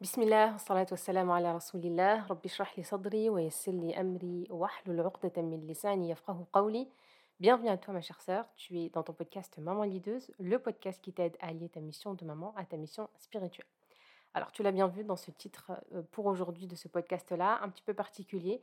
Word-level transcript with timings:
بسم 0.00 0.22
الله 0.22 0.52
والصلاة 0.52 0.86
والسلام 0.90 1.30
على 1.30 1.54
رسول 1.54 1.84
الله 1.84 2.26
رب 2.26 2.44
اشرح 2.44 2.78
لي 2.78 2.84
صدري 2.84 3.30
ويسر 3.30 3.72
لي 3.72 4.00
أمري 4.00 4.46
واحلل 4.50 5.00
عقدة 5.00 5.42
من 5.42 5.66
لساني 5.66 6.10
يفقه 6.10 6.46
قولي 6.52 6.88
Bienvenue 7.40 7.68
à 7.68 7.76
toi 7.76 7.92
ma 7.92 8.00
chère 8.00 8.20
sœur, 8.20 8.46
tu 8.56 8.78
es 8.78 8.90
dans 8.90 9.02
ton 9.02 9.12
podcast 9.12 9.58
Maman 9.58 9.82
Lideuse, 9.82 10.30
le 10.38 10.58
podcast 10.58 11.02
qui 11.02 11.12
t'aide 11.12 11.36
à 11.40 11.48
allier 11.48 11.68
ta 11.68 11.80
mission 11.80 12.14
de 12.14 12.24
maman 12.24 12.54
à 12.56 12.64
ta 12.64 12.76
mission 12.76 13.08
spirituelle. 13.18 13.66
Alors 14.34 14.52
tu 14.52 14.62
l'as 14.62 14.72
bien 14.72 14.86
vu 14.86 15.04
dans 15.04 15.16
ce 15.16 15.30
titre 15.30 15.72
euh, 15.94 16.02
pour 16.12 16.26
aujourd'hui 16.26 16.66
de 16.66 16.76
ce 16.76 16.88
podcast-là, 16.88 17.60
un 17.62 17.68
petit 17.68 17.82
peu 17.82 17.94
particulier. 17.94 18.60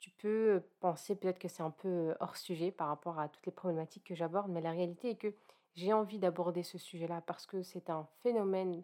Tu 0.00 0.10
peux 0.10 0.62
penser 0.80 1.14
peut-être 1.14 1.38
que 1.38 1.48
c'est 1.48 1.62
un 1.62 1.70
peu 1.70 2.14
hors 2.20 2.36
sujet 2.36 2.70
par 2.70 2.88
rapport 2.88 3.18
à 3.18 3.28
toutes 3.28 3.44
les 3.46 3.52
problématiques 3.52 4.04
que 4.04 4.14
j'aborde, 4.14 4.50
mais 4.50 4.60
la 4.60 4.70
réalité 4.70 5.10
est 5.10 5.16
que 5.16 5.34
j'ai 5.74 5.92
envie 5.92 6.18
d'aborder 6.18 6.62
ce 6.62 6.78
sujet-là 6.78 7.22
parce 7.26 7.46
que 7.46 7.62
c'est 7.62 7.90
un 7.90 8.06
phénomène 8.22 8.82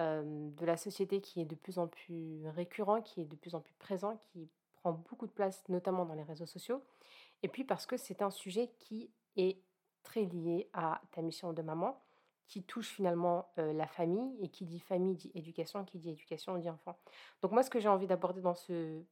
de 0.00 0.64
la 0.64 0.76
société 0.76 1.20
qui 1.20 1.40
est 1.40 1.44
de 1.44 1.54
plus 1.54 1.78
en 1.78 1.86
plus 1.86 2.48
récurrent, 2.48 3.02
qui 3.02 3.20
est 3.20 3.26
de 3.26 3.36
plus 3.36 3.54
en 3.54 3.60
plus 3.60 3.74
présent, 3.74 4.16
qui 4.16 4.48
prend 4.74 4.92
beaucoup 4.92 5.26
de 5.26 5.32
place, 5.32 5.62
notamment 5.68 6.06
dans 6.06 6.14
les 6.14 6.22
réseaux 6.22 6.46
sociaux. 6.46 6.82
Et 7.42 7.48
puis 7.48 7.64
parce 7.64 7.86
que 7.86 7.96
c'est 7.96 8.22
un 8.22 8.30
sujet 8.30 8.72
qui 8.78 9.10
est 9.36 9.58
très 10.02 10.24
lié 10.24 10.68
à 10.72 11.00
ta 11.12 11.20
mission 11.22 11.52
de 11.52 11.62
maman, 11.62 12.00
qui 12.48 12.62
touche 12.62 12.88
finalement 12.88 13.52
la 13.56 13.86
famille, 13.86 14.36
et 14.40 14.48
qui 14.48 14.64
dit 14.64 14.80
famille 14.80 15.14
dit 15.14 15.30
éducation, 15.34 15.84
qui 15.84 15.98
dit 15.98 16.10
éducation 16.10 16.56
dit 16.58 16.70
enfant. 16.70 16.98
Donc 17.42 17.52
moi, 17.52 17.62
ce 17.62 17.70
que 17.70 17.78
j'ai 17.78 17.88
envie 17.88 18.06
d'aborder 18.06 18.40
dans 18.40 18.54
ce, 18.54 19.02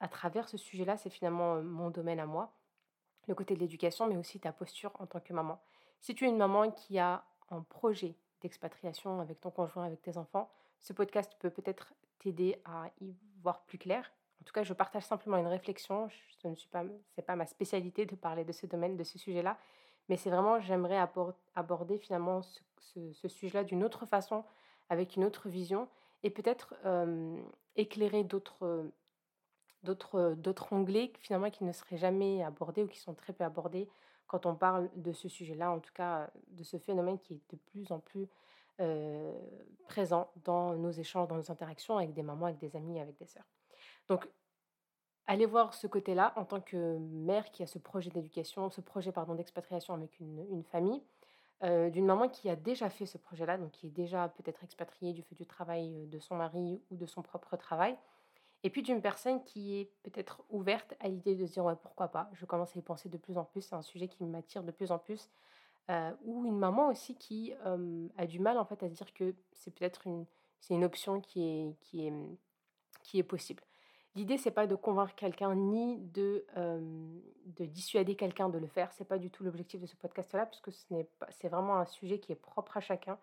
à 0.00 0.08
travers 0.08 0.48
ce 0.48 0.56
sujet-là, 0.56 0.96
c'est 0.96 1.10
finalement 1.10 1.62
mon 1.62 1.90
domaine 1.90 2.20
à 2.20 2.26
moi, 2.26 2.52
le 3.28 3.34
côté 3.34 3.54
de 3.54 3.60
l'éducation, 3.60 4.06
mais 4.06 4.16
aussi 4.16 4.40
ta 4.40 4.52
posture 4.52 4.92
en 4.98 5.06
tant 5.06 5.20
que 5.20 5.32
maman. 5.32 5.60
Si 6.00 6.14
tu 6.14 6.26
es 6.26 6.28
une 6.28 6.36
maman 6.36 6.70
qui 6.70 6.98
a 6.98 7.24
un 7.50 7.62
projet 7.62 8.14
d'expatriation 8.40 9.20
avec 9.20 9.40
ton 9.40 9.50
conjoint, 9.50 9.84
avec 9.84 10.02
tes 10.02 10.16
enfants, 10.18 10.48
ce 10.80 10.92
podcast 10.92 11.36
peut 11.38 11.50
peut-être 11.50 11.92
t'aider 12.18 12.60
à 12.64 12.90
y 13.00 13.14
voir 13.42 13.62
plus 13.62 13.78
clair. 13.78 14.10
En 14.40 14.44
tout 14.44 14.52
cas, 14.52 14.62
je 14.62 14.72
partage 14.72 15.04
simplement 15.04 15.38
une 15.38 15.46
réflexion. 15.46 16.08
Ce 16.42 16.48
ne 16.48 16.54
pas, 16.70 16.84
c'est 17.14 17.22
pas 17.22 17.36
ma 17.36 17.46
spécialité 17.46 18.06
de 18.06 18.14
parler 18.14 18.44
de 18.44 18.52
ce 18.52 18.66
domaine, 18.66 18.96
de 18.96 19.04
ce 19.04 19.18
sujet-là, 19.18 19.58
mais 20.08 20.16
c'est 20.16 20.30
vraiment, 20.30 20.60
j'aimerais 20.60 20.98
aborder 21.54 21.98
finalement 21.98 22.42
ce, 22.42 23.28
sujet-là 23.28 23.64
d'une 23.64 23.82
autre 23.82 24.06
façon, 24.06 24.44
avec 24.88 25.16
une 25.16 25.24
autre 25.24 25.48
vision, 25.48 25.88
et 26.22 26.30
peut-être 26.30 26.74
éclairer 27.76 28.24
d'autres, 28.24 28.88
d'autres, 29.82 30.34
d'autres 30.36 30.72
onglets 30.72 31.12
finalement 31.20 31.50
qui 31.50 31.64
ne 31.64 31.72
seraient 31.72 31.98
jamais 31.98 32.42
abordés 32.42 32.82
ou 32.84 32.88
qui 32.88 33.00
sont 33.00 33.14
très 33.14 33.32
peu 33.32 33.44
abordés 33.44 33.88
quand 34.26 34.46
on 34.46 34.54
parle 34.54 34.90
de 34.96 35.12
ce 35.12 35.28
sujet-là, 35.28 35.70
en 35.70 35.80
tout 35.80 35.92
cas 35.92 36.30
de 36.48 36.64
ce 36.64 36.78
phénomène 36.78 37.18
qui 37.18 37.34
est 37.34 37.50
de 37.50 37.56
plus 37.56 37.90
en 37.92 38.00
plus 38.00 38.28
présent 39.88 40.30
dans 40.44 40.74
nos 40.74 40.90
échanges, 40.90 41.28
dans 41.28 41.36
nos 41.36 41.50
interactions 41.50 41.96
avec 41.96 42.12
des 42.12 42.22
mamans, 42.22 42.46
avec 42.46 42.58
des 42.58 42.76
amis, 42.76 43.00
avec 43.00 43.16
des 43.16 43.26
sœurs. 43.26 43.48
Donc, 44.06 44.28
allez 45.26 45.46
voir 45.46 45.74
ce 45.74 45.86
côté-là 45.86 46.32
en 46.36 46.44
tant 46.44 46.60
que 46.60 46.98
mère 46.98 47.50
qui 47.50 47.62
a 47.62 47.66
ce 47.66 47.78
projet 47.78 48.10
d'éducation, 48.10 48.70
ce 48.70 48.80
projet 48.80 49.12
pardon 49.12 49.34
d'expatriation 49.34 49.94
avec 49.94 50.20
une, 50.20 50.62
famille, 50.64 51.02
d'une 51.62 52.04
maman 52.04 52.28
qui 52.28 52.48
a 52.48 52.56
déjà 52.56 52.90
fait 52.90 53.06
ce 53.06 53.18
projet-là, 53.18 53.58
donc 53.58 53.72
qui 53.72 53.86
est 53.86 53.90
déjà 53.90 54.28
peut-être 54.28 54.62
expatriée 54.62 55.12
du 55.12 55.22
fait 55.22 55.34
du 55.34 55.46
travail 55.46 56.06
de 56.06 56.18
son 56.18 56.36
mari 56.36 56.82
ou 56.90 56.96
de 56.96 57.06
son 57.06 57.22
propre 57.22 57.56
travail, 57.56 57.96
et 58.66 58.70
puis 58.70 58.82
d'une 58.82 59.00
personne 59.00 59.44
qui 59.44 59.78
est 59.78 59.90
peut-être 60.02 60.42
ouverte 60.50 60.94
à 60.98 61.06
l'idée 61.06 61.36
de 61.36 61.46
se 61.46 61.52
dire 61.52 61.64
ouais, 61.64 61.76
pourquoi 61.80 62.08
pas, 62.08 62.28
je 62.32 62.44
commence 62.46 62.74
à 62.74 62.80
y 62.80 62.82
penser 62.82 63.08
de 63.08 63.16
plus 63.16 63.38
en 63.38 63.44
plus, 63.44 63.62
c'est 63.62 63.76
un 63.76 63.82
sujet 63.82 64.08
qui 64.08 64.24
m'attire 64.24 64.64
de 64.64 64.72
plus 64.72 64.90
en 64.90 64.98
plus. 64.98 65.30
Euh, 65.88 66.10
ou 66.24 66.44
une 66.44 66.58
maman 66.58 66.88
aussi 66.88 67.14
qui 67.14 67.52
a 68.16 68.26
du 68.26 68.40
mal 68.40 68.58
en 68.58 68.64
fait 68.64 68.82
à 68.82 68.88
se 68.88 68.94
dire 68.94 69.14
que 69.14 69.36
c'est 69.52 69.72
peut-être 69.72 70.08
une, 70.08 70.26
c'est 70.60 70.74
une 70.74 70.82
option 70.82 71.20
qui 71.20 71.44
est, 71.44 71.76
qui 71.80 72.08
est, 72.08 72.12
qui 73.04 73.20
est 73.20 73.22
possible. 73.22 73.62
L'idée, 74.16 74.36
c'est 74.36 74.50
pas 74.50 74.66
de 74.66 74.74
convaincre 74.74 75.14
quelqu'un 75.14 75.54
ni 75.54 75.98
de, 75.98 76.44
de 76.56 77.64
dissuader 77.66 78.16
quelqu'un 78.16 78.48
de 78.48 78.58
le 78.58 78.66
faire. 78.66 78.90
C'est 78.94 79.04
pas 79.04 79.18
du 79.18 79.30
tout 79.30 79.44
l'objectif 79.44 79.80
de 79.80 79.86
ce 79.86 79.94
podcast-là, 79.94 80.46
puisque 80.46 80.72
ce 80.72 80.92
n'est 80.92 81.04
pas, 81.04 81.28
c'est 81.30 81.48
vraiment 81.48 81.76
un 81.76 81.84
sujet 81.84 82.18
qui 82.18 82.32
est 82.32 82.36
propre 82.50 82.76
à 82.78 82.80
chacun. 82.80 83.16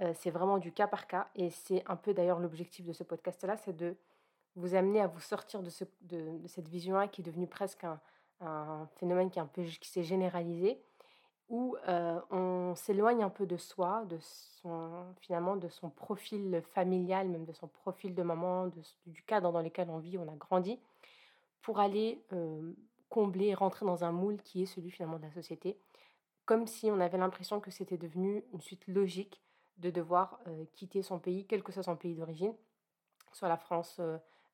Euh, 0.00 0.12
c'est 0.14 0.30
vraiment 0.30 0.58
du 0.58 0.72
cas 0.72 0.86
par 0.86 1.06
cas, 1.06 1.28
et 1.34 1.50
c'est 1.50 1.82
un 1.86 1.96
peu 1.96 2.14
d'ailleurs 2.14 2.38
l'objectif 2.38 2.86
de 2.86 2.92
ce 2.92 3.02
podcast-là, 3.02 3.56
c'est 3.56 3.76
de 3.76 3.96
vous 4.56 4.74
amener 4.74 5.00
à 5.00 5.06
vous 5.06 5.20
sortir 5.20 5.62
de, 5.62 5.70
ce, 5.70 5.84
de, 6.02 6.46
cette 6.46 6.68
vision-là 6.68 7.08
qui 7.08 7.20
est 7.20 7.24
devenue 7.24 7.46
presque 7.46 7.84
un, 8.40 8.88
phénomène 8.96 9.30
qui, 9.30 9.40
qui 9.80 9.88
s'est 9.88 10.04
généralisé, 10.04 10.80
où 11.48 11.76
euh, 11.88 12.20
on 12.30 12.74
s'éloigne 12.74 13.22
un 13.22 13.30
peu 13.30 13.46
de 13.46 13.56
soi, 13.56 14.04
de 14.06 14.18
son, 14.20 15.06
finalement 15.20 15.56
de 15.56 15.68
son 15.68 15.88
profil 15.88 16.62
familial, 16.74 17.28
même 17.28 17.44
de 17.44 17.52
son 17.52 17.68
profil 17.68 18.14
de 18.14 18.22
maman, 18.22 18.70
du 19.06 19.22
cadre 19.22 19.50
dans 19.50 19.62
lequel 19.62 19.88
on 19.88 19.98
vit, 19.98 20.18
on 20.18 20.28
a 20.28 20.36
grandi, 20.36 20.78
pour 21.62 21.80
aller 21.80 22.22
euh, 22.32 22.72
combler, 23.08 23.54
rentrer 23.54 23.86
dans 23.86 24.04
un 24.04 24.12
moule 24.12 24.36
qui 24.42 24.62
est 24.62 24.66
celui 24.66 24.90
finalement 24.90 25.16
de 25.16 25.22
la 25.22 25.32
société, 25.32 25.78
comme 26.44 26.66
si 26.66 26.90
on 26.90 27.00
avait 27.00 27.18
l'impression 27.18 27.60
que 27.60 27.70
c'était 27.70 27.98
devenu 27.98 28.44
une 28.52 28.60
suite 28.60 28.86
logique 28.86 29.40
de 29.78 29.90
devoir 29.90 30.40
euh, 30.48 30.64
quitter 30.74 31.02
son 31.02 31.18
pays, 31.18 31.46
quel 31.46 31.62
que 31.62 31.72
soit 31.72 31.82
son 31.82 31.96
pays 31.96 32.14
d'origine, 32.14 32.54
soit 33.32 33.48
la 33.48 33.56
France, 33.56 34.00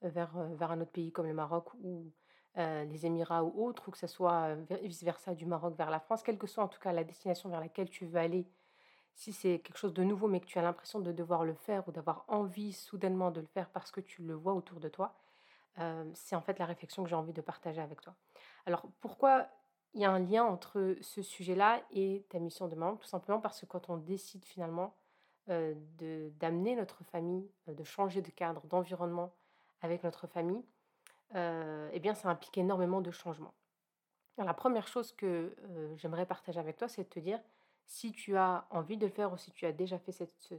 vers, 0.04 0.36
vers 0.54 0.70
un 0.70 0.80
autre 0.80 0.92
pays 0.92 1.10
comme 1.10 1.26
le 1.26 1.34
Maroc 1.34 1.74
ou 1.82 2.12
les 2.56 3.04
Émirats 3.04 3.42
ou 3.42 3.66
autre, 3.66 3.88
ou 3.88 3.90
que 3.90 3.98
ce 3.98 4.06
soit 4.06 4.54
vice-versa 4.82 5.34
du 5.34 5.44
Maroc 5.44 5.76
vers 5.76 5.90
la 5.90 5.98
France, 5.98 6.22
quelle 6.22 6.38
que 6.38 6.46
soit 6.46 6.62
en 6.62 6.68
tout 6.68 6.78
cas 6.78 6.92
la 6.92 7.02
destination 7.02 7.48
vers 7.48 7.58
laquelle 7.58 7.90
tu 7.90 8.06
veux 8.06 8.20
aller, 8.20 8.46
si 9.14 9.32
c'est 9.32 9.58
quelque 9.58 9.76
chose 9.76 9.92
de 9.92 10.04
nouveau 10.04 10.28
mais 10.28 10.40
que 10.40 10.46
tu 10.46 10.58
as 10.58 10.62
l'impression 10.62 11.00
de 11.00 11.10
devoir 11.10 11.44
le 11.44 11.54
faire 11.54 11.86
ou 11.88 11.92
d'avoir 11.92 12.24
envie 12.28 12.72
soudainement 12.72 13.30
de 13.30 13.40
le 13.40 13.46
faire 13.46 13.68
parce 13.70 13.90
que 13.90 14.00
tu 14.00 14.22
le 14.22 14.34
vois 14.34 14.54
autour 14.54 14.78
de 14.78 14.88
toi, 14.88 15.14
c'est 16.14 16.36
en 16.36 16.40
fait 16.40 16.58
la 16.60 16.66
réflexion 16.66 17.02
que 17.02 17.08
j'ai 17.08 17.16
envie 17.16 17.32
de 17.32 17.40
partager 17.40 17.80
avec 17.80 18.00
toi. 18.00 18.14
Alors 18.66 18.82
pourquoi 19.00 19.48
il 19.92 20.00
y 20.00 20.04
a 20.04 20.10
un 20.12 20.20
lien 20.20 20.44
entre 20.44 20.96
ce 21.00 21.22
sujet-là 21.22 21.82
et 21.90 22.24
ta 22.28 22.38
mission 22.38 22.68
de 22.68 22.76
maman? 22.76 22.96
Tout 22.96 23.06
simplement 23.06 23.40
parce 23.40 23.60
que 23.60 23.66
quand 23.66 23.90
on 23.90 23.96
décide 23.96 24.44
finalement 24.44 24.94
d'amener 25.48 26.76
notre 26.76 27.02
famille, 27.04 27.50
de 27.66 27.84
changer 27.84 28.22
de 28.22 28.30
cadre, 28.30 28.64
d'environnement, 28.68 29.32
avec 29.84 30.02
notre 30.02 30.26
famille, 30.26 30.64
euh, 31.34 31.88
eh 31.92 32.00
bien, 32.00 32.14
ça 32.14 32.28
implique 32.28 32.56
énormément 32.58 33.00
de 33.00 33.10
changements. 33.10 33.54
la 34.38 34.54
première 34.54 34.88
chose 34.88 35.12
que 35.12 35.54
euh, 35.58 35.96
j'aimerais 35.96 36.26
partager 36.26 36.58
avec 36.58 36.76
toi, 36.76 36.88
c'est 36.88 37.04
de 37.04 37.08
te 37.08 37.20
dire, 37.20 37.40
si 37.86 38.12
tu 38.12 38.36
as 38.36 38.66
envie 38.70 38.96
de 38.96 39.06
le 39.06 39.12
faire 39.12 39.32
ou 39.32 39.36
si 39.36 39.52
tu 39.52 39.66
as 39.66 39.72
déjà 39.72 39.98
fait 39.98 40.12
ce, 40.12 40.54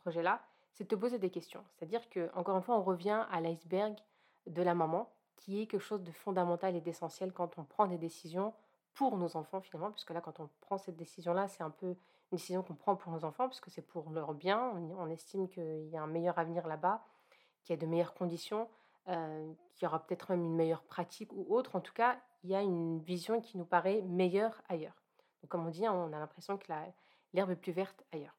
projet-là, 0.00 0.42
c'est 0.72 0.84
de 0.84 0.88
te 0.88 0.94
poser 0.94 1.18
des 1.18 1.30
questions. 1.30 1.62
C'est-à-dire 1.72 2.08
que, 2.08 2.30
encore 2.34 2.56
une 2.56 2.62
fois, 2.62 2.76
on 2.76 2.82
revient 2.82 3.26
à 3.30 3.40
l'iceberg 3.40 3.96
de 4.46 4.62
la 4.62 4.74
maman, 4.74 5.10
qui 5.36 5.62
est 5.62 5.66
quelque 5.66 5.82
chose 5.82 6.02
de 6.02 6.10
fondamental 6.10 6.74
et 6.74 6.80
d'essentiel 6.80 7.32
quand 7.32 7.58
on 7.58 7.64
prend 7.64 7.86
des 7.86 7.98
décisions 7.98 8.54
pour 8.94 9.16
nos 9.16 9.36
enfants 9.36 9.60
finalement, 9.60 9.92
puisque 9.92 10.10
là, 10.10 10.20
quand 10.20 10.40
on 10.40 10.48
prend 10.60 10.78
cette 10.78 10.96
décision-là, 10.96 11.46
c'est 11.46 11.62
un 11.62 11.70
peu 11.70 11.86
une 11.86 11.96
décision 12.32 12.62
qu'on 12.64 12.74
prend 12.74 12.96
pour 12.96 13.12
nos 13.12 13.24
enfants, 13.24 13.48
puisque 13.48 13.70
c'est 13.70 13.86
pour 13.86 14.10
leur 14.10 14.34
bien. 14.34 14.72
on 14.98 15.08
estime 15.08 15.48
qu'il 15.48 15.88
y 15.88 15.96
a 15.96 16.02
un 16.02 16.08
meilleur 16.08 16.38
avenir 16.38 16.66
là-bas 16.66 17.04
qu'il 17.62 17.74
y 17.74 17.78
a 17.78 17.80
de 17.80 17.86
meilleures 17.86 18.14
conditions, 18.14 18.68
euh, 19.08 19.52
qu'il 19.74 19.86
y 19.86 19.88
aura 19.88 20.04
peut-être 20.04 20.30
même 20.30 20.44
une 20.44 20.54
meilleure 20.54 20.82
pratique 20.82 21.32
ou 21.32 21.46
autre. 21.48 21.76
En 21.76 21.80
tout 21.80 21.94
cas, 21.94 22.20
il 22.44 22.50
y 22.50 22.54
a 22.54 22.60
une 22.60 22.98
vision 23.00 23.40
qui 23.40 23.56
nous 23.56 23.64
paraît 23.64 24.02
meilleure 24.02 24.60
ailleurs. 24.68 25.02
Donc, 25.40 25.50
comme 25.50 25.66
on 25.66 25.70
dit, 25.70 25.86
hein, 25.86 25.94
on 25.94 26.12
a 26.12 26.18
l'impression 26.18 26.58
que 26.58 26.70
l'herbe 27.32 27.50
est 27.50 27.56
plus 27.56 27.72
verte 27.72 28.04
ailleurs. 28.12 28.36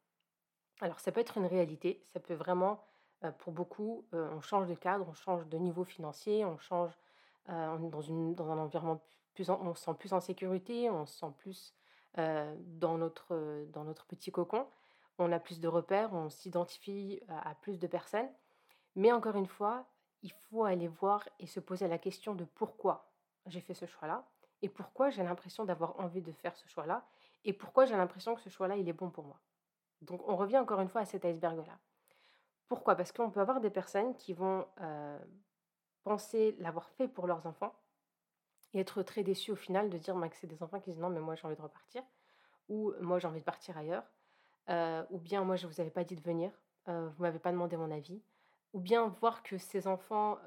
Alors, 0.79 1.00
ça 1.00 1.12
peut 1.12 1.22
être 1.22 1.38
une 1.38 1.47
réalité, 1.47 2.06
ça 2.13 2.19
peut 2.19 2.35
vraiment, 2.35 2.84
euh, 3.24 3.31
pour 3.31 3.52
beaucoup, 3.52 4.06
euh, 4.13 4.29
on 4.31 4.41
change 4.41 4.68
de 4.68 4.75
cadre, 4.75 5.08
on 5.09 5.13
change 5.13 5.47
de 5.47 5.58
niveau 5.58 5.84
financier, 5.84 6.46
on 6.46 6.58
change, 6.59 6.91
on 7.47 7.84
est 7.84 7.90
dans, 7.90 8.02
une, 8.02 8.35
dans 8.35 8.52
un 8.52 8.59
environnement 8.59 9.02
plus, 9.34 9.50
on 9.50 9.74
se 9.74 9.84
sent 9.84 9.96
plus 9.97 10.13
en 10.13 10.19
sécurité, 10.19 10.91
on 10.91 11.08
se 11.08 11.18
sent 11.18 11.34
plus 11.40 11.74
dans, 12.16 12.97
notre, 13.00 13.66
dans 13.72 13.85
notre 13.85 14.06
petit 14.06 14.31
cocon, 14.31 14.68
on 15.18 15.31
a 15.31 15.40
plus 15.40 15.59
de 15.59 15.68
repères, 15.68 16.13
on 16.13 16.29
s'identifie 16.29 17.19
à 17.28 17.56
plus 17.56 17.79
de 17.79 17.88
personnes. 17.88 18.29
Mais 18.96 19.12
encore 19.12 19.36
une 19.36 19.47
fois, 19.47 19.86
il 20.22 20.32
faut 20.32 20.64
aller 20.66 20.88
voir 20.88 21.28
et 21.40 21.47
se 21.47 21.59
poser 21.59 21.88
la 21.88 21.97
question 21.97 22.36
de 22.36 22.44
pourquoi 22.44 23.12
j'ai 23.46 23.62
fait 23.62 23.74
ce 23.74 23.86
choix-là 23.86 24.28
et 24.62 24.70
pourquoi 24.70 25.09
j'ai 25.09 25.24
l'impression 25.24 25.64
d'avoir 25.66 26.00
envie 26.00 26.22
de 26.22 26.32
faire 26.32 26.56
ce 26.56 26.68
choix-là 26.68 27.06
et 27.46 27.53
pourquoi 27.53 27.86
j'ai 27.86 27.96
l'impression 27.96 28.36
que 28.36 28.41
ce 28.41 28.50
choix-là, 28.50 28.76
il 28.76 28.88
est 28.90 28.94
bon 28.94 29.09
pour 29.09 29.24
moi. 29.24 29.40
Donc 30.02 30.28
on 30.28 30.36
revient 30.36 30.58
encore 30.58 30.82
une 30.82 30.90
fois 30.90 31.02
à 31.02 31.06
cet 31.06 31.26
iceberg-là. 31.26 31.80
Pourquoi? 32.68 32.96
Parce 32.96 33.12
qu'on 33.12 33.32
peut 33.32 33.40
avoir 33.40 33.62
des 33.62 33.70
personnes 33.70 34.16
qui 34.16 34.34
vont 34.34 34.68
euh, 34.82 35.20
penser 36.03 36.56
l'avoir 36.59 36.90
fait 36.92 37.08
pour 37.08 37.28
leurs 37.28 37.46
enfants 37.46 37.74
et 38.74 38.80
être 38.80 39.02
très 39.03 39.24
déçus 39.24 39.52
au 39.52 39.56
final 39.56 39.90
de 39.90 39.97
dire 39.97 40.16
que 40.30 40.35
c'est 40.35 40.47
des 40.47 40.62
enfants 40.62 40.80
qui 40.80 40.92
disent 40.92 41.00
non 41.00 41.09
mais 41.09 41.20
moi 41.20 41.35
j'ai 41.35 41.46
envie 41.47 41.56
de 41.56 41.62
repartir 41.62 42.03
ou 42.68 42.94
moi 43.02 43.18
j'ai 43.18 43.28
envie 43.28 43.40
de 43.40 43.46
partir 43.46 43.78
ailleurs 43.78 44.03
euh, 44.70 45.03
ou 45.09 45.18
bien 45.18 45.44
moi 45.44 45.56
je 45.56 45.66
ne 45.66 45.72
vous 45.72 45.82
avais 45.82 45.90
pas 45.90 46.03
dit 46.03 46.16
de 46.16 46.22
venir, 46.22 46.52
euh, 46.88 47.09
vous 47.09 47.24
m'avez 47.24 47.40
pas 47.40 47.52
demandé 47.52 47.76
mon 47.76 47.90
avis 47.90 48.22
ou 48.74 48.80
bien 48.80 49.08
voir 49.20 49.44
que 49.44 49.58
ces 49.58 49.88
enfants 49.88 50.38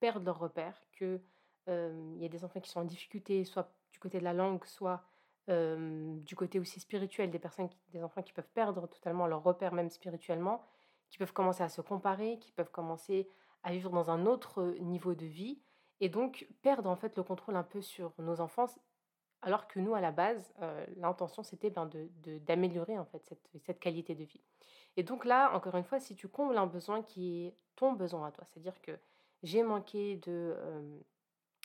perdent 0.00 0.24
leur 0.24 0.38
repère, 0.38 0.80
qu'il 0.96 1.20
y 1.66 2.24
a 2.24 2.28
des 2.28 2.44
enfants 2.44 2.60
qui 2.60 2.70
sont 2.70 2.80
en 2.80 2.84
difficulté, 2.84 3.44
soit 3.44 3.72
du 3.90 3.98
côté 3.98 4.18
de 4.18 4.24
la 4.24 4.32
langue, 4.32 4.64
soit 4.64 5.02
du 5.48 6.36
côté 6.36 6.58
aussi 6.58 6.80
spirituel, 6.80 7.30
des 7.30 7.38
personnes, 7.38 7.68
des 7.92 8.02
enfants 8.02 8.22
qui 8.22 8.32
peuvent 8.32 8.50
perdre 8.54 8.86
totalement 8.86 9.26
leur 9.26 9.42
repère, 9.42 9.72
même 9.72 9.90
spirituellement, 9.90 10.64
qui 11.10 11.18
peuvent 11.18 11.32
commencer 11.32 11.62
à 11.62 11.68
se 11.68 11.80
comparer, 11.80 12.38
qui 12.38 12.52
peuvent 12.52 12.70
commencer 12.70 13.28
à 13.62 13.72
vivre 13.72 13.90
dans 13.90 14.10
un 14.10 14.26
autre 14.26 14.74
niveau 14.80 15.14
de 15.14 15.26
vie 15.26 15.60
et 16.00 16.08
donc 16.08 16.48
perdre 16.62 16.90
en 16.90 16.96
fait 16.96 17.16
le 17.16 17.22
contrôle 17.22 17.56
un 17.56 17.62
peu 17.62 17.80
sur 17.80 18.12
nos 18.18 18.40
enfants 18.40 18.66
alors 19.42 19.66
que 19.66 19.80
nous, 19.80 19.94
à 19.94 20.00
la 20.00 20.12
base, 20.12 20.54
l'intention, 20.96 21.42
c'était 21.42 21.70
ben, 21.70 21.90
d'améliorer 22.46 22.98
en 22.98 23.04
fait 23.04 23.34
cette, 23.64 23.80
qualité 23.80 24.14
de 24.14 24.24
vie. 24.24 24.40
Et 24.96 25.02
donc 25.02 25.24
là, 25.24 25.54
encore 25.54 25.76
une 25.76 25.84
fois, 25.84 25.98
si 25.98 26.14
tu 26.14 26.28
combles 26.28 26.56
un 26.56 26.66
besoin 26.66 27.02
qui 27.02 27.46
est 27.46 27.54
ton 27.76 27.92
besoin 27.92 28.28
à 28.28 28.30
toi, 28.30 28.44
c'est-à-dire 28.44 28.80
que 28.80 28.92
j'ai 29.42 29.62
manqué 29.62 30.16
de, 30.18 30.54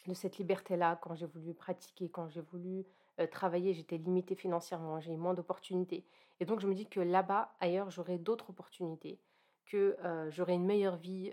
de 0.08 0.14
cette 0.14 0.38
liberté-là 0.38 0.98
quand 1.02 1.14
j'ai 1.14 1.28
voulu 1.28 1.54
pratiquer, 1.54 2.10
quand 2.10 2.28
j'ai 2.30 2.42
voulu 2.42 2.86
travailler, 3.32 3.74
j'étais 3.74 3.98
limitée 3.98 4.36
financièrement, 4.36 5.00
j'ai 5.00 5.14
eu 5.14 5.18
moins 5.18 5.34
d'opportunités. 5.34 6.04
Et 6.40 6.46
donc 6.46 6.60
je 6.60 6.68
me 6.68 6.74
dis 6.74 6.88
que 6.88 7.00
là-bas, 7.00 7.54
ailleurs, 7.60 7.92
j'aurai 7.92 8.18
d'autres 8.18 8.50
opportunités, 8.50 9.20
que 9.68 9.98
j'aurai 10.30 10.54
une 10.54 10.66
meilleure 10.66 10.96
vie 10.96 11.32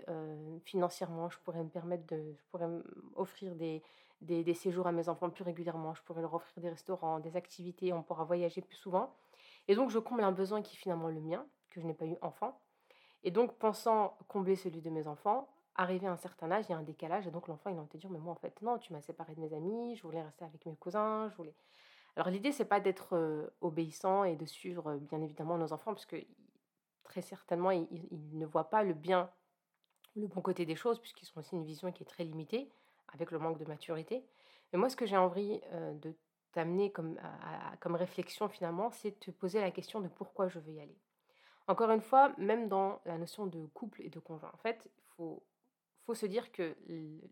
financièrement, 0.63 1.29
je 1.29 1.39
pourrais 1.39 1.63
me 1.63 1.69
permettre 1.69 2.05
de, 2.05 2.35
je 2.37 2.43
pourrais 2.51 2.69
offrir 3.15 3.55
des, 3.55 3.81
des, 4.21 4.53
séjours 4.53 4.87
à 4.87 4.91
mes 4.91 5.09
enfants 5.09 5.29
plus 5.29 5.43
régulièrement, 5.43 5.93
je 5.93 6.01
pourrais 6.03 6.21
leur 6.21 6.33
offrir 6.33 6.61
des 6.61 6.69
restaurants, 6.69 7.19
des 7.19 7.35
activités, 7.35 7.93
on 7.93 8.03
pourra 8.03 8.23
voyager 8.23 8.61
plus 8.61 8.77
souvent. 8.77 9.13
Et 9.67 9.75
donc 9.75 9.89
je 9.89 9.99
comble 9.99 10.23
un 10.23 10.31
besoin 10.31 10.61
qui 10.61 10.75
est 10.75 10.79
finalement 10.79 11.09
le 11.09 11.19
mien, 11.19 11.45
que 11.69 11.81
je 11.81 11.85
n'ai 11.85 11.93
pas 11.93 12.05
eu 12.05 12.17
enfant. 12.21 12.59
Et 13.23 13.31
donc 13.31 13.57
pensant 13.57 14.17
combler 14.27 14.55
celui 14.55 14.81
de 14.81 14.89
mes 14.89 15.07
enfants, 15.07 15.49
arrivé 15.75 16.07
à 16.07 16.11
un 16.11 16.17
certain 16.17 16.51
âge, 16.51 16.65
il 16.69 16.71
y 16.71 16.75
a 16.75 16.77
un 16.77 16.83
décalage, 16.83 17.27
et 17.27 17.31
donc 17.31 17.47
l'enfant 17.47 17.69
il 17.69 17.75
va 17.75 17.83
te 17.83 17.97
dire, 17.97 18.09
mais 18.09 18.19
moi 18.19 18.33
en 18.33 18.37
fait 18.37 18.61
non, 18.61 18.77
tu 18.77 18.93
m'as 18.93 19.01
séparé 19.01 19.35
de 19.35 19.41
mes 19.41 19.53
amis, 19.53 19.95
je 19.95 20.03
voulais 20.03 20.21
rester 20.21 20.45
avec 20.45 20.65
mes 20.65 20.75
cousins, 20.75 21.29
je 21.29 21.35
voulais... 21.35 21.55
Alors 22.15 22.29
l'idée 22.29 22.51
c'est 22.51 22.65
pas 22.65 22.79
d'être 22.79 23.51
obéissant 23.61 24.23
et 24.23 24.35
de 24.35 24.45
suivre 24.45 24.95
bien 24.97 25.21
évidemment 25.21 25.57
nos 25.57 25.73
enfants, 25.73 25.93
parce 25.93 26.05
que 26.05 26.17
très 27.03 27.21
certainement 27.21 27.71
ils, 27.71 27.87
ils 27.91 28.37
ne 28.37 28.45
voient 28.45 28.69
pas 28.69 28.83
le 28.83 28.93
bien, 28.93 29.29
le 30.15 30.27
bon 30.27 30.41
côté 30.41 30.65
des 30.65 30.75
choses, 30.75 30.99
puisqu'ils 30.99 31.29
ont 31.35 31.39
aussi 31.39 31.55
une 31.55 31.65
vision 31.65 31.91
qui 31.91 32.03
est 32.03 32.07
très 32.07 32.23
limitée 32.23 32.71
avec 33.13 33.31
le 33.31 33.39
manque 33.39 33.57
de 33.57 33.65
maturité. 33.65 34.23
Mais 34.71 34.79
moi, 34.79 34.89
ce 34.89 34.95
que 34.95 35.05
j'ai 35.05 35.17
envie 35.17 35.61
de 36.01 36.13
t'amener 36.51 36.91
comme, 36.91 37.19
comme 37.81 37.95
réflexion 37.95 38.47
finalement, 38.47 38.89
c'est 38.91 39.11
de 39.11 39.15
te 39.15 39.31
poser 39.31 39.59
la 39.61 39.71
question 39.71 39.99
de 39.99 40.07
pourquoi 40.07 40.47
je 40.47 40.59
veux 40.59 40.73
y 40.73 40.79
aller. 40.79 40.97
Encore 41.67 41.91
une 41.91 42.01
fois, 42.01 42.33
même 42.37 42.69
dans 42.69 43.01
la 43.05 43.17
notion 43.17 43.47
de 43.47 43.65
couple 43.67 44.01
et 44.01 44.09
de 44.09 44.19
conjoint, 44.19 44.51
en 44.53 44.57
fait, 44.57 44.79
il 44.85 45.03
faut, 45.15 45.43
faut 46.05 46.13
se 46.13 46.25
dire 46.25 46.51
que 46.51 46.75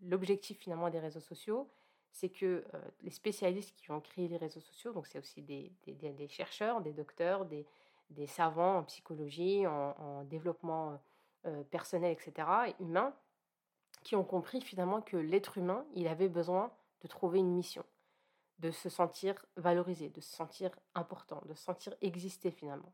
l'objectif 0.03 0.59
finalement 0.59 0.89
des 0.89 0.99
réseaux 0.99 1.21
sociaux, 1.21 1.69
c'est 2.11 2.29
que 2.29 2.63
les 3.01 3.11
spécialistes 3.11 3.75
qui 3.75 3.91
ont 3.91 4.01
créé 4.01 4.27
les 4.27 4.37
réseaux 4.37 4.59
sociaux, 4.59 4.91
donc 4.91 5.07
c'est 5.07 5.19
aussi 5.19 5.41
des, 5.41 5.71
des, 5.87 6.27
chercheurs, 6.27 6.81
des 6.81 6.93
docteurs, 6.93 7.45
des, 7.45 7.65
des 8.09 8.27
savants 8.27 8.79
en 8.79 8.83
psychologie, 8.83 9.65
en, 9.65 9.95
en 9.97 10.23
développement 10.23 10.99
personnel, 11.71 12.11
etc., 12.11 12.47
et 12.67 12.83
humain, 12.83 13.13
qui 14.03 14.15
ont 14.15 14.23
compris 14.23 14.61
finalement 14.61 15.01
que 15.01 15.17
l'être 15.17 15.57
humain, 15.57 15.85
il 15.93 16.07
avait 16.07 16.29
besoin 16.29 16.71
de 17.01 17.07
trouver 17.07 17.39
une 17.39 17.53
mission, 17.53 17.83
de 18.59 18.71
se 18.71 18.89
sentir 18.89 19.45
valorisé, 19.57 20.09
de 20.09 20.21
se 20.21 20.35
sentir 20.35 20.71
important, 20.95 21.41
de 21.45 21.53
se 21.53 21.63
sentir 21.63 21.93
exister 22.01 22.51
finalement. 22.51 22.93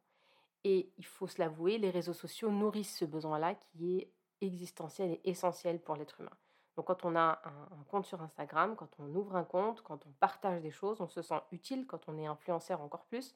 Et 0.64 0.92
il 0.98 1.06
faut 1.06 1.28
se 1.28 1.40
l'avouer, 1.40 1.78
les 1.78 1.90
réseaux 1.90 2.14
sociaux 2.14 2.52
nourrissent 2.52 2.98
ce 2.98 3.06
besoin-là 3.06 3.56
qui 3.56 3.98
est 3.98 4.12
existentiel 4.42 5.12
et 5.12 5.30
essentiel 5.30 5.80
pour 5.80 5.96
l'être 5.96 6.20
humain. 6.20 6.38
Donc 6.76 6.88
quand 6.88 7.04
on 7.04 7.16
a 7.16 7.42
un, 7.44 7.84
compte 7.90 8.06
sur 8.06 8.22
Instagram, 8.22 8.76
quand 8.76 8.90
on 9.00 9.14
ouvre 9.14 9.36
un 9.36 9.44
compte, 9.44 9.82
quand 9.82 10.06
on 10.06 10.12
partage 10.20 10.62
des 10.62 10.72
choses, 10.72 11.02
on 11.02 11.08
se 11.08 11.22
sent 11.22 11.42
utile, 11.52 11.86
quand 11.86 12.08
on 12.08 12.18
est 12.18 12.26
influenceur 12.26 12.82
encore 12.82 13.06
plus. 13.06 13.36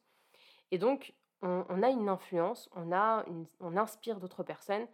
Et 0.72 0.78
donc 0.78 1.14
on, 1.42 1.84
a 1.84 1.90
une 1.90 2.08
influence, 2.08 2.70
on, 2.74 2.94
a 2.94 3.26
on 3.60 3.76
inspire 3.76 4.20
d'autres 4.20 4.44
personnes 4.44 4.88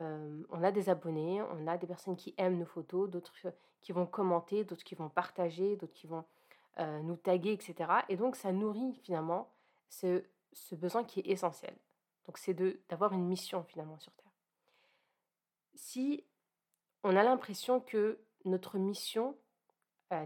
on 0.00 0.62
a 0.64 0.72
des 0.72 0.88
abonnés, 0.88 1.42
on 1.42 1.66
a 1.66 1.78
des 1.78 1.86
personnes 1.86 2.16
qui 2.16 2.34
aiment 2.36 2.58
nos 2.58 2.66
photos, 2.66 3.08
d'autres 3.08 3.34
qui 3.80 3.92
vont 3.92 4.06
commenter, 4.06 4.64
d'autres 4.64 4.84
qui 4.84 4.94
vont 4.94 5.08
partager, 5.08 5.76
d'autres 5.76 5.92
qui 5.92 6.06
vont 6.06 6.24
nous 6.78 7.16
taguer, 7.16 7.52
etc. 7.52 7.90
Et 8.08 8.16
donc 8.16 8.34
ça 8.34 8.50
nourrit 8.50 8.94
finalement 9.04 9.48
ce, 9.88 10.24
besoin 10.72 11.04
qui 11.04 11.20
est 11.20 11.28
essentiel. 11.28 11.76
Donc 12.26 12.38
c'est 12.38 12.54
d'avoir 12.88 13.12
une 13.12 13.26
mission 13.26 13.62
finalement 13.64 13.98
sur 13.98 14.12
Terre. 14.14 14.32
Si 15.74 16.24
on 17.04 17.16
a 17.16 17.22
l'impression 17.22 17.80
que 17.80 18.18
notre 18.44 18.78
mission 18.78 19.36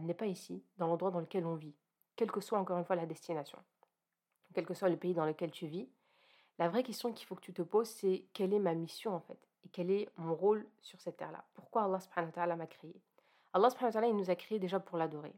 n'est 0.01 0.15
pas 0.15 0.27
ici, 0.27 0.62
dans 0.79 0.87
l'endroit 0.87 1.11
dans 1.11 1.21
lequel 1.21 1.47
on 1.47 1.55
vit, 1.55 1.75
quelle 2.17 2.31
que 2.31 2.41
soit 2.41 2.59
encore 2.59 2.79
une 2.79 2.85
fois 2.85 2.97
la 2.97 3.07
destination, 3.07 3.59
quel 4.55 4.67
que 4.67 4.75
soit 4.75 4.89
le 4.89 4.97
pays 4.97 5.15
dans 5.15 5.27
lequel 5.27 5.51
tu 5.51 5.67
vis, 5.67 5.89
la 6.59 6.69
vraie 6.69 6.83
question 6.83 7.12
qu'il 7.12 7.27
faut 7.27 7.35
que 7.35 7.43
tu 7.43 7.53
te 7.53 7.62
poses, 7.62 7.91
c'est 7.91 8.25
quelle 8.33 8.55
est 8.55 8.59
ma 8.59 8.75
mission 8.75 9.15
en 9.15 9.21
fait? 9.21 9.39
Et 9.67 9.69
quel 9.69 9.91
est 9.91 10.09
mon 10.17 10.35
rôle 10.35 10.65
sur 10.81 11.01
cette 11.01 11.17
terre-là. 11.17 11.45
Pourquoi 11.55 11.85
Allah 11.85 11.99
subhanahu 11.99 12.29
wa 12.29 12.33
ta'ala 12.33 12.57
m'a 12.57 12.67
créé 12.67 12.95
Allah 13.53 13.69
subhanahu 13.71 13.89
wa 13.89 13.93
ta'ala, 13.93 14.07
il 14.09 14.17
nous 14.17 14.31
a 14.31 14.37
créé 14.37 14.59
déjà 14.59 14.79
pour 14.79 14.97
l'adorer. 14.97 15.35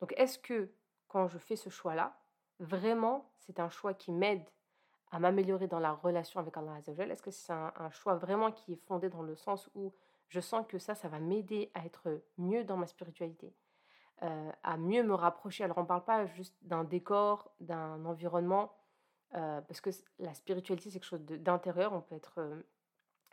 Donc 0.00 0.14
est-ce 0.16 0.38
que 0.38 0.70
quand 1.08 1.28
je 1.28 1.36
fais 1.36 1.56
ce 1.56 1.68
choix-là, 1.68 2.18
vraiment 2.58 3.30
c'est 3.38 3.60
un 3.60 3.68
choix 3.68 3.92
qui 3.92 4.12
m'aide 4.12 4.44
à 5.10 5.18
m'améliorer 5.18 5.66
dans 5.66 5.78
la 5.78 5.92
relation 5.92 6.40
avec 6.40 6.56
Allah 6.56 6.74
Azzawajal 6.76 7.10
Est-ce 7.10 7.22
que 7.22 7.30
c'est 7.30 7.52
un, 7.52 7.90
choix 7.90 8.14
vraiment 8.14 8.50
qui 8.50 8.72
est 8.72 8.86
fondé 8.86 9.08
dans 9.08 9.22
le 9.22 9.36
sens 9.36 9.68
où 9.74 9.92
je 10.28 10.40
sens 10.40 10.66
que 10.66 10.78
ça, 10.78 10.94
ça 10.94 11.08
va 11.08 11.20
m'aider 11.20 11.70
à 11.74 11.84
être 11.84 12.22
mieux 12.38 12.64
dans 12.64 12.76
ma 12.76 12.86
spiritualité, 12.86 13.54
euh, 14.22 14.50
à 14.62 14.76
mieux 14.76 15.02
me 15.02 15.14
rapprocher? 15.14 15.64
Alors 15.64 15.78
on 15.78 15.82
ne 15.82 15.86
parle 15.86 16.04
pas 16.04 16.26
juste 16.26 16.56
d'un 16.62 16.82
décor, 16.82 17.52
d'un 17.60 18.04
environnement, 18.04 18.72
euh, 19.34 19.60
parce 19.60 19.80
que 19.80 19.90
la 20.18 20.34
spiritualité 20.34 20.90
c'est 20.90 20.98
quelque 20.98 21.08
chose 21.08 21.24
d'intérieur, 21.24 21.92
on 21.92 22.00
peut 22.00 22.14
être... 22.14 22.38
Euh, 22.38 22.62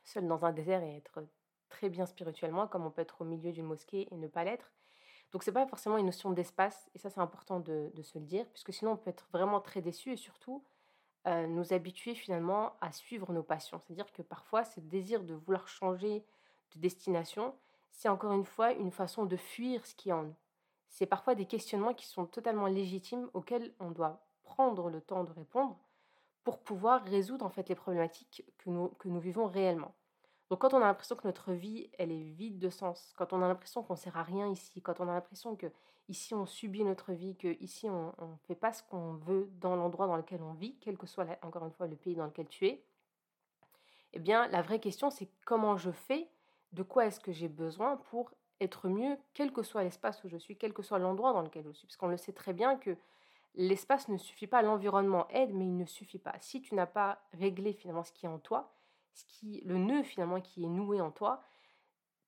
seul 0.04 0.28
dans 0.28 0.46
un 0.46 0.52
désert 0.52 0.84
et 0.84 0.98
être 0.98 1.24
très 1.70 1.90
bien 1.90 2.06
spirituellement, 2.06 2.68
comme 2.68 2.86
on 2.86 2.92
peut 2.92 3.02
être 3.02 3.22
au 3.22 3.26
milieu 3.26 3.52
d'une 3.52 3.66
mosquée 3.66 4.08
et 4.12 4.16
ne 4.16 4.28
pas 4.28 4.44
l'être. 4.44 4.72
Donc 5.32 5.44
c'est 5.44 5.52
pas 5.52 5.66
forcément 5.66 5.98
une 5.98 6.06
notion 6.06 6.32
d'espace, 6.32 6.90
et 6.94 7.00
ça 7.00 7.10
c'est 7.10 7.20
important 7.20 7.60
de, 7.60 7.92
se 8.04 8.20
le 8.20 8.26
dire, 8.26 8.46
puisque 8.50 8.72
sinon 8.72 8.92
on 8.92 8.98
peut 8.98 9.10
être 9.10 9.28
vraiment 9.32 9.60
très 9.60 9.82
déçu 9.82 10.14
et 10.14 10.18
surtout 10.18 10.64
euh, 11.26 11.48
nous 11.48 11.74
habituer 11.74 12.14
finalement 12.14 12.74
à 12.82 12.92
suivre 12.92 13.34
nos 13.34 13.42
passions. 13.42 13.80
C'est-à-dire 13.80 14.12
que 14.12 14.22
parfois 14.22 14.64
ce 14.64 14.80
désir 14.80 15.24
de 15.24 15.34
vouloir 15.34 15.68
changer 15.68 16.24
de 16.76 16.80
destination, 16.80 17.56
c'est 17.92 18.10
encore 18.10 18.34
une 18.34 18.46
fois 18.46 18.74
une 18.74 18.92
façon 18.92 19.26
de 19.26 19.36
fuir 19.36 19.86
ce 19.88 19.96
qui 19.96 20.10
est 20.10 20.14
en 20.14 20.24
nous. 20.24 20.36
C'est 20.90 21.08
parfois 21.08 21.34
des 21.34 21.46
questionnements 21.46 21.96
qui 21.96 22.06
sont 22.06 22.28
totalement 22.28 22.68
légitimes 22.68 23.28
auxquels 23.34 23.74
on 23.80 23.90
doit 23.90 24.24
prendre 24.44 24.90
le 24.90 25.02
temps 25.02 25.24
de 25.24 25.32
répondre 25.32 25.80
pour 26.44 26.60
pouvoir 26.60 27.04
résoudre 27.04 27.46
en 27.46 27.50
fait 27.50 27.70
les 27.70 27.76
problématiques 27.76 28.44
que 28.58 28.70
nous, 28.70 28.90
que 29.00 29.08
nous 29.08 29.20
vivons 29.20 29.48
réellement. 29.48 29.94
Donc 30.50 30.60
quand 30.60 30.74
on 30.74 30.78
a 30.78 30.86
l'impression 30.86 31.16
que 31.16 31.26
notre 31.26 31.54
vie, 31.54 31.90
elle 31.98 32.12
est 32.12 32.24
vide 32.24 32.60
de 32.60 32.70
sens, 32.70 33.14
quand 33.18 33.34
on 33.34 33.42
a 33.42 33.48
l'impression 33.48 33.82
qu'on 33.82 33.94
ne 33.94 34.00
sert 34.00 34.18
à 34.18 34.24
rien 34.24 34.48
ici, 34.50 34.82
quand 34.82 35.00
on 35.00 35.08
a 35.08 35.14
l'impression 35.14 35.56
que 35.56 35.68
ici 36.10 36.34
on 36.34 36.46
subit 36.46 36.84
notre 36.84 37.14
vie, 37.14 37.36
que 37.36 37.56
ici 37.62 37.90
on 37.90 38.08
ne 38.08 38.36
fait 38.48 38.56
pas 38.56 38.74
ce 38.74 38.84
qu'on 38.84 39.14
veut 39.14 39.50
dans 39.60 39.76
l'endroit 39.76 40.08
dans 40.08 40.18
lequel 40.18 40.42
on 40.44 40.54
vit, 40.54 40.76
quel 40.80 40.98
que 40.98 41.08
soit 41.08 41.26
encore 41.42 41.66
une 41.66 41.72
fois 41.72 41.88
le 41.88 41.96
pays 41.96 42.16
dans 42.16 42.26
lequel 42.26 42.48
tu 42.48 42.68
es, 42.68 42.84
eh 44.12 44.20
bien 44.20 44.48
la 44.50 44.62
vraie 44.62 44.80
question 44.80 45.10
c'est 45.10 45.30
comment 45.46 45.78
je 45.78 45.92
fais, 45.92 46.28
de 46.74 46.84
quoi 46.84 47.06
est-ce 47.06 47.20
que 47.20 47.32
j'ai 47.32 47.48
besoin 47.48 47.98
pour 47.98 48.32
être 48.60 48.88
mieux, 48.88 49.18
quel 49.34 49.52
que 49.52 49.64
soit 49.64 49.84
l'espace 49.84 50.24
où 50.24 50.30
je 50.30 50.38
suis, 50.38 50.58
quel 50.58 50.74
que 50.74 50.82
soit 50.82 51.00
l'endroit 51.00 51.34
dans 51.34 51.42
lequel 51.42 51.66
je 51.66 51.72
suis. 51.72 51.88
Parce 51.88 51.98
qu'on 51.98 52.08
le 52.08 52.18
sait 52.18 52.34
très 52.34 52.54
bien 52.54 52.78
que 52.78 52.96
l'espace 53.56 54.08
ne 54.10 54.18
suffit 54.18 54.48
pas, 54.48 54.62
l'environnement 54.62 55.28
aide, 55.30 55.54
mais 55.54 55.66
il 55.66 55.78
ne 55.78 55.86
suffit 55.86 56.20
pas. 56.20 56.36
Si 56.40 56.62
tu 56.62 56.76
n'as 56.76 56.86
pas 56.86 57.22
réglé 57.34 57.74
finalement 57.74 58.04
ce 58.04 58.12
qui 58.12 58.26
est 58.26 58.30
en 58.30 58.40
toi, 58.40 58.74
ce 59.14 59.26
qui, 59.26 59.62
le 59.66 59.78
nœud 59.78 60.04
finalement 60.04 60.42
qui 60.42 60.64
est 60.64 60.70
noué 60.70 61.02
en 61.02 61.12
toi, 61.12 61.44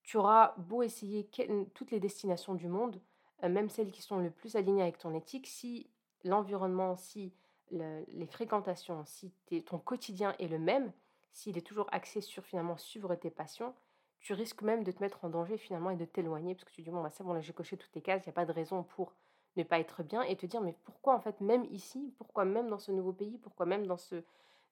tu 0.04 0.18
auras 0.18 0.54
beau 0.58 0.84
essayer 0.84 1.28
toutes 1.74 1.92
les 1.92 2.00
destinations 2.00 2.54
du 2.54 2.68
monde, 2.68 3.02
euh, 3.44 3.50
même 3.50 3.70
celles 3.70 3.92
qui 3.92 4.04
sont 4.04 4.20
le 4.20 4.30
plus 4.30 4.56
alignées 4.56 4.84
avec 4.84 5.00
ton 5.00 5.16
éthique, 5.16 5.48
si 5.48 5.90
l'environnement, 6.24 6.96
si 6.96 7.34
les 7.72 8.28
fréquentations, 8.28 9.04
si 9.06 9.34
ton 9.66 9.80
quotidien 9.80 10.36
est 10.38 10.48
le 10.48 10.60
même, 10.60 10.92
s'il 11.32 11.58
est 11.58 11.66
toujours 11.66 11.88
axé 11.92 12.22
sur 12.22 12.46
finalement 12.46 12.78
suivre 12.78 13.16
tes 13.16 13.32
passions, 13.32 13.74
tu 14.20 14.34
risques 14.34 14.62
même 14.62 14.84
de 14.84 14.92
te 14.92 15.02
mettre 15.02 15.26
en 15.26 15.30
danger 15.30 15.58
finalement 15.58 15.90
et 15.90 15.96
de 15.96 16.06
t'éloigner 16.06 16.56
parce 16.56 16.66
que 16.66 16.72
tu 16.72 16.82
dis 16.82 16.90
bon 16.90 17.04
bah 17.04 17.10
c'est 17.12 17.24
bon 17.24 17.34
là 17.34 17.42
j'ai 17.42 17.54
coché 17.54 17.76
toutes 17.78 17.92
tes 17.92 18.02
cases, 18.02 18.24
il 18.26 18.30
n'y 18.30 18.34
a 18.34 18.34
pas 18.34 18.46
de 18.46 18.52
raison 18.52 18.84
pour 18.84 19.14
ne 19.58 19.64
pas 19.64 19.80
être 19.80 20.04
bien 20.04 20.22
et 20.24 20.36
te 20.36 20.46
dire 20.46 20.62
mais 20.62 20.76
pourquoi 20.84 21.16
en 21.16 21.20
fait 21.20 21.40
même 21.42 21.66
ici, 21.66 22.14
pourquoi 22.18 22.46
même 22.46 22.70
dans 22.70 22.80
ce 22.80 22.92
nouveau 22.92 23.14
pays, 23.14 23.38
pourquoi 23.38 23.66
même 23.66 23.88
dans 23.88 23.98
ce 23.98 24.24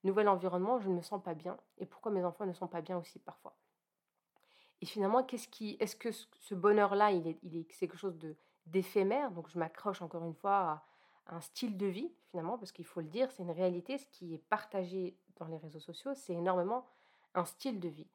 nouvel 0.02 0.28
environnement 0.28 0.78
je 0.78 0.88
ne 0.88 0.94
me 0.94 1.02
sens 1.02 1.22
pas 1.22 1.34
bien 1.34 1.56
et 1.78 1.86
pourquoi 1.86 2.12
mes 2.12 2.24
enfants 2.24 2.46
ne 2.46 2.52
sont 2.52 2.68
pas 2.68 2.82
bien 2.82 2.98
aussi 2.98 3.18
parfois. 3.18 3.54
Et 4.84 4.86
finalement, 4.86 5.22
qu'est-ce 5.22 5.48
qui, 5.48 5.78
est-ce 5.80 5.96
que 5.96 6.10
ce 6.12 6.54
bonheur-là, 6.54 7.10
il 7.10 7.26
est, 7.26 7.38
il 7.42 7.56
est, 7.56 7.66
c'est 7.72 7.88
quelque 7.88 7.96
chose 7.96 8.18
de 8.18 8.36
d'éphémère? 8.66 9.30
Donc 9.30 9.48
je 9.48 9.58
m'accroche 9.58 10.02
encore 10.02 10.24
une 10.24 10.34
fois 10.34 10.56
à, 10.56 10.84
un 11.28 11.40
style 11.40 11.78
de 11.78 11.86
vie 11.86 12.12
finalement, 12.30 12.58
parce 12.58 12.70
qu'il 12.70 12.84
faut 12.84 13.00
le 13.00 13.06
dire, 13.06 13.30
c'est 13.30 13.42
une 13.42 13.50
réalité. 13.50 13.96
Ce 13.96 14.06
qui 14.08 14.34
est 14.34 14.46
partagé 14.50 15.16
dans 15.36 15.46
les 15.46 15.56
réseaux 15.56 15.80
sociaux, 15.80 16.12
c'est 16.14 16.34
énormément 16.34 16.84
un 17.34 17.46
style 17.46 17.80
de 17.80 17.88
vie. 17.88 18.06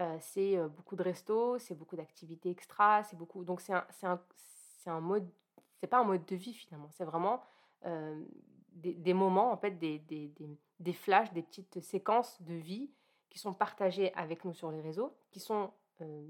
Euh, 0.00 0.16
c'est 0.20 0.58
euh, 0.58 0.66
beaucoup 0.66 0.96
de 0.96 1.02
restos, 1.04 1.60
c'est 1.60 1.76
beaucoup 1.76 1.94
d'activités 1.94 2.50
extra, 2.50 3.04
c'est 3.04 3.16
beaucoup. 3.16 3.44
Donc 3.44 3.60
c'est 3.60 3.72
un, 3.72 3.86
un, 4.02 4.20
c'est 4.78 4.90
un 4.90 5.00
mode 5.00 5.30
c'est 5.86 5.90
pas 5.90 6.00
un 6.00 6.04
mode 6.04 6.24
de 6.24 6.34
vie 6.34 6.52
finalement, 6.52 6.88
c'est 6.90 7.04
vraiment 7.04 7.40
des, 8.76 9.14
moments, 9.14 9.52
en 9.52 9.56
fait, 9.56 9.72
des, 9.72 9.98
des, 10.00 10.32
des, 10.80 10.92
flashs, 10.92 11.32
des 11.32 11.42
petites 11.42 11.80
séquences 11.80 12.40
de 12.42 12.54
vie 12.54 12.90
qui 13.30 13.38
sont 13.38 13.54
partagés 13.54 14.12
avec 14.14 14.44
nous 14.44 14.52
sur 14.52 14.70
les 14.70 14.80
réseaux, 14.80 15.16
qui 15.30 15.40
sont, 15.40 15.72
euh, 16.02 16.26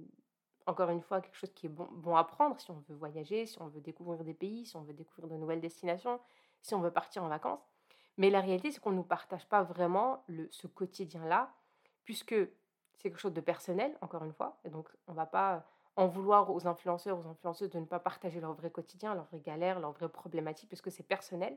encore 0.67 0.91
une 0.91 1.01
fois, 1.01 1.21
quelque 1.21 1.37
chose 1.37 1.53
qui 1.55 1.67
est 1.67 1.71
bon, 1.71 2.17
à 2.17 2.25
prendre 2.25 2.59
si 2.61 2.71
on 2.71 2.83
veut 2.89 2.95
voyager, 2.95 3.47
si 3.47 3.61
on 3.61 3.69
veut 3.69 3.81
découvrir 3.81 4.25
des 4.25 4.35
pays, 4.35 4.67
si 4.67 4.77
on 4.77 4.83
veut 4.83 4.93
découvrir 4.93 5.29
de 5.29 5.37
nouvelles 5.37 5.61
destinations, 5.61 6.21
si 6.63 6.75
on 6.75 6.81
veut 6.81 6.93
partir 6.93 7.25
en 7.25 7.29
vacances. 7.29 7.61
Mais 8.17 8.31
la 8.31 8.41
réalité, 8.41 8.71
c'est 8.71 8.81
qu'on 8.81 8.93
ne 8.93 8.97
nous 8.97 9.03
partage 9.03 9.47
pas 9.47 9.63
vraiment 9.63 10.23
le, 10.27 10.49
ce 10.51 10.67
quotidien-là, 10.67 11.53
puisque 12.05 12.35
c'est 12.35 13.03
quelque 13.03 13.19
chose 13.19 13.35
de 13.35 13.41
personnel, 13.41 13.97
encore 14.01 14.25
une 14.25 14.33
fois. 14.33 14.59
Et 14.65 14.71
donc, 14.71 14.89
on 15.07 15.13
va 15.13 15.27
pas 15.27 15.67
en 15.97 16.07
vouloir 16.07 16.51
aux 16.55 16.67
influenceurs, 16.67 17.19
aux 17.19 17.29
influenceuses 17.29 17.71
de 17.71 17.79
ne 17.79 17.87
pas 17.87 17.99
partager 17.99 18.41
leur 18.41 18.53
vrai 18.53 18.71
quotidien, 18.71 19.15
leur 19.15 19.25
vraie 19.25 19.41
galère, 19.41 19.81
leur 19.81 19.93
vraie 19.93 20.09
problématique, 20.09 20.69
puisque 20.69 20.91
c'est 20.91 21.03
personnel. 21.03 21.57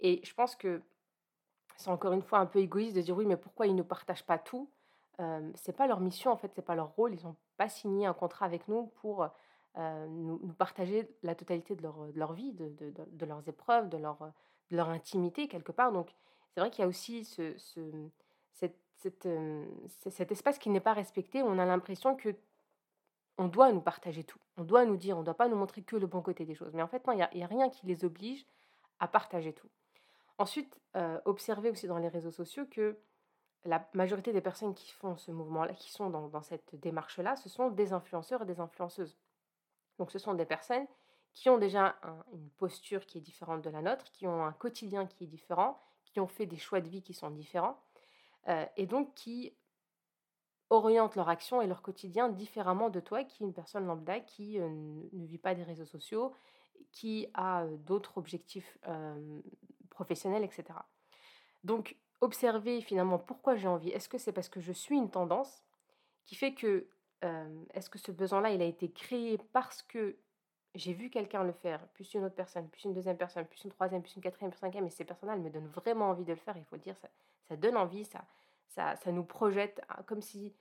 Et 0.00 0.20
je 0.24 0.34
pense 0.34 0.56
que 0.56 0.82
c'est 1.76 1.90
encore 1.90 2.12
une 2.12 2.22
fois 2.22 2.40
un 2.40 2.46
peu 2.46 2.58
égoïste 2.58 2.96
de 2.96 3.00
dire 3.00 3.16
oui, 3.16 3.26
mais 3.26 3.36
pourquoi 3.36 3.66
ils 3.66 3.74
ne 3.74 3.82
partagent 3.82 4.26
pas 4.26 4.38
tout? 4.38 4.68
Euh, 5.20 5.50
C'est 5.54 5.72
pas 5.72 5.86
leur 5.86 6.00
mission 6.00 6.32
en 6.32 6.36
fait, 6.36 6.52
c'est 6.54 6.62
pas 6.62 6.74
leur 6.74 6.94
rôle. 6.96 7.14
Ils 7.14 7.24
n'ont 7.24 7.36
pas 7.56 7.68
signé 7.68 8.06
un 8.06 8.14
contrat 8.14 8.46
avec 8.46 8.66
nous 8.68 8.86
pour 9.00 9.26
euh, 9.78 10.06
nous, 10.08 10.38
partager 10.58 11.08
la 11.22 11.34
totalité 11.34 11.76
de 11.76 11.82
leur, 11.82 12.06
de 12.12 12.18
leur 12.18 12.32
vie, 12.32 12.52
de, 12.52 12.68
de, 12.70 12.92
de, 13.06 13.26
leurs 13.26 13.48
épreuves, 13.48 13.88
de 13.88 13.98
leur, 13.98 14.18
de 14.70 14.76
leur 14.76 14.88
intimité 14.88 15.46
quelque 15.46 15.72
part. 15.72 15.92
Donc 15.92 16.12
c'est 16.50 16.60
vrai 16.60 16.70
qu'il 16.70 16.82
y 16.82 16.84
a 16.84 16.88
aussi 16.88 17.24
ce, 17.24 17.56
ce 17.56 17.80
cette, 19.00 19.26
euh, 19.26 19.64
cet 20.10 20.30
espace 20.30 20.58
qui 20.58 20.70
n'est 20.70 20.80
pas 20.80 20.92
respecté. 20.92 21.42
On 21.42 21.58
a 21.58 21.64
l'impression 21.64 22.14
que 22.14 22.34
on 23.40 23.48
doit 23.48 23.72
nous 23.72 23.80
partager 23.80 24.22
tout. 24.22 24.38
On 24.58 24.64
doit 24.64 24.84
nous 24.84 24.98
dire, 24.98 25.16
on 25.16 25.20
ne 25.20 25.24
doit 25.24 25.36
pas 25.36 25.48
nous 25.48 25.56
montrer 25.56 25.82
que 25.82 25.96
le 25.96 26.06
bon 26.06 26.20
côté 26.20 26.44
des 26.44 26.54
choses. 26.54 26.74
Mais 26.74 26.82
en 26.82 26.88
fait, 26.88 27.06
non, 27.06 27.14
il 27.14 27.38
n'y 27.38 27.42
a, 27.42 27.46
rien 27.46 27.70
qui 27.70 27.86
les 27.86 28.04
oblige 28.04 28.46
à 28.98 29.08
partager 29.08 29.54
tout. 29.54 29.70
Ensuite, 30.36 30.78
euh, 30.94 31.18
observez 31.24 31.70
aussi 31.70 31.86
dans 31.86 31.96
les 31.96 32.08
réseaux 32.08 32.32
sociaux 32.32 32.66
que 32.70 32.98
la 33.64 33.88
majorité 33.94 34.34
des 34.34 34.42
personnes 34.42 34.74
qui 34.74 34.90
font 34.92 35.16
ce 35.16 35.30
mouvement-là, 35.30 35.72
qui 35.72 35.90
sont 35.90 36.10
dans, 36.10 36.42
cette 36.42 36.74
démarche-là, 36.74 37.34
ce 37.36 37.48
sont 37.48 37.70
des 37.70 37.94
influenceurs 37.94 38.42
et 38.42 38.44
des 38.44 38.60
influenceuses. 38.60 39.16
Donc 39.98 40.12
ce 40.12 40.18
sont 40.18 40.34
des 40.34 40.44
personnes 40.44 40.86
qui 41.32 41.48
ont 41.48 41.56
déjà 41.56 41.96
une 42.34 42.50
posture 42.50 43.06
qui 43.06 43.18
est 43.18 43.22
différente 43.22 43.62
de 43.62 43.70
la 43.70 43.80
nôtre, 43.80 44.10
qui 44.12 44.26
ont 44.26 44.44
un 44.44 44.52
quotidien 44.52 45.06
qui 45.06 45.24
est 45.24 45.28
différent, 45.28 45.80
qui 46.04 46.20
ont 46.20 46.28
fait 46.28 46.46
des 46.46 46.58
choix 46.58 46.82
de 46.82 46.88
vie 46.90 47.02
qui 47.02 47.14
sont 47.14 47.30
différents, 47.30 47.80
euh, 48.48 48.66
et 48.76 48.84
donc 48.84 49.14
qui 49.14 49.54
orientent 50.70 51.16
leur 51.16 51.28
action 51.28 51.60
et 51.60 51.66
leur 51.66 51.82
quotidien 51.82 52.28
différemment 52.28 52.90
de 52.90 53.00
toi, 53.00 53.24
qui 53.24 53.42
est 53.42 53.46
une 53.46 53.52
personne 53.52 53.86
lambda 53.86 54.20
qui 54.20 54.58
euh, 54.58 54.68
ne 54.68 55.26
vit 55.26 55.38
pas 55.38 55.54
des 55.54 55.62
réseaux 55.62 55.84
sociaux, 55.84 56.32
qui 56.92 57.28
a 57.34 57.66
d'autres 57.86 58.18
objectifs 58.18 58.78
professionnels, 59.90 60.42
etc. 60.42 60.64
Donc, 61.62 61.96
observer 62.20 62.80
finalement 62.80 63.18
pourquoi 63.18 63.54
j'ai 63.54 63.68
envie. 63.68 63.90
Est-ce 63.90 64.08
que 64.08 64.18
c'est 64.18 64.32
parce 64.32 64.48
que 64.48 64.60
je 64.60 64.72
suis 64.72 64.96
une 64.96 65.10
tendance 65.10 65.62
qui 66.24 66.34
fait 66.34 66.52
que, 66.52 66.88
est-ce 67.74 67.90
que 67.90 67.98
ce 67.98 68.10
besoin-là, 68.10 68.50
il 68.50 68.60
a 68.60 68.64
été 68.64 68.90
créé 68.90 69.38
parce 69.52 69.82
que 69.82 70.16
j'ai 70.74 70.92
vu 70.92 71.10
quelqu'un 71.10 71.42
le 71.42 71.52
faire, 71.52 71.86
plus 71.88 72.14
une 72.14 72.24
autre 72.24 72.34
personne, 72.34 72.68
plus 72.68 72.84
une 72.84 72.94
deuxième 72.94 73.16
personne, 73.16 73.44
plus 73.44 73.64
une 73.64 73.70
troisième, 73.70 74.02
plus 74.02 74.14
une 74.14 74.22
quatrième, 74.22 74.50
plus 74.50 74.58
une 74.58 74.60
cinquième, 74.60 74.86
et 74.86 74.90
ces 74.90 75.04
personnes-là, 75.04 75.34
elles 75.34 75.42
me 75.42 75.50
donnent 75.50 75.68
vraiment 75.68 76.10
envie 76.10 76.24
de 76.24 76.32
le 76.32 76.38
faire, 76.38 76.56
il 76.56 76.64
faut 76.64 76.76
dire, 76.76 76.96
ça, 76.98 77.08
ça 77.48 77.56
donne 77.56 77.76
envie, 77.76 78.04
ça, 78.04 78.24
ça, 78.70 78.96
ça 78.96 79.12
nous 79.12 79.24
projette 79.24 79.80
hein, 79.88 80.02
comme 80.06 80.22
si 80.22 80.54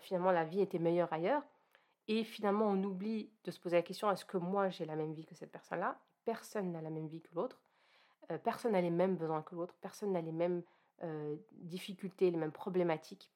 finalement 0.00 0.32
la 0.32 0.42
vie 0.42 0.60
était 0.60 0.80
meilleure 0.80 1.12
ailleurs. 1.12 1.44
Et 2.08 2.24
finalement, 2.24 2.66
on 2.66 2.82
oublie 2.84 3.30
de 3.44 3.50
se 3.50 3.58
poser 3.58 3.76
la 3.76 3.82
question, 3.82 4.10
est-ce 4.10 4.24
que 4.24 4.36
moi 4.36 4.68
j'ai 4.68 4.84
la 4.84 4.96
même 4.96 5.12
vie 5.12 5.24
que 5.24 5.34
cette 5.34 5.50
personne-là? 5.50 5.98
Personne 6.24 6.72
n'a 6.72 6.80
la 6.80 6.90
même 6.90 7.08
vie 7.08 7.20
que 7.20 7.34
l'autre. 7.34 7.60
Euh, 8.30 8.38
personne 8.38 8.72
n'a 8.72 8.80
les 8.80 8.90
mêmes 8.90 9.16
besoins 9.16 9.42
que 9.42 9.54
l'autre. 9.54 9.74
Personne 9.80 10.12
n'a 10.12 10.20
les 10.20 10.32
mêmes 10.32 10.62
euh, 11.02 11.36
difficultés, 11.52 12.30
les 12.30 12.36
mêmes 12.36 12.52
problématiques 12.52 13.30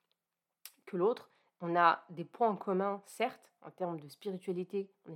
que 0.87 0.97
l'autre. 0.97 1.31
On 1.61 1.77
a 1.77 2.05
des 2.11 2.25
points 2.25 2.49
en 2.49 2.57
commun, 2.57 3.03
certes, 3.07 3.53
en 3.63 3.71
termes 3.71 3.99
de 4.01 4.09
spiritualité. 4.09 4.91
On 5.07 5.13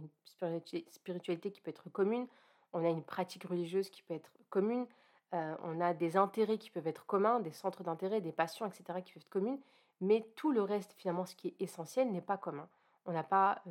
a 0.46 0.48
une 0.48 0.60
spiritualité 0.90 1.50
qui 1.50 1.60
peut 1.60 1.70
être 1.70 1.88
commune. 1.90 2.26
On 2.72 2.84
a 2.84 2.88
une 2.88 3.04
pratique 3.04 3.44
religieuse 3.44 3.88
qui 3.88 4.02
peut 4.02 4.14
être 4.14 4.30
commune. 4.50 4.86
Euh, 5.34 5.56
on 5.62 5.80
a 5.80 5.92
des 5.92 6.16
intérêts 6.16 6.58
qui 6.58 6.70
peuvent 6.70 6.86
être 6.86 7.04
communs, 7.06 7.40
des 7.40 7.52
centres 7.52 7.82
d'intérêt, 7.82 8.20
des 8.20 8.32
passions, 8.32 8.66
etc., 8.66 8.84
qui 9.04 9.12
peuvent 9.12 9.22
être 9.22 9.28
communes. 9.28 9.60
Mais 10.00 10.26
tout 10.36 10.52
le 10.52 10.62
reste, 10.62 10.94
finalement, 10.96 11.26
ce 11.26 11.34
qui 11.34 11.48
est 11.48 11.60
essentiel, 11.60 12.10
n'est 12.10 12.20
pas 12.20 12.36
commun 12.36 12.68
on 13.06 13.12
n'a 13.12 13.22
pas 13.22 13.62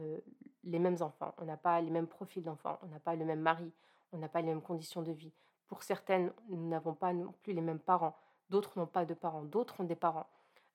les 0.63 0.79
mêmes 0.79 0.97
enfants, 1.01 1.33
on 1.37 1.45
n'a 1.45 1.57
pas 1.57 1.81
les 1.81 1.89
mêmes 1.89 2.07
profils 2.07 2.43
d'enfants, 2.43 2.79
on 2.83 2.87
n'a 2.87 2.99
pas 2.99 3.15
le 3.15 3.25
même 3.25 3.41
mari, 3.41 3.71
on 4.11 4.17
n'a 4.17 4.27
pas 4.27 4.41
les 4.41 4.47
mêmes 4.47 4.61
conditions 4.61 5.01
de 5.01 5.11
vie. 5.11 5.33
Pour 5.67 5.83
certaines, 5.83 6.31
nous 6.49 6.67
n'avons 6.67 6.93
pas 6.93 7.13
non 7.13 7.33
plus 7.41 7.53
les 7.53 7.61
mêmes 7.61 7.79
parents, 7.79 8.15
d'autres 8.49 8.77
n'ont 8.77 8.85
pas 8.85 9.05
de 9.05 9.13
parents, 9.13 9.43
d'autres 9.43 9.81
ont 9.81 9.85
des 9.85 9.95
parents, 9.95 10.27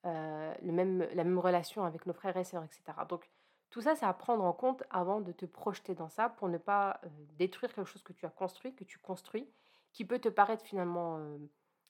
même, 0.04 1.06
la 1.14 1.24
même 1.24 1.38
relation 1.38 1.84
avec 1.84 2.06
nos 2.06 2.12
frères 2.12 2.36
et 2.36 2.44
sœurs, 2.44 2.64
etc. 2.64 2.82
Donc 3.08 3.28
tout 3.70 3.82
ça, 3.82 3.94
c'est 3.94 4.06
à 4.06 4.12
prendre 4.12 4.44
en 4.44 4.52
compte 4.52 4.82
avant 4.90 5.20
de 5.20 5.32
te 5.32 5.44
projeter 5.44 5.94
dans 5.94 6.08
ça 6.08 6.30
pour 6.30 6.48
ne 6.48 6.58
pas 6.58 7.00
détruire 7.38 7.72
quelque 7.72 7.86
chose 7.86 8.02
que 8.02 8.12
tu 8.12 8.26
as 8.26 8.30
construit, 8.30 8.74
que 8.74 8.84
tu 8.84 8.98
construis, 8.98 9.46
qui 9.92 10.04
peut 10.04 10.18
te 10.18 10.28
paraître 10.28 10.64
finalement 10.64 11.18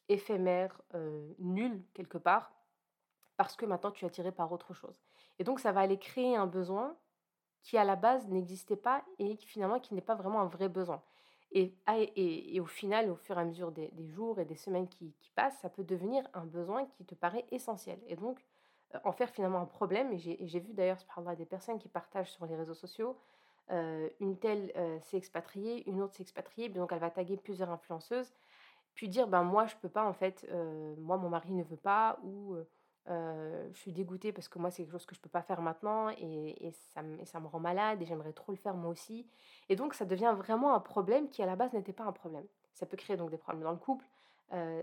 éphémère, 0.08 0.80
nul 1.38 1.82
quelque 1.94 2.18
part, 2.18 2.52
parce 3.36 3.56
que 3.56 3.66
maintenant 3.66 3.90
tu 3.90 4.04
es 4.04 4.08
attiré 4.08 4.32
par 4.32 4.50
autre 4.52 4.74
chose. 4.74 5.00
Et 5.38 5.44
donc 5.44 5.60
ça 5.60 5.72
va 5.72 5.80
aller 5.80 5.98
créer 5.98 6.36
un 6.36 6.46
besoin 6.46 6.96
qui 7.62 7.76
à 7.76 7.84
la 7.84 7.96
base 7.96 8.26
n'existait 8.28 8.76
pas 8.76 9.04
et 9.18 9.36
qui 9.36 9.46
finalement 9.46 9.80
qui 9.80 9.94
n'est 9.94 10.00
pas 10.00 10.14
vraiment 10.14 10.40
un 10.40 10.46
vrai 10.46 10.68
besoin. 10.68 11.02
Et, 11.52 11.74
ah, 11.86 11.96
et, 11.98 12.60
au 12.60 12.66
final, 12.66 13.10
au 13.10 13.16
fur 13.16 13.38
et 13.38 13.40
à 13.40 13.44
mesure 13.44 13.72
des, 13.72 13.90
jours 14.08 14.38
et 14.38 14.44
des 14.44 14.56
semaines 14.56 14.88
qui, 14.88 15.14
passent, 15.34 15.58
ça 15.60 15.70
peut 15.70 15.84
devenir 15.84 16.28
un 16.34 16.44
besoin 16.44 16.84
qui 16.86 17.04
te 17.06 17.14
paraît 17.14 17.46
essentiel. 17.50 17.98
Et 18.06 18.16
donc 18.16 18.44
euh, 18.94 18.98
en 19.04 19.12
faire 19.12 19.30
finalement 19.30 19.60
un 19.60 19.66
problème. 19.66 20.12
Et 20.12 20.18
j'ai 20.18 20.60
vu 20.60 20.74
d'ailleurs 20.74 20.98
des 21.36 21.46
personnes 21.46 21.78
qui 21.78 21.88
partagent 21.88 22.32
sur 22.32 22.44
les 22.46 22.56
réseaux 22.56 22.74
sociaux. 22.74 23.16
Euh, 23.70 24.08
une 24.20 24.38
telle 24.38 24.72
euh, 24.76 24.98
s'est 25.02 25.18
expatriée, 25.18 25.88
une 25.88 26.00
autre 26.00 26.14
s'est 26.14 26.22
expatriée, 26.22 26.68
donc 26.70 26.90
elle 26.92 27.00
va 27.00 27.10
taguer 27.10 27.36
plusieurs 27.36 27.70
influenceuses, 27.70 28.32
puis 28.94 29.08
dire 29.08 29.28
ben 29.28 29.42
moi 29.42 29.66
je 29.66 29.76
peux 29.76 29.90
pas 29.90 30.04
en 30.04 30.14
fait, 30.14 30.48
moi 30.98 31.16
mon 31.18 31.28
mari 31.28 31.52
ne 31.52 31.62
veut 31.62 31.76
pas 31.76 32.18
ou 32.24 32.56
je 33.06 33.78
suis 33.78 33.92
dégoûtée 33.92 34.32
parce 34.32 34.48
que 34.48 34.58
moi, 34.58 34.70
c'est 34.70 34.82
quelque 34.82 34.92
chose 34.92 35.06
que 35.06 35.14
je 35.14 35.20
peux 35.20 35.30
pas 35.30 35.42
faire 35.42 35.62
maintenant 35.62 36.10
et, 36.10 36.66
et, 36.66 36.72
ça, 36.92 37.02
ça, 37.24 37.40
me 37.40 37.46
rend 37.46 37.60
malade 37.60 38.02
et 38.02 38.06
j'aimerais 38.06 38.32
trop 38.32 38.52
le 38.52 38.58
faire 38.58 38.74
moi 38.74 38.90
aussi. 38.90 39.26
Et 39.68 39.76
donc, 39.76 39.94
ça 39.94 40.04
devient 40.04 40.34
vraiment 40.36 40.74
un 40.74 40.80
problème 40.80 41.28
qui, 41.30 41.42
à 41.42 41.46
la 41.46 41.56
base, 41.56 41.72
n'était 41.72 41.94
pas 41.94 42.04
un 42.04 42.12
problème. 42.12 42.44
Ça 42.74 42.84
peut 42.86 42.96
créer 42.96 43.16
donc 43.16 43.30
des 43.30 43.38
problèmes 43.38 43.62
dans 43.62 43.70
le 43.70 43.78
couple. 43.78 44.04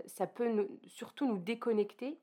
ça 0.06 0.26
peut 0.26 0.68
surtout 0.86 1.26
nous 1.28 1.38
déconnecter 1.38 2.18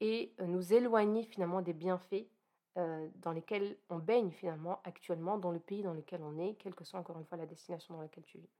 et 0.00 0.34
nous 0.40 0.72
éloigner 0.72 1.22
finalement 1.24 1.62
des 1.62 1.74
bienfaits 1.74 2.26
dans 2.76 3.32
lesquels 3.32 3.76
on 3.88 3.98
baigne 3.98 4.30
finalement 4.30 4.80
actuellement 4.84 5.38
dans 5.38 5.50
le 5.50 5.58
pays 5.58 5.82
dans 5.82 5.94
lequel 5.94 6.22
on 6.22 6.38
est, 6.38 6.56
quelle 6.56 6.74
que 6.74 6.84
soit 6.84 7.00
encore 7.00 7.18
une 7.18 7.24
fois 7.24 7.38
la 7.38 7.46
destination 7.46 7.94
dans 7.94 8.02
laquelle 8.02 8.24
tu 8.24 8.38
vis. 8.38 8.50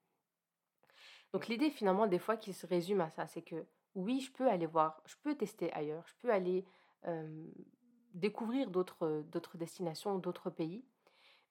Donc 1.33 1.49
l'idée 1.49 1.71
finalement 1.71 2.07
des 2.07 2.19
fois 2.19 2.37
qui 2.37 2.55
se 2.55 2.67
résume 2.67 3.03
à 3.03 3.11
ça, 3.11 3.27
c'est 3.27 3.43
que 3.43 3.67
oui, 3.95 4.21
je 4.21 4.33
peux 4.33 4.49
aller 4.49 4.67
voir, 4.67 5.03
je 5.05 5.17
peux 5.23 5.35
tester 5.35 5.73
ailleurs, 5.73 6.07
je 6.07 6.15
peux 6.21 6.31
aller 6.31 6.65
découvrir 8.15 8.71
d'autres 8.71 9.57
destinations, 9.57 10.19
d'autres 10.19 10.51
pays. 10.51 10.85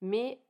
Mais 0.01 0.41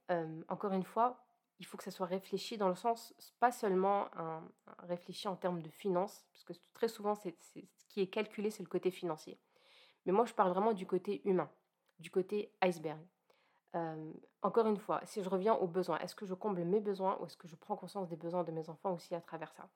encore 0.48 0.74
une 0.74 0.84
fois, 0.84 1.25
il 1.60 1.65
faut 1.65 1.77
que 1.77 1.84
ça 1.84 1.91
soit 1.91 2.05
réfléchi 2.05 2.57
dans 2.57 2.69
le 2.69 2.75
sens, 2.75 3.13
pas 3.39 3.51
seulement 3.51 4.10
un, 4.17 4.43
réfléchi 4.79 5.27
en 5.27 5.36
termes 5.36 5.62
de 5.62 5.69
finances, 5.69 6.25
parce 6.31 6.43
que 6.43 6.53
très 6.74 6.88
souvent, 6.88 7.15
c'est, 7.15 7.36
ce 7.41 7.86
qui 7.88 8.01
est 8.01 8.07
calculé, 8.07 8.50
c'est 8.50 8.63
le 8.63 8.69
côté 8.69 8.91
financier. 8.91 9.39
Mais 10.05 10.12
moi, 10.12 10.25
je 10.25 10.34
parle 10.34 10.51
vraiment 10.51 10.74
du 10.74 10.86
côté 10.86 11.22
humain, 11.27 11.50
du 12.00 12.12
côté 12.12 12.52
iceberg. 12.62 13.00
encore 14.42 14.68
une 14.68 14.78
fois, 14.78 15.02
si 15.06 15.22
je 15.22 15.30
reviens 15.30 15.54
aux 15.56 15.68
besoins, 15.68 16.00
est-ce 16.00 16.16
que 16.16 16.25
je 16.25 16.34
comble 16.34 16.64
mes 16.64 16.80
besoins 16.80 17.18
ou 17.20 17.25
est-ce 17.25 17.36
que 17.36 17.48
je 17.48 17.56
prends 17.56 17.75
conscience 17.75 18.08
des 18.08 18.16
besoins 18.16 18.44
de 18.44 18.52
mes 18.52 18.70
enfants 18.70 18.94
aussi 18.94 19.14
à 19.16 19.22
travers 19.22 19.52
ça? 19.54 19.68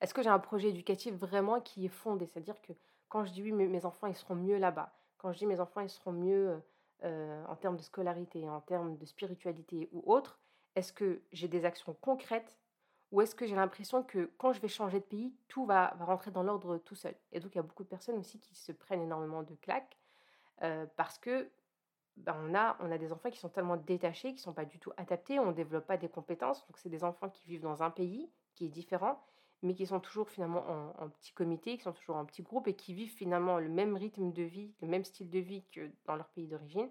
Est-ce 0.00 0.14
que 0.14 0.22
j'ai 0.22 0.30
un 0.30 0.38
projet 0.38 0.68
éducatif 0.68 1.14
vraiment 1.14 1.60
qui 1.60 1.84
est 1.84 1.90
fondé? 1.90 2.26
C'est-à-dire 2.26 2.60
que 2.62 2.72
quand 3.08 3.24
je 3.24 3.32
dis 3.32 3.42
oui, 3.42 3.52
mes 3.52 3.84
enfants, 3.84 4.06
ils 4.06 4.16
seront 4.16 4.36
mieux 4.36 4.58
là-bas. 4.58 4.92
Quand 5.18 5.32
je 5.32 5.38
dis 5.38 5.46
mes 5.46 5.60
enfants, 5.60 5.80
ils 5.80 5.90
seront 5.90 6.12
mieux 6.12 6.62
en 7.02 7.56
termes 7.56 7.76
de 7.76 7.82
scolarité, 7.82 8.48
en 8.48 8.60
termes 8.60 8.96
de 8.96 9.04
spiritualité 9.04 9.88
ou 9.92 10.02
autre, 10.12 10.40
est-ce 10.74 10.92
que 10.92 11.22
j'ai 11.32 11.48
des 11.48 11.64
actions 11.64 11.94
concrètes 12.00 12.56
ou 13.10 13.20
est-ce 13.20 13.34
que 13.34 13.46
j'ai 13.46 13.56
l'impression 13.56 14.02
que 14.02 14.30
quand 14.38 14.52
je 14.52 14.60
vais 14.60 14.68
changer 14.68 15.00
de 15.00 15.04
pays, 15.04 15.34
tout 15.48 15.64
va, 15.64 15.96
rentrer 16.00 16.30
dans 16.30 16.42
l'ordre 16.42 16.78
tout 16.78 16.94
seul? 16.94 17.14
Et 17.32 17.40
donc, 17.40 17.54
il 17.54 17.56
y 17.56 17.58
a 17.58 17.62
beaucoup 17.62 17.82
de 17.82 17.88
personnes 17.88 18.18
aussi 18.18 18.38
qui 18.38 18.54
se 18.54 18.70
prennent 18.72 19.02
énormément 19.02 19.42
de 19.42 19.54
claques 19.56 19.97
parce 20.96 21.18
que 21.18 21.50
ben, 22.16 22.36
on, 22.42 22.54
a, 22.54 22.76
on 22.80 22.90
a 22.90 22.98
des 22.98 23.12
enfants 23.12 23.30
qui 23.30 23.38
sont 23.38 23.48
tellement 23.48 23.76
détachés, 23.76 24.30
qui 24.30 24.40
ne 24.40 24.42
sont 24.42 24.52
pas 24.52 24.64
du 24.64 24.78
tout 24.78 24.92
adaptés, 24.96 25.38
on 25.38 25.46
ne 25.46 25.52
développe 25.52 25.86
pas 25.86 25.96
des 25.96 26.08
compétences. 26.08 26.66
Donc, 26.66 26.78
c'est 26.78 26.88
des 26.88 27.04
enfants 27.04 27.28
qui 27.28 27.46
vivent 27.46 27.62
dans 27.62 27.82
un 27.82 27.90
pays 27.90 28.30
qui 28.54 28.66
est 28.66 28.70
différent 28.70 29.22
mais 29.62 29.74
qui 29.74 29.86
sont 29.86 30.00
toujours 30.00 30.28
finalement 30.28 30.64
en, 30.98 31.08
petit 31.08 31.32
comité, 31.32 31.76
qui 31.76 31.82
sont 31.82 31.92
toujours 31.92 32.16
en 32.16 32.24
petit 32.24 32.42
groupe 32.42 32.68
et 32.68 32.74
qui 32.74 32.94
vivent 32.94 33.12
finalement 33.12 33.58
le 33.58 33.68
même 33.68 33.96
rythme 33.96 34.32
de 34.32 34.42
vie, 34.42 34.72
le 34.80 34.88
même 34.88 35.04
style 35.04 35.30
de 35.30 35.38
vie 35.38 35.64
que 35.72 35.90
dans 36.06 36.16
leur 36.16 36.28
pays 36.28 36.46
d'origine, 36.46 36.88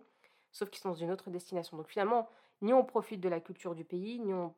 sauf 0.52 0.70
qu'ils 0.70 0.82
sont 0.82 0.90
dans 0.90 0.96
une 0.96 1.12
autre 1.12 1.30
destination. 1.30 1.78
Donc 1.78 1.88
finalement, 1.88 2.28
ni 2.62 2.74
on 2.74 2.84
profite 2.84 3.22
de 3.22 3.30
la 3.30 3.40
culture 3.40 3.74
du 3.74 3.86
pays, 3.86 4.20
ni 4.20 4.34
on, 4.34 4.54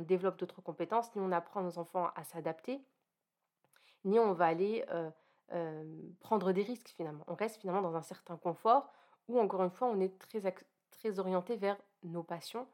développe 0.00 0.38
d'autres 0.38 0.60
compétences, 0.60 1.14
ni 1.14 1.22
on 1.22 1.32
apprend 1.32 1.62
nos 1.62 1.78
enfants 1.78 2.10
à 2.16 2.24
s'adapter, 2.24 2.82
ni 4.04 4.18
on 4.18 4.34
va 4.34 4.46
aller 4.46 4.84
prendre 6.20 6.52
des 6.52 6.62
risques 6.62 6.92
finalement. 6.96 7.24
On 7.26 7.34
reste 7.34 7.60
finalement 7.60 7.82
dans 7.82 7.96
un 7.96 8.02
certain 8.02 8.36
confort 8.36 8.90
où, 9.28 9.38
encore 9.38 9.62
une 9.62 9.70
fois, 9.70 9.88
on 9.88 10.00
est 10.00 10.18
très, 10.18 10.54
très 10.90 11.18
orienté 11.18 11.56
vers 11.56 11.76
nos 12.02 12.22
passions. 12.22 12.66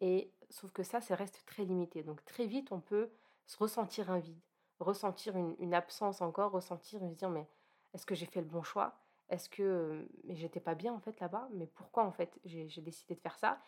Et 0.00 0.32
sauf 0.50 0.70
que 0.72 0.82
ça, 0.82 1.00
ça 1.00 1.14
reste 1.14 1.44
très 1.46 1.64
limité. 1.64 2.02
Donc 2.02 2.24
très 2.24 2.46
vite, 2.46 2.70
on 2.72 2.80
peut 2.80 3.10
se 3.46 3.56
ressentir 3.56 4.10
un 4.10 4.18
vide, 4.18 4.40
ressentir 4.78 5.36
une, 5.36 5.74
absence 5.74 6.20
encore, 6.20 6.52
ressentir, 6.52 7.00
se 7.00 7.14
dire, 7.14 7.30
mais 7.30 7.48
est-ce 7.94 8.06
que 8.06 8.14
j'ai 8.14 8.26
fait 8.26 8.40
le 8.40 8.46
bon 8.46 8.62
choix? 8.62 9.00
Est-ce 9.28 9.48
que 9.48 10.08
mais 10.24 10.36
j'étais 10.36 10.60
pas 10.60 10.74
bien 10.74 10.92
en 10.92 11.00
fait 11.00 11.18
là-bas? 11.20 11.48
Mais 11.52 11.66
pourquoi 11.66 12.04
en 12.04 12.12
fait 12.12 12.38
j'ai 12.44 12.80
décidé 12.80 13.14
de 13.14 13.20
faire 13.20 13.38
ça? 13.38 13.60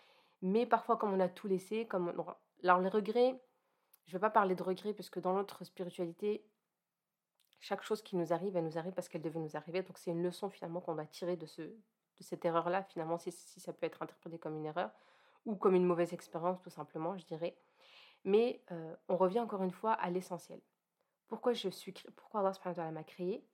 Mais 0.42 0.66
parfois, 0.66 0.96
comme 0.96 1.12
on 1.12 1.20
a 1.20 1.28
tout 1.28 1.48
laissé, 1.48 1.86
comme 1.86 2.08
alors 2.62 2.80
les 2.80 2.88
regrets, 2.88 3.42
je 4.06 4.12
ne 4.14 4.18
vais 4.18 4.20
pas 4.20 4.30
parler 4.30 4.54
de 4.54 4.62
regrets 4.62 4.94
parce 4.94 5.10
que 5.10 5.20
dans 5.20 5.34
notre 5.34 5.64
spiritualité, 5.64 6.46
chaque 7.60 7.82
chose 7.82 8.02
qui 8.02 8.16
nous 8.16 8.32
arrive, 8.32 8.56
elle 8.56 8.64
nous 8.64 8.78
arrive 8.78 8.92
parce 8.92 9.08
qu'elle 9.08 9.22
devait 9.22 9.38
nous 9.38 9.56
arriver. 9.56 9.82
Donc 9.82 9.98
c'est 9.98 10.10
une 10.10 10.22
leçon 10.22 10.50
finalement 10.50 10.80
qu'on 10.80 10.94
doit 10.94 11.06
tirer 11.06 11.36
de, 11.36 11.46
ce, 11.46 11.62
de 11.62 12.22
cette 12.22 12.44
erreur-là, 12.44 12.82
finalement, 12.82 13.18
si, 13.18 13.30
si, 13.30 13.60
ça 13.60 13.72
peut 13.72 13.86
être 13.86 14.02
interprété 14.02 14.38
comme 14.38 14.56
une 14.56 14.66
erreur 14.66 14.90
ou 15.46 15.54
comme 15.54 15.74
une 15.74 15.84
mauvaise 15.84 16.12
expérience, 16.12 16.60
tout 16.62 16.70
simplement, 16.70 17.16
je 17.16 17.24
dirais. 17.26 17.56
Mais 18.24 18.62
euh, 18.72 18.94
on 19.08 19.16
revient 19.16 19.40
encore 19.40 19.62
une 19.62 19.70
fois 19.70 19.92
à 19.92 20.10
l'essentiel. 20.10 20.60
Pourquoi 21.28 21.52
je 21.52 21.68
suis, 21.68 21.92
pourquoi 22.16 22.40
Allah 22.40 22.90
m'a 22.90 23.04
créé 23.04 23.44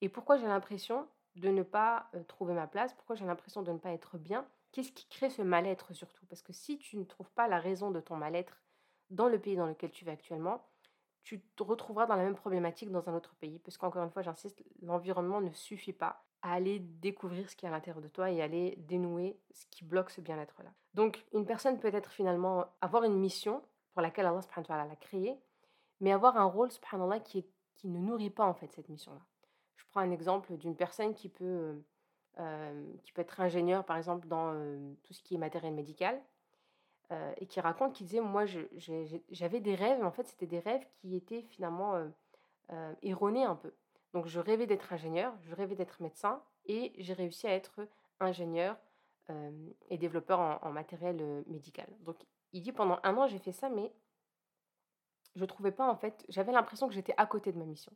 et 0.00 0.08
pourquoi 0.08 0.36
j'ai 0.36 0.46
l'impression 0.46 1.08
de 1.36 1.48
ne 1.48 1.62
pas 1.62 2.10
euh, 2.14 2.22
trouver 2.24 2.54
ma 2.54 2.66
place, 2.66 2.92
pourquoi 2.94 3.16
j'ai 3.16 3.24
l'impression 3.24 3.62
de 3.62 3.72
ne 3.72 3.78
pas 3.78 3.92
être 3.92 4.18
bien. 4.18 4.46
Qu'est-ce 4.72 4.92
qui 4.92 5.06
crée 5.08 5.30
ce 5.30 5.42
mal-être 5.42 5.92
surtout? 5.92 6.26
Parce 6.26 6.42
que 6.42 6.52
si 6.52 6.78
tu 6.78 6.96
ne 6.96 7.04
trouves 7.04 7.30
pas 7.30 7.48
la 7.48 7.58
raison 7.58 7.90
de 7.90 8.00
ton 8.00 8.16
mal-être 8.16 8.60
dans 9.10 9.28
le 9.28 9.38
pays 9.38 9.56
dans 9.56 9.66
lequel 9.66 9.90
tu 9.90 10.04
vis 10.04 10.10
actuellement, 10.10 10.62
tu 11.22 11.40
te 11.40 11.62
retrouveras 11.62 12.06
dans 12.06 12.16
la 12.16 12.24
même 12.24 12.34
problématique 12.34 12.90
dans 12.90 13.08
un 13.08 13.14
autre 13.14 13.34
pays. 13.36 13.58
Parce 13.60 13.78
qu'encore 13.78 14.02
une 14.02 14.10
fois, 14.10 14.22
j'insiste, 14.22 14.62
l'environnement 14.82 15.40
ne 15.40 15.52
suffit 15.52 15.92
pas 15.92 16.24
à 16.42 16.54
aller 16.54 16.80
découvrir 16.80 17.48
ce 17.48 17.54
qui 17.54 17.64
est 17.64 17.68
à 17.68 17.72
l'intérieur 17.72 18.02
de 18.02 18.08
toi 18.08 18.30
et 18.30 18.42
aller 18.42 18.74
dénouer 18.78 19.38
ce 19.52 19.64
qui 19.66 19.84
bloque 19.84 20.10
ce 20.10 20.20
bien-être-là. 20.20 20.70
Donc, 20.94 21.24
une 21.32 21.46
personne 21.46 21.78
peut 21.78 21.94
être 21.94 22.10
finalement 22.10 22.66
avoir 22.80 23.04
une 23.04 23.16
mission 23.16 23.62
pour 23.92 24.02
laquelle 24.02 24.26
Allah 24.26 24.42
subhanahu 24.42 24.88
l'a 24.88 24.96
créée, 24.96 25.38
mais 26.00 26.12
avoir 26.12 26.36
un 26.36 26.44
rôle 26.44 26.70
subhanallah 26.70 27.20
qui, 27.20 27.46
qui 27.74 27.88
ne 27.88 27.98
nourrit 27.98 28.30
pas 28.30 28.44
en 28.44 28.54
fait 28.54 28.72
cette 28.72 28.88
mission-là. 28.88 29.20
Je 29.76 29.84
prends 29.90 30.00
un 30.00 30.10
exemple 30.10 30.56
d'une 30.56 30.74
personne 30.74 31.14
qui 31.14 31.28
peut, 31.28 31.80
euh, 32.38 32.92
peut 33.14 33.20
être 33.20 33.40
ingénieur 33.40 33.84
par 33.84 33.96
exemple 33.96 34.26
dans 34.26 34.52
euh, 34.54 34.94
tout 35.04 35.12
ce 35.12 35.22
qui 35.22 35.34
est 35.34 35.38
matériel 35.38 35.74
médical 35.74 36.20
euh, 37.12 37.32
et 37.36 37.46
qui 37.46 37.60
raconte 37.60 37.92
qu'il 37.94 38.06
disait 38.06 38.20
moi 38.20 38.44
j'avais 39.30 39.60
des 39.60 39.74
rêves 39.74 39.98
mais 40.00 40.06
en 40.06 40.10
fait 40.10 40.26
c'était 40.26 40.46
des 40.46 40.58
rêves 40.58 40.84
qui 40.94 41.16
étaient 41.16 41.42
finalement 41.42 41.94
erronés 43.02 43.44
un 43.44 43.54
peu. 43.54 43.72
Donc 44.14 44.26
je 44.26 44.40
rêvais 44.40 44.66
d'être 44.66 44.92
ingénieur, 44.92 45.34
je 45.42 45.54
rêvais 45.54 45.74
d'être 45.74 46.00
médecin 46.02 46.42
et 46.66 46.92
j'ai 46.98 47.12
réussi 47.12 47.46
à 47.46 47.54
être 47.54 47.86
ingénieur 48.20 48.76
et 49.90 49.98
développeur 49.98 50.58
en, 50.62 50.70
matériel 50.70 51.44
médical. 51.46 51.86
Donc 52.00 52.16
il 52.52 52.62
dit 52.62 52.72
pendant 52.72 52.98
un 53.02 53.16
an 53.16 53.26
j'ai 53.26 53.38
fait 53.38 53.52
ça, 53.52 53.68
mais 53.68 53.92
je 55.36 55.44
trouvais 55.44 55.72
pas 55.72 55.88
en 55.88 55.96
fait, 55.96 56.24
j'avais 56.28 56.52
l'impression 56.52 56.88
que 56.88 56.94
j'étais 56.94 57.14
à 57.16 57.26
côté 57.26 57.52
de 57.52 57.58
ma 57.58 57.64
mission. 57.64 57.92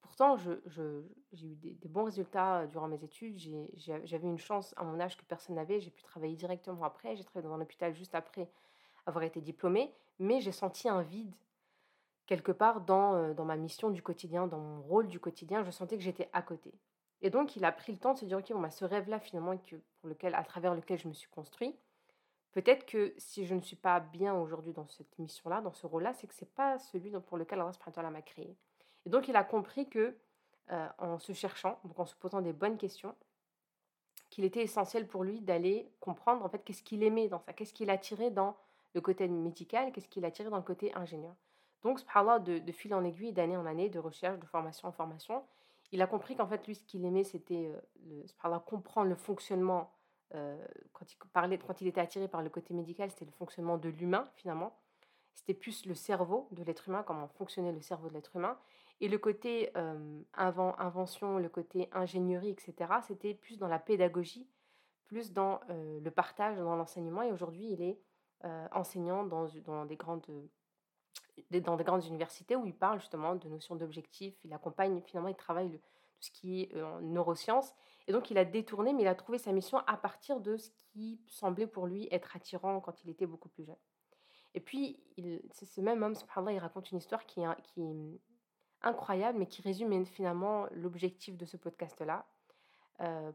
Pourtant, 0.00 0.36
j'ai 0.36 1.46
eu 1.46 1.54
des, 1.56 1.88
bons 1.88 2.04
résultats 2.04 2.66
durant 2.66 2.88
mes 2.88 3.02
études. 3.04 3.38
J'avais 3.76 4.26
une 4.26 4.38
chance 4.38 4.74
à 4.76 4.84
mon 4.84 4.98
âge 5.00 5.16
que 5.16 5.24
personne 5.24 5.56
n'avait. 5.56 5.80
J'ai 5.80 5.90
pu 5.90 6.02
travailler 6.02 6.36
directement 6.36 6.84
après. 6.84 7.16
J'ai 7.16 7.24
travaillé 7.24 7.48
dans 7.48 7.54
un 7.54 7.60
hôpital 7.60 7.94
juste 7.94 8.14
après 8.14 8.50
avoir 9.06 9.24
été 9.24 9.40
diplômée. 9.40 9.92
Mais 10.18 10.40
j'ai 10.40 10.52
senti 10.52 10.88
un 10.88 11.02
vide 11.02 11.34
quelque 12.26 12.52
part 12.52 12.80
dans, 12.80 13.32
dans 13.34 13.44
ma 13.44 13.56
mission 13.56 13.90
du 13.90 14.02
quotidien, 14.02 14.46
dans 14.46 14.58
mon 14.58 14.82
rôle 14.82 15.08
du 15.08 15.20
quotidien. 15.20 15.62
Je 15.62 15.70
sentais 15.70 15.96
que 15.96 16.02
j'étais 16.02 16.28
à 16.32 16.42
côté. 16.42 16.72
Et 17.20 17.30
donc, 17.30 17.56
il 17.56 17.64
a 17.64 17.72
pris 17.72 17.92
le 17.92 17.98
temps 17.98 18.14
de 18.14 18.18
se 18.18 18.24
dire, 18.24 18.38
OK, 18.38 18.52
bon, 18.52 18.60
bah, 18.60 18.70
ce 18.70 18.84
rêve-là, 18.84 19.18
finalement, 19.18 19.56
que, 19.58 19.76
pour 20.00 20.08
lequel, 20.08 20.34
à 20.34 20.44
travers 20.44 20.74
lequel 20.74 20.98
je 20.98 21.08
me 21.08 21.12
suis 21.12 21.28
construit, 21.28 21.76
peut-être 22.52 22.86
que 22.86 23.12
si 23.18 23.44
je 23.44 23.54
ne 23.54 23.60
suis 23.60 23.76
pas 23.76 24.00
bien 24.00 24.34
aujourd'hui 24.34 24.72
dans 24.72 24.86
cette 24.86 25.18
mission-là, 25.18 25.60
dans 25.60 25.72
ce 25.72 25.86
rôle-là, 25.86 26.14
c'est 26.14 26.26
que 26.26 26.34
ce 26.34 26.44
n'est 26.44 26.50
pas 26.50 26.78
celui 26.78 27.10
pour 27.10 27.36
lequel 27.36 27.60
Allah 27.60 28.10
m'a 28.10 28.22
créé. 28.22 28.56
Et 29.08 29.10
donc, 29.10 29.26
il 29.26 29.36
a 29.36 29.42
compris 29.42 29.88
que, 29.88 30.14
euh, 30.70 30.88
en 30.98 31.18
se 31.18 31.32
cherchant, 31.32 31.78
donc 31.84 31.98
en 31.98 32.04
se 32.04 32.14
posant 32.14 32.42
des 32.42 32.52
bonnes 32.52 32.76
questions, 32.76 33.14
qu'il 34.28 34.44
était 34.44 34.60
essentiel 34.60 35.06
pour 35.06 35.24
lui 35.24 35.40
d'aller 35.40 35.90
comprendre, 35.98 36.44
en 36.44 36.48
fait, 36.50 36.62
qu'est-ce 36.62 36.82
qu'il 36.82 37.02
aimait 37.02 37.26
dans 37.28 37.38
ça, 37.38 37.54
qu'est-ce 37.54 37.72
qu'il 37.72 37.88
attirait 37.88 38.30
dans 38.30 38.54
le 38.92 39.00
côté 39.00 39.26
médical, 39.26 39.92
qu'est-ce 39.92 40.08
qu'il 40.08 40.26
attirait 40.26 40.50
dans 40.50 40.58
le 40.58 40.62
côté 40.62 40.94
ingénieur. 40.94 41.34
Donc, 41.80 42.00
subhanallah, 42.00 42.40
de, 42.40 42.58
de 42.58 42.72
fil 42.72 42.94
en 42.94 43.02
aiguille, 43.02 43.32
d'année 43.32 43.56
en 43.56 43.64
année, 43.64 43.88
de 43.88 43.98
recherche, 43.98 44.38
de 44.38 44.44
formation 44.44 44.88
en 44.88 44.92
formation, 44.92 45.42
il 45.90 46.02
a 46.02 46.06
compris 46.06 46.36
qu'en 46.36 46.46
fait, 46.46 46.66
lui, 46.66 46.74
ce 46.74 46.82
qu'il 46.82 47.02
aimait, 47.06 47.24
c'était 47.24 47.72
euh, 48.44 48.58
comprendre 48.66 49.08
le 49.08 49.16
fonctionnement. 49.16 49.90
Euh, 50.34 50.62
quand, 50.92 51.10
il 51.10 51.16
parlait, 51.32 51.56
quand 51.56 51.80
il 51.80 51.86
était 51.86 52.02
attiré 52.02 52.28
par 52.28 52.42
le 52.42 52.50
côté 52.50 52.74
médical, 52.74 53.10
c'était 53.10 53.24
le 53.24 53.30
fonctionnement 53.30 53.78
de 53.78 53.88
l'humain, 53.88 54.28
finalement. 54.34 54.76
C'était 55.32 55.54
plus 55.54 55.86
le 55.86 55.94
cerveau 55.94 56.46
de 56.50 56.62
l'être 56.62 56.88
humain, 56.88 57.02
comment 57.02 57.26
fonctionnait 57.28 57.72
le 57.72 57.80
cerveau 57.80 58.10
de 58.10 58.12
l'être 58.12 58.36
humain. 58.36 58.58
Et 59.00 59.08
le 59.08 59.18
côté 59.18 59.70
euh, 59.76 60.20
invention, 60.34 61.38
le 61.38 61.48
côté 61.48 61.88
ingénierie, 61.92 62.50
etc., 62.50 62.74
c'était 63.06 63.34
plus 63.34 63.58
dans 63.58 63.68
la 63.68 63.78
pédagogie, 63.78 64.48
plus 65.06 65.32
dans 65.32 65.60
le 65.68 66.10
partage, 66.10 66.58
dans 66.58 66.76
l'enseignement. 66.76 67.22
Et 67.22 67.32
aujourd'hui, 67.32 67.70
il 67.70 67.80
est 67.80 67.98
enseignant 68.72 69.24
dans, 69.24 69.46
des 69.86 69.96
grandes 69.96 70.26
universités 72.04 72.56
où 72.56 72.66
il 72.66 72.74
parle 72.74 73.00
justement 73.00 73.34
de 73.34 73.48
notions 73.48 73.74
d'objectifs. 73.74 74.34
Il 74.44 74.52
accompagne, 74.52 75.00
finalement, 75.00 75.30
il 75.30 75.36
travaille 75.36 75.70
le, 75.70 75.78
tout 76.18 76.26
ce 76.26 76.30
qui 76.30 76.62
est 76.62 76.82
en 76.82 77.00
neurosciences. 77.00 77.74
Et 78.06 78.12
donc, 78.12 78.30
il 78.30 78.38
a 78.38 78.44
détourné, 78.44 78.92
mais 78.92 79.02
il 79.02 79.08
a 79.08 79.14
trouvé 79.14 79.38
sa 79.38 79.52
mission 79.52 79.78
à 79.86 79.96
partir 79.96 80.40
de 80.40 80.56
ce 80.56 80.70
qui 80.92 81.20
semblait 81.26 81.66
pour 81.66 81.86
lui 81.86 82.08
être 82.10 82.34
attirant 82.36 82.80
quand 82.80 83.04
il 83.04 83.10
était 83.10 83.26
beaucoup 83.26 83.48
plus 83.48 83.64
jeune. 83.64 83.76
Et 84.54 84.60
puis, 84.60 85.00
c'est 85.52 85.66
ce 85.66 85.80
même 85.80 86.02
homme, 86.02 86.14
il 86.50 86.58
raconte 86.58 86.90
une 86.90 86.98
histoire 86.98 87.26
qui 87.26 87.42
qui 87.62 88.20
incroyable, 88.82 89.38
mais 89.38 89.46
qui 89.46 89.62
résume 89.62 90.04
finalement 90.06 90.66
l'objectif 90.72 91.36
de 91.36 91.44
ce 91.44 91.56
podcast-là. 91.56 92.26
Euh, 93.00 93.32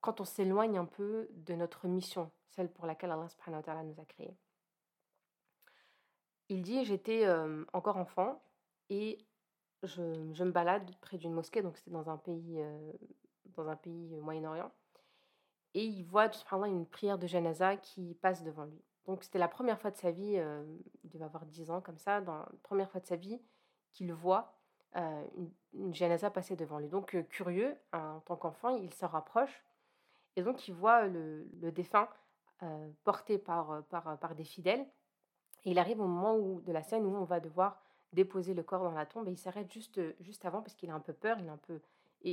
quand 0.00 0.20
on 0.20 0.24
s'éloigne 0.24 0.78
un 0.78 0.84
peu 0.84 1.28
de 1.30 1.54
notre 1.54 1.86
mission, 1.86 2.30
celle 2.50 2.70
pour 2.70 2.86
laquelle 2.86 3.10
Allah 3.10 3.28
subhanahu 3.28 3.86
nous 3.86 4.00
a 4.00 4.04
créés. 4.04 4.36
Il 6.48 6.62
dit 6.62 6.84
j'étais 6.84 7.26
encore 7.72 7.96
enfant 7.96 8.42
et 8.90 9.18
je, 9.84 10.02
me 10.02 10.50
balade 10.50 10.90
près 11.00 11.16
d'une 11.16 11.32
mosquée, 11.32 11.62
donc 11.62 11.76
c'était 11.78 11.92
dans 11.92 12.10
un 12.10 12.18
pays, 12.18 12.60
un 13.56 13.76
pays 13.76 14.16
Moyen-Orient. 14.16 14.70
Et 15.74 15.84
il 15.84 16.02
voit 16.04 16.30
une 16.66 16.84
prière 16.84 17.16
de 17.16 17.26
janaza 17.26 17.76
qui 17.76 18.14
passe 18.20 18.42
devant 18.42 18.64
lui. 18.64 18.82
Donc 19.06 19.24
c'était 19.24 19.38
la 19.38 19.48
première 19.48 19.80
fois 19.80 19.90
de 19.90 19.96
sa 19.96 20.10
vie, 20.10 20.38
il 21.04 21.10
devait 21.10 21.24
avoir 21.24 21.46
10 21.46 21.70
ans 21.70 21.80
comme 21.80 21.98
ça, 21.98 22.20
la 22.20 22.48
première 22.62 22.90
fois 22.90 23.00
de 23.00 23.06
sa 23.06 23.16
vie 23.16 23.40
qu'il 23.92 24.12
voit 24.12 24.61
une, 24.94 25.50
une 25.74 25.94
janaza 25.94 26.30
devant 26.30 26.78
lui. 26.78 26.88
Donc 26.88 27.16
curieux, 27.28 27.76
en 27.92 28.20
tant 28.20 28.36
qu'enfant, 28.36 28.76
il 28.76 28.92
se 28.92 29.04
rapproche 29.04 29.62
et 30.36 30.42
donc 30.42 30.68
il 30.68 30.74
voit 30.74 31.06
le, 31.06 31.48
le 31.60 31.72
défunt 31.72 32.08
porté 33.04 33.38
par, 33.38 33.82
des 34.36 34.44
fidèles 34.44 34.86
il 35.64 35.78
arrive 35.78 36.00
au 36.00 36.06
moment 36.06 36.36
où, 36.36 36.60
de 36.60 36.72
la 36.72 36.82
scène 36.82 37.06
où 37.06 37.14
on 37.14 37.24
va 37.24 37.40
devoir 37.40 37.80
déposer 38.12 38.54
le 38.54 38.62
corps 38.62 38.82
dans 38.82 38.92
la 38.92 39.06
tombe 39.06 39.28
et 39.28 39.32
il 39.32 39.38
s'arrête 39.38 39.72
juste, 39.72 40.00
juste 40.20 40.44
avant 40.44 40.60
parce 40.60 40.74
qu'il 40.74 40.90
a 40.90 40.94
un 40.94 41.00
peu 41.00 41.12
peur, 41.12 41.38
il 41.38 41.46
est 41.46 41.50
un 41.50 41.56
peu, 41.56 41.80
et 42.22 42.32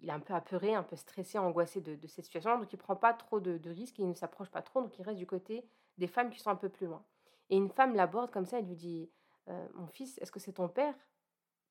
il 0.00 0.08
est 0.08 0.12
un 0.12 0.20
peu 0.20 0.34
apeuré, 0.34 0.74
un 0.74 0.82
peu 0.82 0.96
stressé, 0.96 1.38
angoissé 1.38 1.80
de, 1.80 1.98
cette 2.06 2.24
situation. 2.24 2.58
Donc 2.58 2.72
il 2.72 2.78
prend 2.78 2.96
pas 2.96 3.12
trop 3.12 3.40
de, 3.40 3.70
risques, 3.70 3.98
il 3.98 4.08
ne 4.08 4.14
s'approche 4.14 4.50
pas 4.50 4.62
trop, 4.62 4.80
donc 4.80 4.98
il 4.98 5.02
reste 5.02 5.18
du 5.18 5.26
côté 5.26 5.64
des 5.98 6.06
femmes 6.06 6.30
qui 6.30 6.38
sont 6.38 6.50
un 6.50 6.56
peu 6.56 6.68
plus 6.68 6.86
loin. 6.86 7.04
Et 7.50 7.56
une 7.56 7.68
femme 7.68 7.94
l'aborde 7.94 8.30
comme 8.30 8.46
ça, 8.46 8.58
elle 8.58 8.66
lui 8.66 8.76
dit 8.76 9.10
«Euh, 9.48 9.68
Mon 9.74 9.86
fils, 9.86 10.18
est-ce 10.18 10.30
que 10.30 10.40
c'est 10.40 10.52
ton 10.52 10.68
père? 10.68 10.94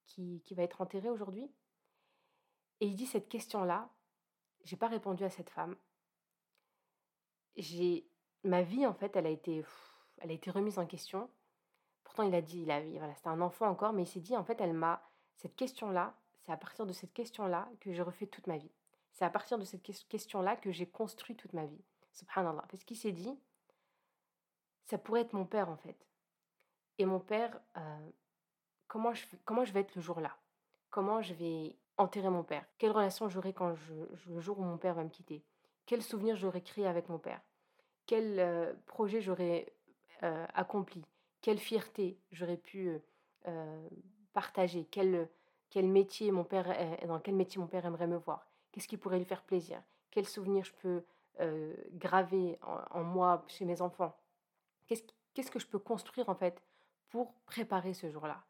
Qui, 0.07 0.41
va 0.51 0.63
être 0.63 0.81
enterré 0.81 1.09
aujourd'hui 1.09 1.51
Et 2.79 2.87
il 2.87 2.95
dit 2.95 3.05
cette 3.05 3.29
question-là, 3.29 3.89
j'ai 4.63 4.77
pas 4.77 4.87
répondu 4.87 5.23
à 5.23 5.29
cette 5.29 5.49
femme. 5.49 5.75
J'ai 7.55 8.07
ma 8.43 8.63
vie 8.63 8.85
en 8.85 8.93
fait, 8.93 9.15
elle 9.15 9.27
a 9.27 9.31
été 9.31 9.63
elle 10.19 10.31
a 10.31 10.33
été 10.33 10.51
remise 10.51 10.79
en 10.79 10.85
question. 10.85 11.29
Pourtant, 12.03 12.23
il 12.23 12.33
a 12.33 12.41
dit, 12.41 12.61
il 12.61 12.71
a, 12.71 12.81
voilà, 12.81 13.13
c'était 13.15 13.27
un 13.27 13.41
enfant 13.41 13.67
encore, 13.67 13.93
mais 13.93 14.03
il 14.03 14.07
s'est 14.07 14.19
dit, 14.19 14.35
en 14.35 14.43
fait, 14.43 14.59
elle 14.61 14.73
m'a, 14.73 15.07
cette 15.35 15.55
question-là, 15.55 16.15
c'est 16.41 16.51
à 16.51 16.57
partir 16.57 16.85
de 16.85 16.93
cette 16.93 17.13
question-là 17.13 17.69
que 17.81 17.91
j'ai 17.91 18.01
refait 18.01 18.27
toute 18.27 18.47
ma 18.47 18.57
vie. 18.57 18.71
C'est 19.11 19.25
à 19.25 19.29
partir 19.29 19.57
de 19.57 19.65
cette 19.65 19.83
question-là 19.83 20.55
que 20.55 20.71
j'ai 20.71 20.87
construit 20.87 21.35
toute 21.35 21.53
ma 21.53 21.65
vie. 21.65 21.83
Subhanallah. 22.13 22.63
Parce 22.69 22.83
qu'il 22.83 22.97
s'est 22.97 23.11
dit, 23.11 23.37
ça 24.85 24.97
pourrait 24.97 25.21
être 25.21 25.33
mon 25.33 25.45
père, 25.45 25.69
en 25.69 25.77
fait. 25.77 26.07
Et 26.97 27.05
mon 27.05 27.19
père, 27.19 27.59
euh, 27.75 28.09
comment, 28.87 29.13
je, 29.13 29.71
vais 29.73 29.81
être 29.81 29.95
le 29.95 30.01
jour-là? 30.01 30.35
Comment 30.89 31.21
je 31.21 31.33
vais 31.33 31.75
enterrer 31.97 32.29
mon 32.29 32.43
père? 32.43 32.65
Quelle 32.77 32.91
relation 32.91 33.29
j'aurai 33.29 33.53
quand 33.53 33.75
le 34.27 34.39
jour 34.39 34.59
où 34.59 34.63
mon 34.63 34.77
père 34.77 34.95
va 34.95 35.03
me 35.03 35.09
quitter? 35.09 35.43
Quel 35.85 36.01
souvenir 36.01 36.35
j'aurai 36.35 36.61
créé 36.61 36.87
avec 36.87 37.09
mon 37.09 37.19
père? 37.19 37.41
Quel 38.05 38.39
euh, 38.39 38.73
projet 38.85 39.21
j'aurai 39.21 39.73
accompli? 40.55 41.05
Quelle 41.41 41.59
fierté 41.59 42.17
j'aurais 42.31 42.57
pu 42.57 42.99
partager? 44.33 44.85
Quelle, 44.85 45.29
quel 45.69 45.87
métier 45.87 46.31
mon 46.31 46.43
père, 46.43 46.75
dans 47.05 47.19
quel 47.19 47.35
métier 47.35 47.61
mon 47.61 47.67
père 47.67 47.85
aimerait 47.85 48.07
me 48.07 48.17
voir, 48.17 48.47
qu'est-ce 48.71 48.87
qui 48.87 48.97
pourrait 48.97 49.19
lui 49.19 49.25
faire 49.25 49.43
plaisir, 49.43 49.81
quels 50.09 50.25
souvenirs 50.25 50.65
je 50.65 50.73
peux 50.73 51.03
graver 51.93 52.57
en, 52.91 53.03
moi 53.03 53.43
chez 53.47 53.65
mes 53.65 53.81
enfants, 53.81 54.17
qu'est-ce 54.87 55.51
que 55.51 55.59
je 55.59 55.67
peux 55.67 55.79
construire 55.79 56.29
en 56.29 56.35
fait 56.35 56.63
pour 57.09 57.33
préparer 57.45 57.93
ce 57.93 58.09
jour-là? 58.09 58.43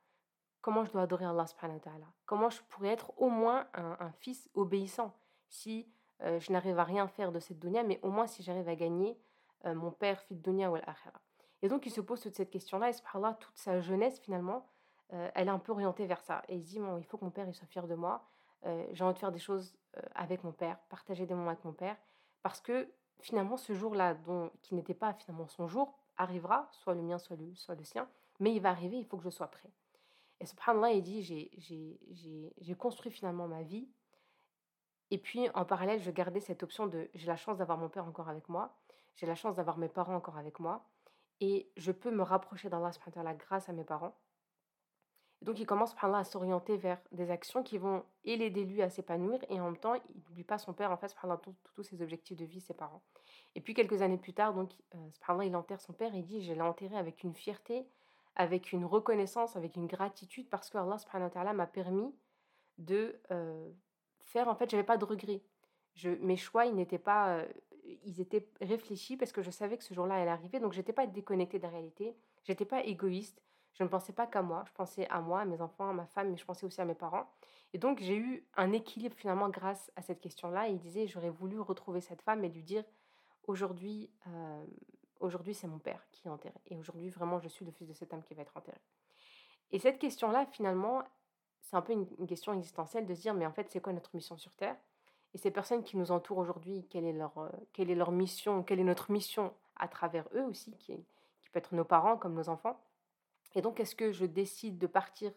Comment 0.67 0.84
je 0.84 0.91
dois 0.91 1.03
adorer 1.03 1.23
Allah 1.23 1.47
subhanahu 1.47 1.80
ta'ala? 1.80 2.08
Comment 2.25 2.49
je 2.49 2.62
pourrais 2.63 2.89
être 2.89 3.13
au 3.15 3.30
moins 3.30 3.67
un, 3.73 4.12
fils 4.19 4.49
obéissant 4.53 5.13
si 5.47 5.88
je 6.19 6.51
n'arrive 6.51 6.77
à 6.77 6.84
rien 6.84 7.08
faire 7.08 7.32
de 7.32 7.39
cette 7.39 7.58
dunya, 7.58 7.84
mais 7.84 8.01
au 8.03 8.10
moins 8.10 8.27
si 8.27 8.43
j'arrive 8.43 8.67
à 8.67 8.75
gagner 8.75 9.17
mon 9.63 9.91
père, 9.91 10.19
fils 10.23 10.36
de 10.36 10.43
dunya 10.43 10.69
ou 10.69 10.75
l'akhira. 10.75 11.21
Et 11.62 11.69
donc 11.69 11.86
il 11.86 11.89
se 11.89 12.01
pose 12.01 12.19
toute 12.19 12.36
cette 12.36 12.49
question-là, 12.49 12.89
et 12.89 12.91
subhanallah, 12.91 13.36
toute 13.36 13.56
sa 13.56 13.80
jeunesse 13.80 14.19
finalement, 14.19 14.67
elle 15.12 15.47
est 15.47 15.51
un 15.51 15.58
peu 15.58 15.71
orientée 15.71 16.06
vers 16.06 16.19
ça. 16.19 16.41
Et 16.49 16.56
il 16.56 16.63
dit, 16.63 16.80
bon, 16.80 16.97
il 16.97 17.06
faut 17.06 17.17
que 17.17 17.23
mon 17.23 17.32
père 17.32 17.47
il 17.47 17.53
soit 17.53 17.67
fier 17.67 17.88
de 17.88 17.95
moi, 17.95 18.27
j'ai 18.91 19.06
envie 19.06 19.13
de 19.13 19.19
faire 19.19 19.32
des 19.32 19.39
choses 19.39 19.73
avec 20.15 20.43
mon 20.43 20.51
père, 20.51 20.77
partager 20.89 21.25
des 21.25 21.34
moments 21.34 21.51
avec 21.51 21.63
mon 21.63 21.71
père, 21.71 21.95
parce 22.43 22.60
que 22.60 22.91
finalement 23.21 23.56
ce 23.56 23.71
jour-là, 23.71 24.17
qui 24.63 24.75
n'était 24.75 24.93
pas 24.93 25.13
finalement 25.13 25.47
son 25.47 25.65
jour, 25.69 25.97
arrivera, 26.17 26.67
soit 26.71 26.93
le 26.93 27.03
mien, 27.03 27.19
soit 27.19 27.38
le, 27.38 27.56
soit 27.56 27.75
le 27.75 27.86
sien, 27.86 28.10
mais 28.41 28.53
il 28.53 28.60
va 28.60 28.71
arriver, 28.71 28.97
il 28.97 29.06
faut 29.06 29.15
que 29.15 29.23
je 29.23 29.30
sois 29.30 29.47
prêt. 29.47 29.71
Et 30.39 30.45
subhanallah, 30.45 30.91
il 30.91 31.04
dit, 31.04 31.23
j'ai 32.58 32.76
construit 32.76 33.12
finalement 33.12 33.47
ma 33.47 33.63
vie, 33.63 33.88
et 35.10 35.17
puis 35.17 35.50
en 35.54 35.65
parallèle, 35.65 36.02
je 36.02 36.12
gardais 36.12 36.41
cette 36.41 36.63
option 36.63 36.88
de, 36.88 37.10
j'ai 37.15 37.28
la 37.28 37.38
chance 37.38 37.58
d'avoir 37.58 37.78
mon 37.78 37.89
père 37.89 38.06
encore 38.06 38.30
avec 38.30 38.50
moi, 38.50 38.78
j'ai 39.15 39.26
la 39.26 39.36
chance 39.36 39.56
d'avoir 39.56 39.78
mes 39.78 39.89
parents 39.89 40.15
encore 40.15 40.38
avec 40.38 40.60
moi, 40.60 40.86
et 41.39 41.71
je 41.78 41.91
peux 41.91 42.12
me 42.12 42.23
rapprocher 42.23 42.69
d'Allah 42.69 42.91
grâce 43.36 43.69
à 43.69 43.73
mes 43.73 43.84
parents. 43.84 44.15
donc 45.41 45.60
il 45.60 45.65
commence 45.65 45.95
à 46.02 46.23
s'orienter 46.23 46.78
vers 46.78 47.00
des 47.12 47.30
actions 47.30 47.63
qui 47.63 47.78
vont 47.78 48.04
l'aider 48.26 48.65
lui 48.65 48.82
à 48.82 48.89
s'épanouir 48.89 49.39
et 49.50 49.60
en 49.62 49.65
même 49.65 49.78
temps 49.78 49.93
il 49.93 50.21
n'oublie 50.23 50.43
pas 50.43 50.58
son 50.58 50.73
père 50.73 50.91
en 50.91 50.97
fait 50.97 51.15
tous 51.76 51.84
ses 51.84 52.02
objectifs 52.02 52.38
de 52.38 52.45
vie 52.45 52.60
ses 52.60 52.73
parents. 52.73 53.04
Et 53.56 53.62
puis 53.62 53.73
quelques 53.76 54.02
années 54.02 54.17
plus 54.17 54.34
tard 54.34 54.54
donc 54.54 54.71
euh, 54.95 55.43
il 55.43 55.56
enterre 55.56 55.80
son 55.80 55.93
père 55.93 56.13
et 56.15 56.19
il 56.19 56.26
dit 56.26 56.41
je 56.41 56.54
l'ai 56.54 56.62
enterré 56.62 56.97
avec 56.97 57.23
une 57.23 57.36
fierté, 57.36 57.88
avec 58.38 58.71
une 58.71 58.86
reconnaissance, 58.86 59.58
avec 59.58 59.76
une 59.76 59.88
gratitude 59.88 60.50
parce 60.50 60.69
que 60.69 60.78
Allah 60.78 61.54
m'a 61.54 61.67
permis 61.67 62.15
de 62.78 63.19
euh, 63.32 63.69
faire 64.21 64.47
en 64.47 64.56
fait 64.56 64.69
j'avais 64.69 64.84
pas 64.84 64.97
de 64.97 65.04
regrets. 65.04 65.41
Je, 65.95 66.12
mes 66.21 66.38
choix 66.38 66.65
ils 66.65 66.76
n'étaient 66.76 67.00
pas 67.00 67.39
euh, 67.39 67.45
ils 68.04 68.21
étaient 68.21 68.47
réfléchis 68.62 69.17
parce 69.17 69.32
que 69.32 69.41
je 69.41 69.52
savais 69.52 69.78
que 69.78 69.84
ce 69.84 69.93
jour-là 69.93 70.15
allait 70.15 70.32
arriver. 70.32 70.60
Donc, 70.60 70.73
j'étais 70.73 70.93
pas 70.93 71.08
déconnectée 71.08 71.58
de 71.58 71.63
la 71.63 71.69
réalité. 71.69 72.15
J'étais 72.43 72.65
pas 72.65 72.84
égoïste. 72.84 73.41
Je 73.73 73.84
ne 73.84 73.89
pensais 73.89 74.13
pas 74.13 74.28
qu'à 74.28 74.41
moi. 74.41 74.63
Je 74.67 74.73
pensais 74.73 75.08
à 75.10 75.21
moi, 75.21 75.41
à 75.41 75.45
mes 75.45 75.62
enfants, 75.62 75.89
à 75.89 75.93
ma 75.93 76.06
femme, 76.06 76.32
mais 76.32 76.38
je 76.38 76.45
pensais 76.45 76.65
aussi 76.65 76.82
à 76.82 76.86
mes 76.86 76.95
parents. 76.95 77.30
Et 77.73 77.78
donc, 77.78 78.00
j'ai 78.00 78.15
eu 78.15 78.45
un 78.56 78.71
équilibre 78.71 79.15
finalement 79.15 79.50
grâce 79.50 79.91
à 79.95 80.02
cette 80.02 80.19
question-là. 80.19 80.67
Il 80.67 80.80
disait, 80.80 81.08
j'aurais 81.08 81.30
voulu 81.30 81.60
retrouver 81.60 82.02
cette 82.02 82.21
femme 82.21 82.43
et 82.43 82.50
lui 82.50 82.63
dire, 82.63 82.84
aujourd'hui, 83.45 84.10
euh, 84.28 84.65
aujourd'hui, 85.19 85.53
c'est 85.53 85.67
mon 85.67 85.80
père 85.80 86.06
qui 86.12 86.27
est 86.27 86.32
enterré. 86.32 86.60
Et 86.67 86.77
aujourd'hui, 86.77 87.10
vraiment, 87.10 87.39
je 87.39 87.47
suis 87.47 87.65
le 87.65 87.71
fils 87.71 87.88
de 87.88 87.93
cette 87.93 88.13
âme 88.13 88.23
qui 88.23 88.34
va 88.34 88.41
être 88.41 88.56
enterré. 88.56 88.80
Et 89.71 89.80
cette 89.80 89.99
question-là, 89.99 90.45
finalement, 90.45 91.03
c'est 91.62 91.75
un 91.75 91.82
peu 91.82 91.93
une 91.93 92.27
question 92.27 92.53
existentielle 92.53 93.06
de 93.06 93.13
se 93.13 93.21
dire, 93.21 93.34
mais 93.34 93.45
en 93.45 93.51
fait, 93.51 93.69
c'est 93.69 93.82
quoi 93.82 93.93
notre 93.93 94.15
mission 94.15 94.38
sur 94.38 94.53
Terre? 94.53 94.77
Et 95.34 95.38
ces 95.38 95.51
personnes 95.51 95.84
qui 95.84 95.97
nous 95.97 96.12
entourent 96.12 96.38
aujourd'hui, 96.38 96.86
quelle 96.89 97.06
est 97.06 97.13
leur, 97.13 97.38
euh, 97.38 97.49
quelle 97.73 97.91
est 97.91 97.95
leur 97.95 98.12
mission, 98.12 98.63
quelle 98.63 98.80
est 98.80 98.86
notre 98.86 99.12
mission 99.12 99.53
à 99.75 99.88
travers 99.88 100.27
eux 100.34 100.43
aussi, 100.43 100.71
qui, 100.77 100.95
qui 101.41 101.49
peut 101.51 101.60
être 101.60 101.75
nos 101.75 101.84
parents 101.84 102.17
comme 102.17 102.34
nos 102.34 102.49
enfants? 102.49 102.80
Et 103.56 103.62
donc, 103.62 103.80
est-ce 103.80 103.95
que 103.95 104.12
je 104.12 104.25
décide 104.25 104.77
de 104.77 104.88
partir 104.88 105.32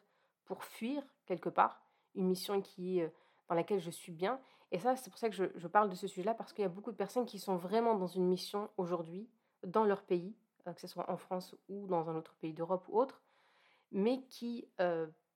pour 0.45 0.64
fuir 0.64 1.03
quelque 1.27 1.49
part 1.49 1.83
une 2.14 2.27
mission 2.27 2.61
qui, 2.61 3.03
euh, 3.03 3.09
dans 3.49 3.55
laquelle 3.55 3.81
je 3.81 3.90
suis 3.90 4.12
bien? 4.12 4.40
Et 4.73 4.79
ça, 4.79 4.95
c'est 4.95 5.11
pour 5.11 5.19
ça 5.19 5.29
que 5.29 5.35
je 5.35 5.66
parle 5.66 5.90
de 5.90 5.97
ce 5.97 6.07
sujet-là, 6.07 6.35
parce 6.35 6.53
qu'il 6.53 6.62
y 6.62 6.66
a 6.66 6.69
beaucoup 6.71 6.93
de 6.93 6.97
personnes 6.97 7.27
qui 7.27 7.40
sont 7.40 7.57
vraiment 7.57 7.97
dans 7.97 8.07
une 8.07 8.27
mission 8.27 8.71
aujourd'hui, 8.77 9.29
dans 9.64 9.85
leur 9.85 10.03
pays, 10.03 10.35
euh, 10.66 10.73
que 10.73 10.81
ce 10.81 10.87
soit 10.87 11.11
en 11.11 11.16
France 11.16 11.55
ou 11.68 11.87
dans 11.87 12.09
un 12.09 12.16
autre 12.16 12.35
pays 12.35 12.53
d'Europe 12.53 12.85
ou 12.88 12.99
autre, 12.99 13.23
mais 13.92 14.23
qui 14.29 14.68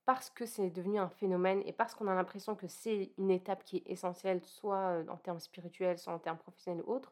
parce 0.05 0.29
que 0.29 0.45
c'est 0.45 0.69
devenu 0.69 0.99
un 0.99 1.09
phénomène 1.09 1.63
et 1.65 1.73
parce 1.73 1.95
qu'on 1.95 2.07
a 2.07 2.13
l'impression 2.13 2.55
que 2.55 2.67
c'est 2.67 3.11
une 3.17 3.31
étape 3.31 3.63
qui 3.63 3.77
est 3.77 3.83
essentielle, 3.87 4.43
soit 4.43 5.03
en 5.09 5.17
termes 5.17 5.39
spirituels, 5.39 5.97
soit 5.97 6.13
en 6.13 6.19
termes 6.19 6.37
professionnels 6.37 6.83
ou 6.85 6.91
autres, 6.93 7.11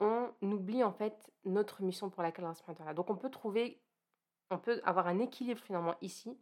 on 0.00 0.32
oublie 0.42 0.82
en 0.82 0.92
fait 0.92 1.32
notre 1.44 1.82
mission 1.82 2.10
pour 2.10 2.22
laquelle 2.22 2.44
on 2.44 2.54
se 2.54 2.92
Donc 2.94 3.10
on 3.10 3.16
peut 3.16 3.30
trouver, 3.30 3.80
on 4.50 4.58
peut 4.58 4.80
avoir 4.84 5.06
un 5.06 5.18
équilibre 5.18 5.60
finalement 5.60 5.94
ici. 6.00 6.36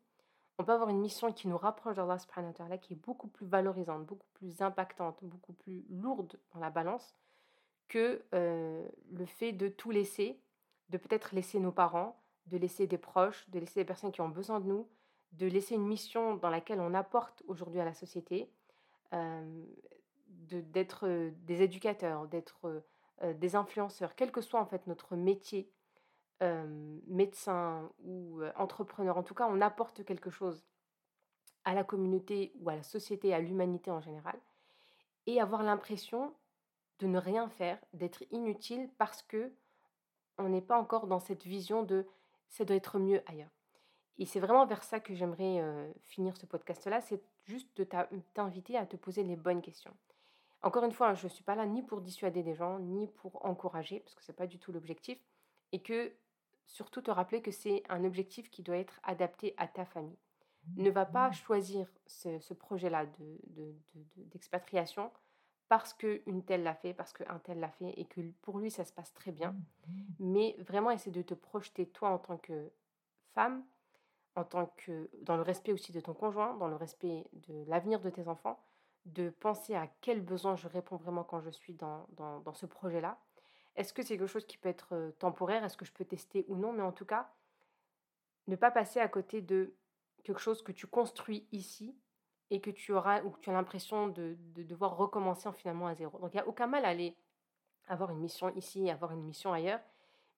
On 0.58 0.64
peut 0.64 0.72
avoir 0.72 0.90
une 0.90 1.00
mission 1.00 1.32
qui 1.32 1.48
nous 1.48 1.56
rapproche 1.56 1.96
d'Allah 1.96 2.18
subhanahu 2.18 2.78
qui 2.80 2.92
est 2.92 2.96
beaucoup 2.96 3.28
plus 3.28 3.46
valorisante, 3.46 4.04
beaucoup 4.04 4.26
plus 4.34 4.60
impactante, 4.60 5.18
beaucoup 5.22 5.54
plus 5.54 5.86
lourde 5.88 6.38
dans 6.52 6.60
la 6.60 6.70
balance 6.70 7.14
que 7.90 8.22
le 8.32 9.26
fait 9.26 9.52
de 9.52 9.68
tout 9.68 9.90
laisser, 9.90 10.40
de 10.88 10.96
peut-être 10.96 11.34
laisser 11.34 11.58
nos 11.58 11.72
parents, 11.72 12.16
de 12.46 12.56
laisser 12.56 12.86
des 12.86 12.96
proches, 12.98 13.50
de 13.50 13.58
laisser 13.58 13.80
des 13.80 13.84
personnes 13.84 14.12
qui 14.12 14.22
ont 14.22 14.28
besoin 14.30 14.60
de 14.60 14.66
nous, 14.66 14.88
de 15.32 15.46
laisser 15.46 15.74
une 15.74 15.86
mission 15.86 16.36
dans 16.36 16.50
laquelle 16.50 16.80
on 16.80 16.94
apporte 16.94 17.42
aujourd'hui 17.46 17.80
à 17.80 17.84
la 17.84 17.92
société, 17.92 18.48
d'être 20.30 21.30
des 21.42 21.62
éducateurs, 21.62 22.26
d'être 22.28 22.82
des 23.34 23.56
influenceurs, 23.56 24.14
quel 24.14 24.32
que 24.32 24.40
soit 24.40 24.60
en 24.60 24.66
fait 24.66 24.86
notre 24.86 25.16
métier, 25.16 25.70
médecin 27.06 27.90
ou 28.04 28.40
entrepreneur, 28.56 29.18
en 29.18 29.22
tout 29.22 29.34
cas 29.34 29.48
on 29.50 29.60
apporte 29.60 30.04
quelque 30.04 30.30
chose 30.30 30.64
à 31.64 31.74
la 31.74 31.84
communauté 31.84 32.52
ou 32.60 32.70
à 32.70 32.76
la 32.76 32.82
société, 32.84 33.34
à 33.34 33.40
l'humanité 33.40 33.90
en 33.90 34.00
général, 34.00 34.38
et 35.26 35.40
avoir 35.40 35.62
l'impression 35.62 36.32
de 37.00 37.06
ne 37.06 37.18
rien 37.18 37.48
faire, 37.48 37.78
d'être 37.92 38.22
inutile 38.30 38.88
parce 38.98 39.22
que 39.22 39.52
on 40.38 40.48
n'est 40.48 40.62
pas 40.62 40.78
encore 40.78 41.06
dans 41.06 41.20
cette 41.20 41.44
vision 41.44 41.82
de 41.82 42.06
ça 42.48 42.64
doit 42.64 42.76
être 42.76 42.98
mieux 42.98 43.22
ailleurs. 43.26 43.50
Et 44.18 44.26
c'est 44.26 44.40
vraiment 44.40 44.66
vers 44.66 44.82
ça 44.82 45.00
que 45.00 45.14
j'aimerais 45.14 45.62
finir 46.02 46.36
ce 46.36 46.46
podcast-là, 46.46 47.00
c'est 47.00 47.22
juste 47.46 47.74
de 47.76 47.86
t'inviter 48.34 48.76
à 48.76 48.86
te 48.86 48.96
poser 48.96 49.22
les 49.22 49.36
bonnes 49.36 49.62
questions. 49.62 49.96
Encore 50.62 50.84
une 50.84 50.92
fois, 50.92 51.14
je 51.14 51.24
ne 51.24 51.30
suis 51.30 51.42
pas 51.44 51.54
là 51.54 51.64
ni 51.64 51.82
pour 51.82 52.02
dissuader 52.02 52.42
des 52.42 52.54
gens, 52.54 52.78
ni 52.78 53.06
pour 53.06 53.44
encourager, 53.46 54.00
parce 54.00 54.14
que 54.14 54.22
ce 54.22 54.30
n'est 54.30 54.36
pas 54.36 54.46
du 54.46 54.58
tout 54.58 54.72
l'objectif, 54.72 55.18
et 55.72 55.80
que 55.80 56.12
surtout 56.66 57.00
te 57.00 57.10
rappeler 57.10 57.40
que 57.40 57.50
c'est 57.50 57.82
un 57.88 58.04
objectif 58.04 58.50
qui 58.50 58.62
doit 58.62 58.76
être 58.76 59.00
adapté 59.02 59.54
à 59.56 59.66
ta 59.66 59.84
famille. 59.84 60.18
Ne 60.76 60.90
va 60.90 61.06
pas 61.06 61.32
choisir 61.32 61.88
ce, 62.06 62.52
projet-là 62.52 63.06
d'expatriation 64.16 65.04
de, 65.04 65.10
parce 65.70 65.94
qu'une 65.94 66.42
telle 66.42 66.64
l'a 66.64 66.74
fait, 66.74 66.92
parce 66.92 67.12
qu'un 67.12 67.38
tel 67.38 67.60
l'a 67.60 67.68
fait, 67.70 67.94
et 67.96 68.04
que 68.04 68.20
pour 68.42 68.58
lui, 68.58 68.72
ça 68.72 68.84
se 68.84 68.92
passe 68.92 69.14
très 69.14 69.30
bien. 69.30 69.54
Mais 70.18 70.56
vraiment, 70.58 70.90
essaie 70.90 71.12
de 71.12 71.22
te 71.22 71.32
projeter, 71.32 71.86
toi, 71.86 72.10
en 72.10 72.18
tant 72.18 72.38
que 72.38 72.72
femme, 73.34 73.62
en 74.34 74.42
tant 74.42 74.66
que 74.78 75.08
dans 75.22 75.36
le 75.36 75.42
respect 75.42 75.72
aussi 75.72 75.92
de 75.92 76.00
ton 76.00 76.12
conjoint, 76.12 76.56
dans 76.56 76.66
le 76.66 76.74
respect 76.74 77.24
de 77.34 77.64
l'avenir 77.68 78.00
de 78.00 78.10
tes 78.10 78.26
enfants, 78.26 78.60
de 79.06 79.30
penser 79.30 79.76
à 79.76 79.86
quels 80.00 80.20
besoins 80.20 80.56
je 80.56 80.66
réponds 80.66 80.96
vraiment 80.96 81.22
quand 81.22 81.40
je 81.40 81.50
suis 81.50 81.74
dans, 81.74 82.08
dans, 82.16 82.52
ce 82.52 82.66
projet-là. 82.66 83.20
Est-ce 83.76 83.92
que 83.92 84.02
c'est 84.02 84.18
quelque 84.18 84.26
chose 84.26 84.46
qui 84.46 84.58
peut 84.58 84.68
être 84.68 84.96
euh, 84.96 85.12
temporaire? 85.20 85.62
Est-ce 85.62 85.76
que 85.76 85.84
je 85.84 85.92
peux 85.92 86.04
tester 86.04 86.44
ou 86.48 86.56
non? 86.56 86.72
Mais 86.72 86.82
en 86.82 86.90
tout 86.90 87.06
cas, 87.06 87.30
ne 88.48 88.56
pas 88.56 88.72
passer 88.72 88.98
à 88.98 89.06
côté 89.06 89.40
de 89.40 89.72
quelque 90.24 90.40
chose 90.40 90.62
que 90.64 90.72
tu 90.72 90.88
construis 90.88 91.46
ici 91.52 91.94
et 92.50 92.60
que 92.60 92.70
tu 92.70 92.92
auras 92.92 93.22
ou 93.22 93.30
que 93.30 93.40
tu 93.40 93.50
as 93.50 93.52
l'impression 93.52 94.08
de, 94.08 94.36
de, 94.54 94.62
devoir 94.62 94.96
recommencer 94.96 95.50
finalement 95.52 95.86
à 95.86 95.94
zéro. 95.94 96.18
Donc 96.18 96.32
il 96.34 96.36
n'y 96.36 96.42
a 96.42 96.48
aucun 96.48 96.66
mal 96.66 96.84
à 96.84 96.88
aller 96.88 97.16
avoir 97.88 98.10
une 98.10 98.18
mission 98.18 98.52
ici, 98.54 98.90
avoir 98.90 99.12
une 99.12 99.22
mission 99.22 99.52
ailleurs, 99.52 99.80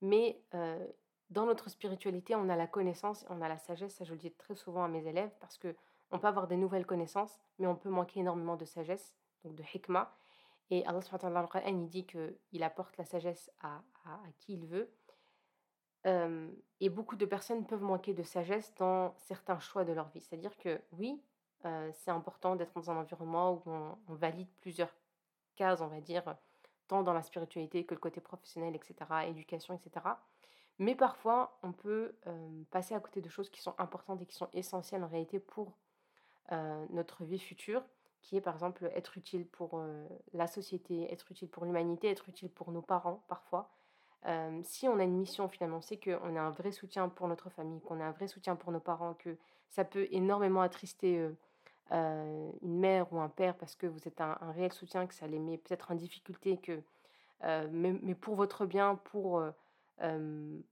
mais 0.01 0.41
euh, 0.55 0.87
dans 1.31 1.47
notre 1.47 1.71
spiritualité, 1.71 2.35
on 2.35 2.49
a 2.49 2.57
la 2.57 2.67
connaissance, 2.67 3.25
on 3.31 3.41
a 3.41 3.49
la 3.49 3.59
sagesse. 3.59 3.95
Ça, 3.95 4.05
je 4.05 4.13
le 4.13 4.19
dis 4.19 4.33
très 4.33 4.55
souvent 4.55 4.85
à 4.85 4.89
mes 4.89 5.07
élèves 5.07 5.31
parce 5.41 5.57
que 5.57 5.75
on 6.11 6.19
peut 6.19 6.27
avoir 6.27 6.47
des 6.47 6.59
nouvelles 6.59 6.85
connaissances, 6.85 7.41
mais 7.59 7.67
on 7.67 7.75
peut 7.75 7.89
manquer 7.89 8.21
énormément 8.21 8.57
de 8.57 8.67
sagesse, 8.67 9.15
donc 9.45 9.55
de 9.55 9.63
hikmah. 9.63 10.15
Et 10.71 10.85
Allah 10.87 11.01
subhanahu 11.01 11.47
wa 11.55 11.69
il 11.69 11.89
dit 11.89 12.07
qu'il 12.07 12.63
apporte 12.63 12.97
la 12.99 13.05
sagesse 13.05 13.51
à, 13.61 13.83
à, 14.05 14.19
qui 14.39 14.55
il 14.55 14.67
veut. 14.67 14.91
et 16.81 16.89
beaucoup 16.89 17.17
de 17.17 17.25
personnes 17.25 17.67
peuvent 17.67 17.83
manquer 17.83 18.13
de 18.13 18.23
sagesse 18.23 18.75
dans 18.75 19.15
certains 19.17 19.59
choix 19.59 19.85
de 19.85 19.93
leur 19.93 20.09
vie. 20.09 20.21
C'est-à-dire 20.21 20.57
que 20.59 20.81
oui, 20.93 21.23
c'est 21.93 22.11
important 22.11 22.57
d'être 22.57 22.73
dans 22.75 22.91
un 22.91 22.97
environnement 22.97 23.53
où 23.53 23.63
on, 23.67 23.99
on, 24.09 24.15
valide 24.15 24.49
plusieurs 24.61 24.95
cases, 25.57 25.81
on 25.81 25.87
va 25.87 26.01
dire, 26.01 26.37
tant 26.89 27.03
dans 27.03 27.13
la 27.13 27.23
spiritualité 27.23 27.85
que 27.85 27.95
le 27.95 28.01
côté 28.01 28.21
professionnel, 28.21 28.75
etc., 28.75 28.95
éducation, 29.29 29.75
etc. 29.75 30.07
Mais 30.79 30.95
parfois, 30.95 31.59
on 31.63 31.73
peut 31.73 32.17
passer 32.71 32.95
à 32.95 33.01
côté 33.01 33.21
de 33.21 33.29
choses 33.29 33.51
qui 33.51 33.63
sont 33.63 33.75
importantes 33.79 34.21
et 34.23 34.27
qui 34.27 34.35
sont 34.35 34.49
essentielles 34.53 35.05
en 35.05 35.09
réalité 35.09 35.39
pour 35.39 35.73
notre 36.91 37.25
vie 37.25 37.39
future, 37.39 37.83
qui 38.21 38.37
est 38.37 38.41
par 38.41 38.55
exemple 38.55 38.91
être 38.95 39.17
utile 39.17 39.47
pour 39.47 39.81
la 40.33 40.47
société, 40.47 41.13
être 41.13 41.31
utile 41.31 41.49
pour 41.49 41.65
l'humanité, 41.65 42.11
être 42.11 42.29
utile 42.29 42.51
pour 42.51 42.73
nos 42.73 42.83
parents 42.83 43.25
parfois. 43.29 43.71
si 44.63 44.89
on 44.89 44.99
a 44.99 45.05
une 45.05 45.17
mission 45.17 45.49
finalement, 45.49 45.81
c'est 45.81 45.99
qu'on 45.99 46.37
a 46.37 46.41
un 46.41 46.51
vrai 46.51 46.73
soutien 46.73 47.09
pour 47.09 47.29
notre 47.29 47.51
famille, 47.51 47.81
qu'on 47.83 48.01
a 48.01 48.05
un 48.05 48.13
vrai 48.13 48.27
soutien 48.27 48.57
pour 48.57 48.73
nos 48.73 48.81
parents, 48.81 49.15
que 49.15 49.37
ça 49.69 49.85
peut 49.85 50.09
énormément 50.11 50.63
attrister 50.63 51.31
une 51.93 52.79
mère 52.79 53.13
ou 53.13 53.21
un 53.21 53.29
père 53.29 53.57
parce 53.57 53.77
que 53.77 53.87
vous 53.87 54.09
êtes 54.09 54.21
un, 54.21 54.39
réel 54.55 54.73
soutien, 54.73 55.07
que 55.07 55.15
ça 55.15 55.27
les 55.27 55.39
met 55.39 55.59
peut-être 55.59 55.91
en 55.91 55.95
difficulté, 55.95 56.59
que, 56.59 56.81
mais, 57.71 58.15
pour 58.15 58.35
votre 58.35 58.67
bien, 58.67 58.97
pour, 58.97 59.43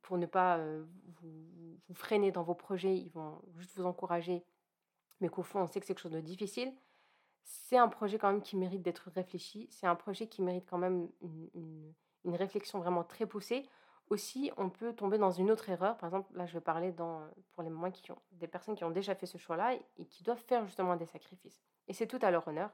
pour 0.03 0.19
ne 0.19 0.27
pas 0.27 0.59
vous, 0.59 1.79
vous, 1.89 1.95
freiner 1.95 2.33
dans 2.33 2.43
vos 2.43 2.55
projets, 2.55 2.97
ils 2.97 3.11
vont 3.11 3.41
juste 3.59 3.77
vous 3.77 3.85
encourager, 3.85 4.45
mais 5.21 5.29
qu'au 5.29 5.43
fond, 5.43 5.61
on 5.61 5.67
sait 5.67 5.81
que 5.81 5.87
c'est 5.87 5.95
quelque 5.95 6.03
chose 6.03 6.13
de 6.13 6.21
difficile. 6.21 6.73
C'est 7.43 7.77
un 7.77 7.89
projet 7.89 8.19
quand 8.19 8.31
même 8.31 8.43
qui 8.43 8.57
mérite 8.57 8.83
d'être 8.83 9.11
réfléchi. 9.15 9.67
C'est 9.71 9.87
un 9.87 9.97
projet 9.97 10.27
qui 10.27 10.41
mérite 10.41 10.65
quand 10.69 10.79
même 10.79 11.09
une, 11.21 11.93
une 12.25 12.37
réflexion 12.37 12.79
vraiment 12.79 13.05
très 13.05 13.27
poussée 13.27 13.69
aussi, 14.11 14.51
on 14.57 14.69
peut 14.69 14.93
tomber 14.93 15.19
dans 15.19 15.31
une 15.31 15.51
autre 15.51 15.69
erreur. 15.71 15.97
Par 15.97 16.09
exemple, 16.09 16.37
là, 16.37 16.45
je 16.45 16.53
vais 16.53 16.61
parler 16.61 16.93
pour 16.93 17.63
les 17.63 17.71
moments 17.71 17.91
qui 17.91 18.11
ont 18.11 18.19
des 18.33 18.49
personnes 18.49 18.75
qui 18.75 18.85
ont 18.85 18.91
déjà 18.91 19.15
fait 19.15 19.27
ce 19.27 19.39
choix-là 19.39 19.75
et 19.99 20.05
qui 20.07 20.23
doivent 20.25 20.43
faire 20.47 20.67
justement 20.67 20.97
des 20.97 21.07
sacrifices. 21.07 21.59
Et 21.89 21.93
c'est 21.93 22.09
tout 22.09 22.19
à 22.21 22.31
leur 22.31 22.47
honneur. 22.47 22.71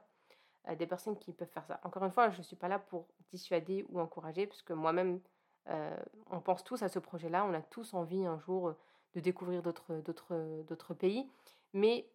Euh, 0.69 0.75
des 0.75 0.87
personnes 0.87 1.17
qui 1.17 1.33
peuvent 1.33 1.49
faire 1.49 1.65
ça. 1.65 1.79
Encore 1.83 2.03
une 2.03 2.11
fois, 2.11 2.29
je 2.29 2.39
ne 2.39 2.43
suis 2.43 2.55
pas 2.55 2.67
là 2.67 2.79
pour 2.79 3.07
dissuader 3.31 3.85
ou 3.89 3.99
encourager, 3.99 4.47
parce 4.47 4.61
que 4.61 4.73
moi-même, 4.73 5.19
euh, 5.69 5.95
on 6.29 6.41
pense 6.41 6.63
tous 6.63 6.81
à 6.83 6.89
ce 6.89 6.99
projet-là. 6.99 7.45
On 7.45 7.53
a 7.53 7.61
tous 7.61 7.93
envie 7.93 8.25
un 8.25 8.39
jour 8.39 8.73
de 9.13 9.19
découvrir 9.19 9.61
d'autres, 9.61 10.93
pays. 10.93 11.29
Mais 11.73 12.09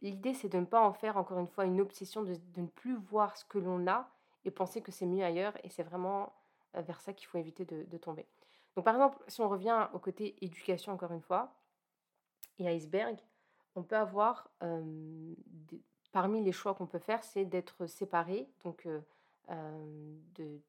l'idée, 0.00 0.34
c'est 0.34 0.48
de 0.48 0.58
ne 0.58 0.64
pas 0.64 0.80
en 0.80 0.92
faire, 0.92 1.16
encore 1.16 1.38
une 1.38 1.48
fois, 1.48 1.64
une 1.64 1.80
obsession, 1.80 2.22
de, 2.22 2.36
ne 2.56 2.66
plus 2.66 2.96
voir 2.96 3.36
ce 3.36 3.44
que 3.44 3.58
l'on 3.58 3.86
a 3.86 4.08
et 4.44 4.50
penser 4.50 4.80
que 4.80 4.92
c'est 4.92 5.06
mieux 5.06 5.24
ailleurs. 5.24 5.54
Et 5.64 5.68
c'est 5.68 5.82
vraiment 5.82 6.32
euh, 6.76 6.82
vers 6.82 7.00
ça 7.00 7.12
qu'il 7.12 7.26
faut 7.26 7.38
éviter 7.38 7.64
de 7.64 7.98
tomber. 7.98 8.26
Donc 8.78 8.84
par 8.84 8.94
exemple, 8.94 9.18
si 9.26 9.40
on 9.40 9.48
revient 9.48 9.88
au 9.92 9.98
côté 9.98 10.36
éducation 10.40 10.92
encore 10.92 11.10
une 11.10 11.20
fois, 11.20 11.52
et 12.60 12.68
iceberg, 12.68 13.18
on 13.74 13.82
peut 13.82 13.96
avoir, 13.96 14.52
parmi 16.12 16.44
les 16.44 16.52
choix 16.52 16.74
qu'on 16.74 16.86
peut 16.86 17.00
faire, 17.00 17.24
c'est 17.24 17.44
d'être 17.44 17.86
séparé, 17.86 18.48
donc 18.62 18.86
de, 19.48 20.60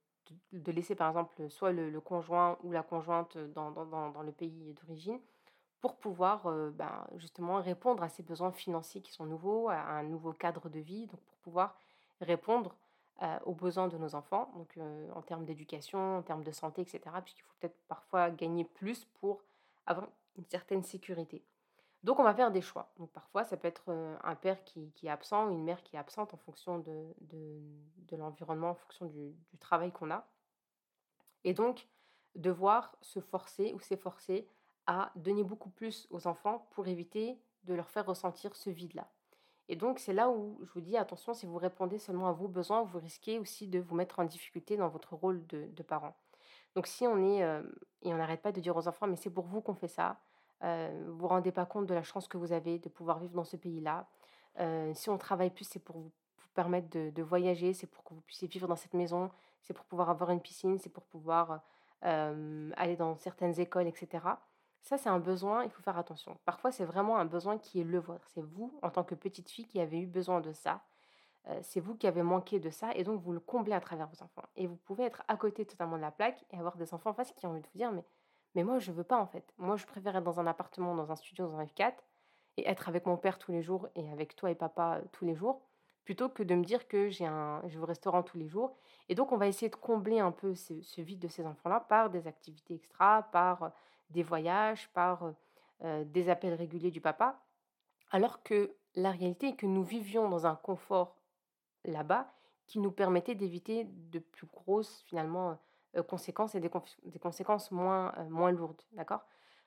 laisser 0.71 0.95
par 0.95 1.09
exemple 1.09 1.49
soit 1.49 1.71
le, 1.71 2.01
conjoint 2.01 2.57
ou 2.63 2.71
la 2.71 2.81
conjointe 2.81 3.37
dans 3.37 4.23
le 4.23 4.31
pays 4.31 4.73
d'origine, 4.81 5.19
pour 5.79 5.95
pouvoir 5.95 6.51
ben, 6.71 7.05
justement 7.17 7.61
répondre 7.61 8.01
à 8.01 8.09
ces 8.09 8.23
besoins 8.23 8.51
financiers 8.51 9.03
qui 9.03 9.11
sont 9.11 9.27
nouveaux, 9.27 9.69
à 9.69 9.81
un 9.81 10.01
nouveau 10.01 10.33
cadre 10.33 10.67
de 10.67 10.79
vie, 10.79 11.05
donc 11.05 11.21
pour 11.21 11.37
pouvoir 11.37 11.77
répondre 12.21 12.75
euh, 13.21 13.37
aux 13.45 13.53
besoins 13.53 13.87
de 13.89 13.97
nos 13.97 14.15
enfants, 14.15 14.51
donc 14.55 14.77
euh, 14.77 15.09
en 15.13 15.21
termes 15.21 15.43
d'éducation, 15.43 16.19
en 16.19 16.21
termes 16.21 16.43
de 16.43 16.51
santé, 16.51 16.81
etc. 16.81 17.01
Puisqu'il 17.21 17.41
faut 17.41 17.55
peut-être 17.59 17.77
parfois 17.87 18.29
gagner 18.29 18.63
plus 18.63 19.05
pour 19.19 19.43
avoir 19.85 20.07
une 20.37 20.45
certaine 20.45 20.83
sécurité. 20.83 21.43
Donc 22.03 22.19
on 22.19 22.23
va 22.23 22.33
faire 22.33 22.49
des 22.49 22.61
choix. 22.61 22.93
Donc 22.97 23.11
parfois 23.11 23.43
ça 23.43 23.57
peut 23.57 23.67
être 23.67 23.89
euh, 23.89 24.15
un 24.23 24.35
père 24.35 24.63
qui, 24.63 24.93
est 25.03 25.09
absent, 25.09 25.49
une 25.49 25.63
mère 25.63 25.83
qui 25.83 25.97
est 25.97 25.99
absente 25.99 26.33
en 26.33 26.37
fonction 26.37 26.79
de, 26.79 27.13
de, 27.19 28.15
l'environnement, 28.15 28.69
en 28.69 28.75
fonction 28.75 29.05
du, 29.05 29.35
du 29.51 29.57
travail 29.57 29.91
qu'on 29.91 30.11
a. 30.11 30.25
Et 31.43 31.53
donc 31.53 31.87
devoir 32.35 32.95
se 33.01 33.19
forcer 33.19 33.73
ou 33.73 33.79
s'efforcer 33.81 34.47
à 34.87 35.11
donner 35.15 35.43
beaucoup 35.43 35.69
plus 35.69 36.07
aux 36.09 36.25
enfants 36.25 36.67
pour 36.71 36.87
éviter 36.87 37.37
de 37.63 37.73
leur 37.73 37.89
faire 37.89 38.05
ressentir 38.05 38.55
ce 38.55 38.69
vide-là. 38.69 39.09
Et 39.71 39.75
donc, 39.75 39.99
c'est 39.99 40.13
là 40.13 40.31
où 40.31 40.57
je 40.63 40.71
vous 40.73 40.81
dis, 40.81 40.97
attention, 40.97 41.35
si 41.35 41.45
vous 41.45 41.57
répondez 41.57 41.99
seulement 41.99 42.27
à 42.27 42.31
vos 42.31 42.47
besoins, 42.47 42.81
vous 42.81 42.97
risquez 42.97 43.37
aussi 43.37 43.67
de 43.67 43.79
vous 43.79 43.95
mettre 43.95 44.19
en 44.19 44.23
difficulté 44.23 44.77
dans 44.77 44.89
votre 44.89 45.13
rôle 45.13 45.45
de, 45.45 45.83
parent. 45.83 46.15
Donc, 46.75 46.87
si 46.87 47.05
on 47.05 47.23
est, 47.23 47.43
euh, 47.43 47.61
et 48.01 48.11
on 48.11 48.17
n'arrête 48.17 48.41
pas 48.41 48.51
de 48.51 48.59
dire 48.59 48.75
aux 48.75 48.87
enfants, 48.87 49.05
mais 49.05 49.15
c'est 49.15 49.29
pour 49.29 49.45
vous 49.45 49.61
qu'on 49.61 49.75
fait 49.75 49.87
ça, 49.87 50.17
euh, 50.63 50.89
vous 51.05 51.13
ne 51.13 51.19
vous 51.19 51.27
rendez 51.27 51.51
pas 51.51 51.67
compte 51.67 51.85
de 51.85 51.93
la 51.93 52.01
chance 52.01 52.27
que 52.27 52.37
vous 52.37 52.51
avez 52.51 52.79
de 52.79 52.89
pouvoir 52.89 53.19
vivre 53.19 53.35
dans 53.35 53.43
ce 53.43 53.57
pays-là. 53.57 54.07
Euh, 54.59 54.91
si 54.95 55.11
on 55.11 55.19
travaille 55.19 55.51
plus, 55.51 55.65
c'est 55.65 55.79
pour 55.79 55.97
vous, 55.97 56.11
permettre 56.55 56.89
de 56.89 57.21
voyager, 57.21 57.73
c'est 57.73 57.87
pour 57.87 58.03
que 58.03 58.13
vous 58.13 58.21
puissiez 58.21 58.47
vivre 58.47 58.67
dans 58.67 58.75
cette 58.75 58.95
maison, 58.95 59.29
c'est 59.61 59.73
pour 59.73 59.85
pouvoir 59.85 60.09
avoir 60.09 60.31
une 60.31 60.41
piscine, 60.41 60.77
c'est 60.79 60.89
pour 60.89 61.03
pouvoir 61.03 61.61
aller 62.01 62.95
dans 62.97 63.15
certaines 63.17 63.57
écoles, 63.59 63.87
etc. 63.87 64.19
Ça, 64.81 64.97
c'est 64.97 65.09
un 65.09 65.19
besoin, 65.19 65.63
il 65.63 65.69
faut 65.69 65.81
faire 65.81 65.97
attention. 65.97 66.37
Parfois, 66.45 66.71
c'est 66.71 66.85
vraiment 66.85 67.17
un 67.17 67.25
besoin 67.25 67.57
qui 67.57 67.81
est 67.81 67.83
le 67.83 67.99
vôtre. 67.99 68.27
C'est 68.33 68.41
vous, 68.41 68.77
en 68.81 68.89
tant 68.89 69.03
que 69.03 69.15
petite 69.15 69.49
fille, 69.49 69.67
qui 69.67 69.79
avez 69.79 69.99
eu 69.99 70.07
besoin 70.07 70.41
de 70.41 70.51
ça. 70.51 70.81
Euh, 71.47 71.59
c'est 71.61 71.79
vous 71.79 71.95
qui 71.95 72.07
avez 72.07 72.21
manqué 72.21 72.59
de 72.59 72.69
ça, 72.69 72.91
et 72.95 73.03
donc 73.03 73.21
vous 73.21 73.31
le 73.31 73.39
comblez 73.39 73.73
à 73.73 73.79
travers 73.79 74.07
vos 74.07 74.23
enfants. 74.23 74.43
Et 74.55 74.67
vous 74.67 74.75
pouvez 74.75 75.03
être 75.05 75.23
à 75.27 75.37
côté 75.37 75.65
totalement 75.65 75.97
de 75.97 76.01
la 76.01 76.11
plaque 76.11 76.43
et 76.51 76.57
avoir 76.57 76.75
des 76.77 76.93
enfants 76.93 77.11
en 77.11 77.13
face 77.13 77.31
qui 77.31 77.45
ont 77.45 77.51
envie 77.51 77.61
de 77.61 77.67
vous 77.67 77.77
dire, 77.77 77.91
mais, 77.91 78.03
mais 78.55 78.63
moi, 78.63 78.79
je 78.79 78.91
veux 78.91 79.03
pas 79.03 79.17
en 79.17 79.27
fait. 79.27 79.53
Moi, 79.57 79.77
je 79.77 79.85
préfère 79.85 80.15
être 80.15 80.23
dans 80.23 80.39
un 80.39 80.47
appartement, 80.47 80.95
dans 80.95 81.11
un 81.11 81.15
studio, 81.15 81.47
dans 81.47 81.57
un 81.57 81.65
F4, 81.65 81.93
et 82.57 82.67
être 82.67 82.89
avec 82.89 83.05
mon 83.05 83.17
père 83.17 83.39
tous 83.39 83.51
les 83.51 83.61
jours 83.61 83.87
et 83.95 84.09
avec 84.11 84.35
toi 84.35 84.51
et 84.51 84.55
papa 84.55 84.97
euh, 84.97 85.07
tous 85.11 85.25
les 85.25 85.35
jours, 85.35 85.61
plutôt 86.03 86.29
que 86.29 86.43
de 86.43 86.55
me 86.55 86.63
dire 86.63 86.87
que 86.87 87.09
j'ai 87.09 87.25
un, 87.25 87.61
je 87.67 87.77
vais 87.77 87.83
au 87.83 87.87
restaurant 87.87 88.21
tous 88.23 88.37
les 88.37 88.47
jours. 88.47 88.75
Et 89.07 89.15
donc, 89.15 89.31
on 89.31 89.37
va 89.37 89.47
essayer 89.47 89.69
de 89.69 89.75
combler 89.75 90.19
un 90.19 90.31
peu 90.31 90.55
ce, 90.55 90.81
ce 90.81 91.01
vide 91.01 91.19
de 91.19 91.27
ces 91.27 91.45
enfants-là 91.45 91.79
par 91.87 92.09
des 92.09 92.27
activités 92.27 92.75
extra, 92.75 93.23
par 93.31 93.71
des 94.09 94.23
voyages, 94.23 94.89
par 94.93 95.33
des 95.81 96.29
appels 96.29 96.55
réguliers 96.55 96.91
du 96.91 96.99
papa, 96.99 97.39
alors 98.11 98.43
que 98.43 98.75
la 98.95 99.11
réalité 99.11 99.49
est 99.49 99.55
que 99.55 99.65
nous 99.65 99.83
vivions 99.83 100.27
dans 100.27 100.45
un 100.45 100.55
confort 100.55 101.15
là-bas 101.85 102.33
qui 102.67 102.79
nous 102.79 102.91
permettait 102.91 103.35
d'éviter 103.35 103.85
de 103.85 104.19
plus 104.19 104.47
grosses 104.47 105.03
finalement 105.07 105.57
conséquences 106.07 106.53
et 106.53 106.59
des, 106.59 106.69
conséquences 107.19 107.71
moins, 107.71 108.13
moins 108.29 108.51
lourdes, 108.51 108.81
d'accord? 108.91 109.25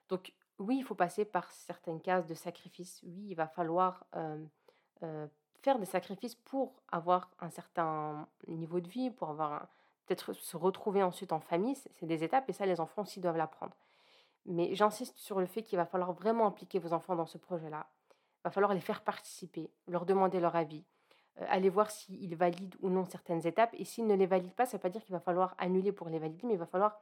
Donc 0.09 0.33
oui, 0.59 0.77
il 0.77 0.83
faut 0.83 0.95
passer 0.95 1.25
par 1.25 1.49
certaines 1.51 1.99
cases 1.99 2.27
de 2.27 2.33
sacrifice. 2.33 3.01
Oui, 3.03 3.25
il 3.29 3.35
va 3.35 3.47
falloir 3.47 4.05
faire 5.63 5.79
des 5.79 5.85
sacrifices 5.85 6.35
pour 6.35 6.73
avoir 6.91 7.31
un 7.39 7.49
certain 7.49 8.27
niveau 8.47 8.79
de 8.79 8.87
vie, 8.87 9.09
pour 9.09 9.29
avoir 9.29 9.67
peut-être 10.05 10.33
se 10.33 10.57
retrouver 10.57 11.01
ensuite 11.01 11.31
en 11.31 11.39
famille. 11.39 11.75
C'est 11.75 12.05
des 12.05 12.23
étapes 12.23 12.49
et 12.49 12.53
ça, 12.53 12.65
les 12.65 12.79
enfants 12.79 13.03
aussi 13.03 13.19
doivent 13.19 13.37
l'apprendre. 13.37 13.75
Mais 14.45 14.75
j'insiste 14.75 15.17
sur 15.17 15.39
le 15.39 15.45
fait 15.45 15.63
qu'il 15.63 15.77
va 15.77 15.85
falloir 15.85 16.11
vraiment 16.13 16.45
impliquer 16.45 16.79
vos 16.79 16.93
enfants 16.93 17.15
dans 17.15 17.25
ce 17.25 17.37
projet-là. 17.37 17.87
Il 18.11 18.43
va 18.45 18.51
falloir 18.51 18.73
les 18.73 18.81
faire 18.81 19.01
participer, 19.01 19.69
leur 19.87 20.05
demander 20.05 20.39
leur 20.39 20.55
avis, 20.55 20.83
euh, 21.41 21.45
aller 21.47 21.69
voir 21.69 21.89
s'ils 21.89 22.35
valident 22.35 22.75
ou 22.81 22.89
non 22.89 23.05
certaines 23.05 23.47
étapes. 23.47 23.73
Et 23.73 23.85
s'ils 23.85 24.05
ne 24.05 24.15
les 24.15 24.25
valident 24.25 24.53
pas, 24.53 24.65
ça 24.65 24.71
ne 24.71 24.79
veut 24.79 24.81
pas 24.81 24.89
dire 24.89 25.03
qu'il 25.03 25.13
va 25.13 25.19
falloir 25.19 25.55
annuler 25.57 25.91
pour 25.91 26.09
les 26.09 26.19
valider, 26.19 26.45
mais 26.45 26.53
il 26.53 26.59
va 26.59 26.65
falloir 26.65 26.99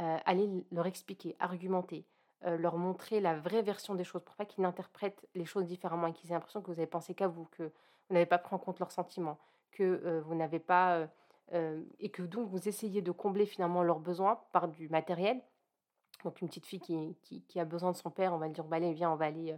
euh, 0.00 0.18
aller 0.26 0.66
leur 0.72 0.86
expliquer, 0.86 1.36
argumenter, 1.38 2.04
euh, 2.44 2.56
leur 2.58 2.76
montrer 2.76 3.20
la 3.20 3.38
vraie 3.38 3.62
version 3.62 3.94
des 3.94 4.04
choses 4.04 4.22
pour 4.22 4.34
pas 4.34 4.44
qu'ils 4.44 4.64
interprètent 4.64 5.26
les 5.34 5.44
choses 5.44 5.66
différemment 5.66 6.08
et 6.08 6.12
qu'ils 6.12 6.30
aient 6.30 6.34
l'impression 6.34 6.60
que 6.60 6.66
vous 6.66 6.80
avez 6.80 6.88
pensé 6.88 7.14
qu'à 7.14 7.28
vous, 7.28 7.44
que 7.52 7.62
vous 7.62 8.14
n'avez 8.14 8.26
pas 8.26 8.38
pris 8.38 8.54
en 8.54 8.58
compte 8.58 8.80
leurs 8.80 8.92
sentiments, 8.92 9.38
que 9.70 10.20
vous 10.26 10.34
n'avez 10.34 10.58
pas... 10.58 11.08
et 11.52 12.10
que 12.10 12.22
donc 12.22 12.48
vous 12.48 12.68
essayez 12.68 13.00
de 13.00 13.10
combler 13.12 13.46
finalement 13.46 13.82
leurs 13.82 13.98
besoins 13.98 14.40
par 14.52 14.68
du 14.68 14.88
matériel 14.88 15.40
donc 16.24 16.40
une 16.40 16.48
petite 16.48 16.66
fille 16.66 16.80
qui, 16.80 17.60
a 17.60 17.64
besoin 17.64 17.92
de 17.92 17.96
son 17.96 18.10
père, 18.10 18.32
on 18.32 18.38
va 18.38 18.46
lui 18.46 18.54
dire, 18.54 18.64
bah, 18.64 18.76
allez, 18.76 18.92
viens, 18.92 19.10
on 19.10 19.16
va 19.16 19.26
aller, 19.26 19.56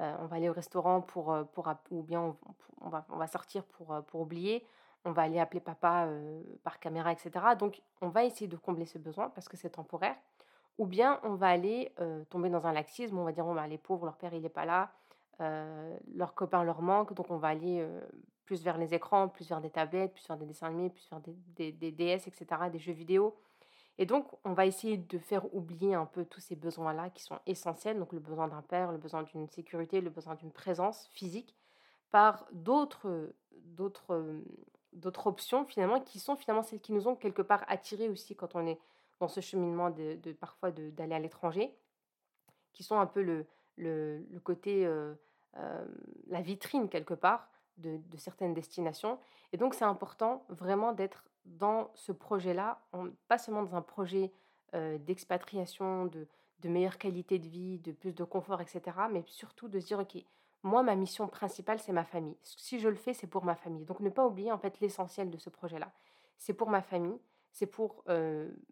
euh, 0.00 0.16
on 0.20 0.26
va 0.26 0.36
aller 0.36 0.48
au 0.48 0.52
restaurant 0.52 1.02
pour, 1.02 1.32
euh, 1.32 1.44
ou 1.90 2.02
bien 2.02 2.36
on, 2.80 2.88
va, 2.88 3.26
sortir 3.26 3.64
pour, 3.64 3.92
euh, 3.92 4.00
pour 4.00 4.20
oublier, 4.20 4.64
on 5.04 5.12
va 5.12 5.22
aller 5.22 5.38
appeler 5.38 5.60
papa 5.60 6.08
par 6.64 6.80
caméra, 6.80 7.12
etc. 7.12 7.30
Donc 7.58 7.80
on 8.00 8.08
va 8.08 8.24
essayer 8.24 8.48
de 8.48 8.56
combler 8.56 8.86
ce 8.86 8.98
besoin 8.98 9.30
parce 9.30 9.48
que 9.48 9.56
c'est 9.56 9.70
temporaire. 9.70 10.16
Ou 10.78 10.86
bien 10.86 11.20
on 11.22 11.34
va 11.34 11.48
aller 11.48 11.92
tomber 12.28 12.50
dans 12.50 12.66
un 12.66 12.72
laxisme, 12.72 13.16
on 13.16 13.24
va 13.24 13.30
dire, 13.30 13.44
bon, 13.44 13.54
bah, 13.54 13.68
les 13.68 13.78
pauvres, 13.78 14.04
leur 14.04 14.16
père, 14.16 14.34
il 14.34 14.42
n'est 14.42 14.48
pas 14.48 14.64
là, 14.64 14.90
leur 16.12 16.34
copain 16.34 16.64
leur 16.64 16.82
manque, 16.82 17.14
donc 17.14 17.30
on 17.30 17.36
va 17.36 17.48
aller 17.48 17.86
plus 18.46 18.64
vers 18.64 18.78
les 18.78 18.94
écrans, 18.94 19.28
plus 19.28 19.48
vers 19.48 19.60
des 19.60 19.70
tablettes, 19.70 20.12
plus 20.12 20.26
vers 20.26 20.36
des 20.36 20.44
dessins 20.44 20.66
animés, 20.66 20.90
plus 20.90 21.08
vers 21.08 21.20
des, 21.20 21.70
des 21.70 21.92
DS, 21.92 22.26
etc., 22.26 22.46
des 22.72 22.80
jeux 22.80 22.92
vidéo. 22.92 23.36
Et 23.98 24.06
donc, 24.06 24.28
on 24.44 24.52
va 24.52 24.66
essayer 24.66 24.98
de 24.98 25.18
faire 25.18 25.52
oublier 25.54 25.94
un 25.94 26.04
peu 26.04 26.24
tous 26.24 26.40
ces 26.40 26.54
besoins-là 26.54 27.10
qui 27.10 27.22
sont 27.22 27.38
essentiels, 27.46 27.98
donc 27.98 28.12
le 28.12 28.20
besoin 28.20 28.46
d'un 28.48 28.62
père, 28.62 28.92
le 28.92 28.98
besoin 28.98 29.22
d'une 29.22 29.48
sécurité, 29.48 30.00
le 30.00 30.10
besoin 30.10 30.34
d'une 30.34 30.52
présence 30.52 31.08
physique, 31.08 31.54
par 32.10 32.46
d'autres, 32.52 33.32
options 35.24 35.64
finalement 35.64 36.00
qui 36.00 36.18
sont 36.18 36.36
finalement 36.36 36.62
celles 36.62 36.80
qui 36.80 36.92
nous 36.92 37.08
ont 37.08 37.16
quelque 37.16 37.42
part 37.42 37.64
attirés 37.68 38.08
aussi 38.08 38.36
quand 38.36 38.54
on 38.54 38.66
est 38.66 38.78
dans 39.18 39.28
ce 39.28 39.40
cheminement 39.40 39.90
de, 39.90 40.32
parfois 40.32 40.70
d'aller 40.70 41.14
à 41.14 41.18
l'étranger, 41.18 41.74
qui 42.74 42.82
sont 42.82 42.98
un 42.98 43.06
peu 43.06 43.22
le, 43.22 44.26
côté, 44.44 44.86
euh, 44.86 45.14
euh, 45.56 45.86
la 46.28 46.42
vitrine 46.42 46.90
quelque 46.90 47.14
part 47.14 47.48
de 47.78 48.16
certaines 48.16 48.52
destinations. 48.52 49.18
Et 49.52 49.56
donc, 49.56 49.74
c'est 49.74 49.84
important 49.84 50.44
vraiment 50.48 50.92
d'être 50.92 51.24
dans 51.46 51.90
ce 51.94 52.12
projet-là, 52.12 52.80
pas 53.28 53.38
seulement 53.38 53.62
dans 53.62 53.76
un 53.76 53.82
projet 53.82 54.32
d'expatriation, 54.74 56.06
de, 56.06 56.26
de, 56.60 56.68
meilleure 56.68 56.98
qualité 56.98 57.38
de 57.38 57.48
vie, 57.48 57.78
de 57.78 57.92
plus 57.92 58.14
de 58.14 58.24
confort, 58.24 58.60
etc., 58.60 58.82
mais 59.10 59.24
surtout 59.26 59.68
de 59.68 59.80
se 59.80 59.86
dire, 59.86 59.98
OK, 59.98 60.22
moi, 60.62 60.82
ma 60.82 60.96
mission 60.96 61.28
principale, 61.28 61.78
c'est 61.78 61.92
ma 61.92 62.04
famille. 62.04 62.36
Si 62.42 62.80
je 62.80 62.88
le 62.88 62.96
fais, 62.96 63.14
c'est 63.14 63.26
pour 63.26 63.44
ma 63.44 63.54
famille. 63.54 63.84
Donc, 63.84 64.00
ne 64.00 64.10
pas 64.10 64.26
oublier 64.26 64.52
en 64.52 64.58
fait 64.58 64.80
l'essentiel 64.80 65.30
de 65.30 65.38
ce 65.38 65.48
projet-là. 65.48 65.90
C'est 66.36 66.52
pour 66.52 66.68
ma 66.68 66.82
famille, 66.82 67.18
c'est 67.52 67.66
pour 67.66 68.04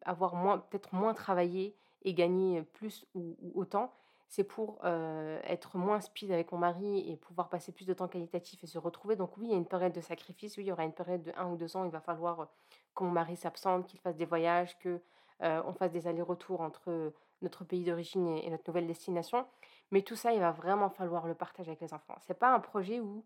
avoir 0.04 0.34
moins, 0.34 0.58
peut-être 0.58 0.94
moins 0.94 1.14
travaillé 1.14 1.74
et 2.02 2.12
gagner 2.12 2.62
plus 2.62 3.06
ou, 3.14 3.37
autant. 3.54 3.92
C'est 4.35 4.42
pour 4.44 4.85
être 4.85 5.77
moins 5.77 6.01
speed 6.01 6.33
avec 6.33 6.51
mon 6.51 6.59
mari 6.59 7.09
et 7.09 7.16
pouvoir 7.16 7.49
passer 7.49 7.70
plus 7.70 7.87
de 7.87 7.94
temps 7.94 8.09
qualitatif 8.09 8.64
et 8.64 8.66
se 8.66 8.79
retrouver. 8.79 9.14
Donc 9.14 9.37
oui, 9.37 9.47
il 9.47 9.51
y 9.53 9.55
a 9.55 9.57
une 9.57 9.64
période 9.64 9.92
de 9.92 10.01
sacrifice, 10.01 10.57
oui, 10.57 10.64
il 10.64 10.66
y 10.66 10.73
aura 10.73 10.85
une 10.85 10.92
période 10.92 11.23
de 11.23 11.33
un 11.37 11.47
ou 11.53 11.57
deux 11.57 11.77
ans, 11.77 11.85
il 11.85 11.90
va 11.92 12.01
falloir 12.01 12.49
que 12.97 13.05
mon 13.05 13.11
mari 13.11 13.37
s'absente, 13.37 13.87
qu'il 13.87 14.01
fasse 14.01 14.16
des 14.16 14.25
voyages, 14.25 14.77
que 14.81 15.01
on 15.40 15.73
fasse 15.73 15.92
des 15.92 16.09
allers-retours 16.09 16.62
entre 16.62 17.12
notre 17.42 17.62
pays 17.64 17.85
d'origine 17.85 18.27
et, 18.27 18.51
notre 18.51 18.64
nouvelle 18.68 18.88
destination. 18.88 19.47
Mais 19.92 20.03
tout 20.03 20.16
ça, 20.16 20.33
il 20.33 20.40
va 20.40 20.51
vraiment 20.51 20.90
falloir 20.90 21.29
le 21.29 21.35
partager 21.35 21.70
avec 21.70 21.81
les 21.81 21.94
enfants. 21.94 22.16
C'est 22.20 22.38
pas 22.38 22.53
un 22.53 22.61
projet 22.61 22.99
où 22.99 23.25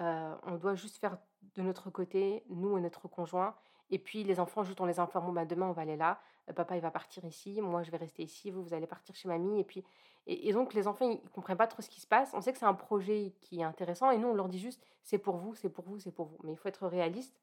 on 0.00 0.56
doit 0.56 0.74
juste 0.74 0.98
faire 0.98 1.16
de 1.54 1.62
notre 1.62 1.88
côté, 1.88 2.44
nous 2.50 2.76
et 2.76 2.80
notre 2.82 3.08
conjoint, 3.08 3.54
et 3.90 3.98
puis 3.98 4.24
les 4.24 4.40
enfants, 4.40 4.64
juste 4.64 4.80
on 4.80 4.86
les 4.86 5.00
informe, 5.00 5.26
bon, 5.26 5.32
bah, 5.32 5.44
demain 5.44 5.66
on 5.66 5.72
va 5.72 5.82
aller 5.82 5.96
là, 5.96 6.20
papa 6.54 6.76
il 6.76 6.82
va 6.82 6.90
partir 6.90 7.24
ici, 7.24 7.60
moi 7.60 7.82
je 7.82 7.90
vais 7.90 7.96
rester 7.96 8.22
ici, 8.22 8.50
vous 8.50 8.62
vous 8.62 8.74
allez 8.74 8.86
partir 8.86 9.14
chez 9.14 9.28
mamie, 9.28 9.60
et 9.60 9.64
puis 9.64 9.84
et, 10.26 10.52
donc 10.52 10.74
les 10.74 10.86
enfants 10.86 11.08
ils, 11.08 11.20
comprennent 11.30 11.56
pas 11.56 11.66
trop 11.66 11.82
ce 11.82 11.88
qui 11.88 12.00
se 12.00 12.06
passe. 12.06 12.32
On 12.34 12.40
sait 12.40 12.52
que 12.52 12.58
c'est 12.58 12.64
un 12.64 12.74
projet 12.74 13.34
qui 13.40 13.60
est 13.60 13.64
intéressant, 13.64 14.10
et 14.10 14.18
nous 14.18 14.28
on 14.28 14.34
leur 14.34 14.48
dit 14.48 14.58
juste 14.58 14.82
c'est 15.02 15.18
pour 15.18 15.36
vous, 15.36 15.54
c'est 15.54 15.68
pour 15.68 15.84
vous, 15.84 15.98
c'est 15.98 16.12
pour 16.12 16.26
vous. 16.26 16.38
Mais 16.44 16.52
il 16.52 16.56
faut 16.56 16.68
être 16.68 16.86
réaliste. 16.86 17.40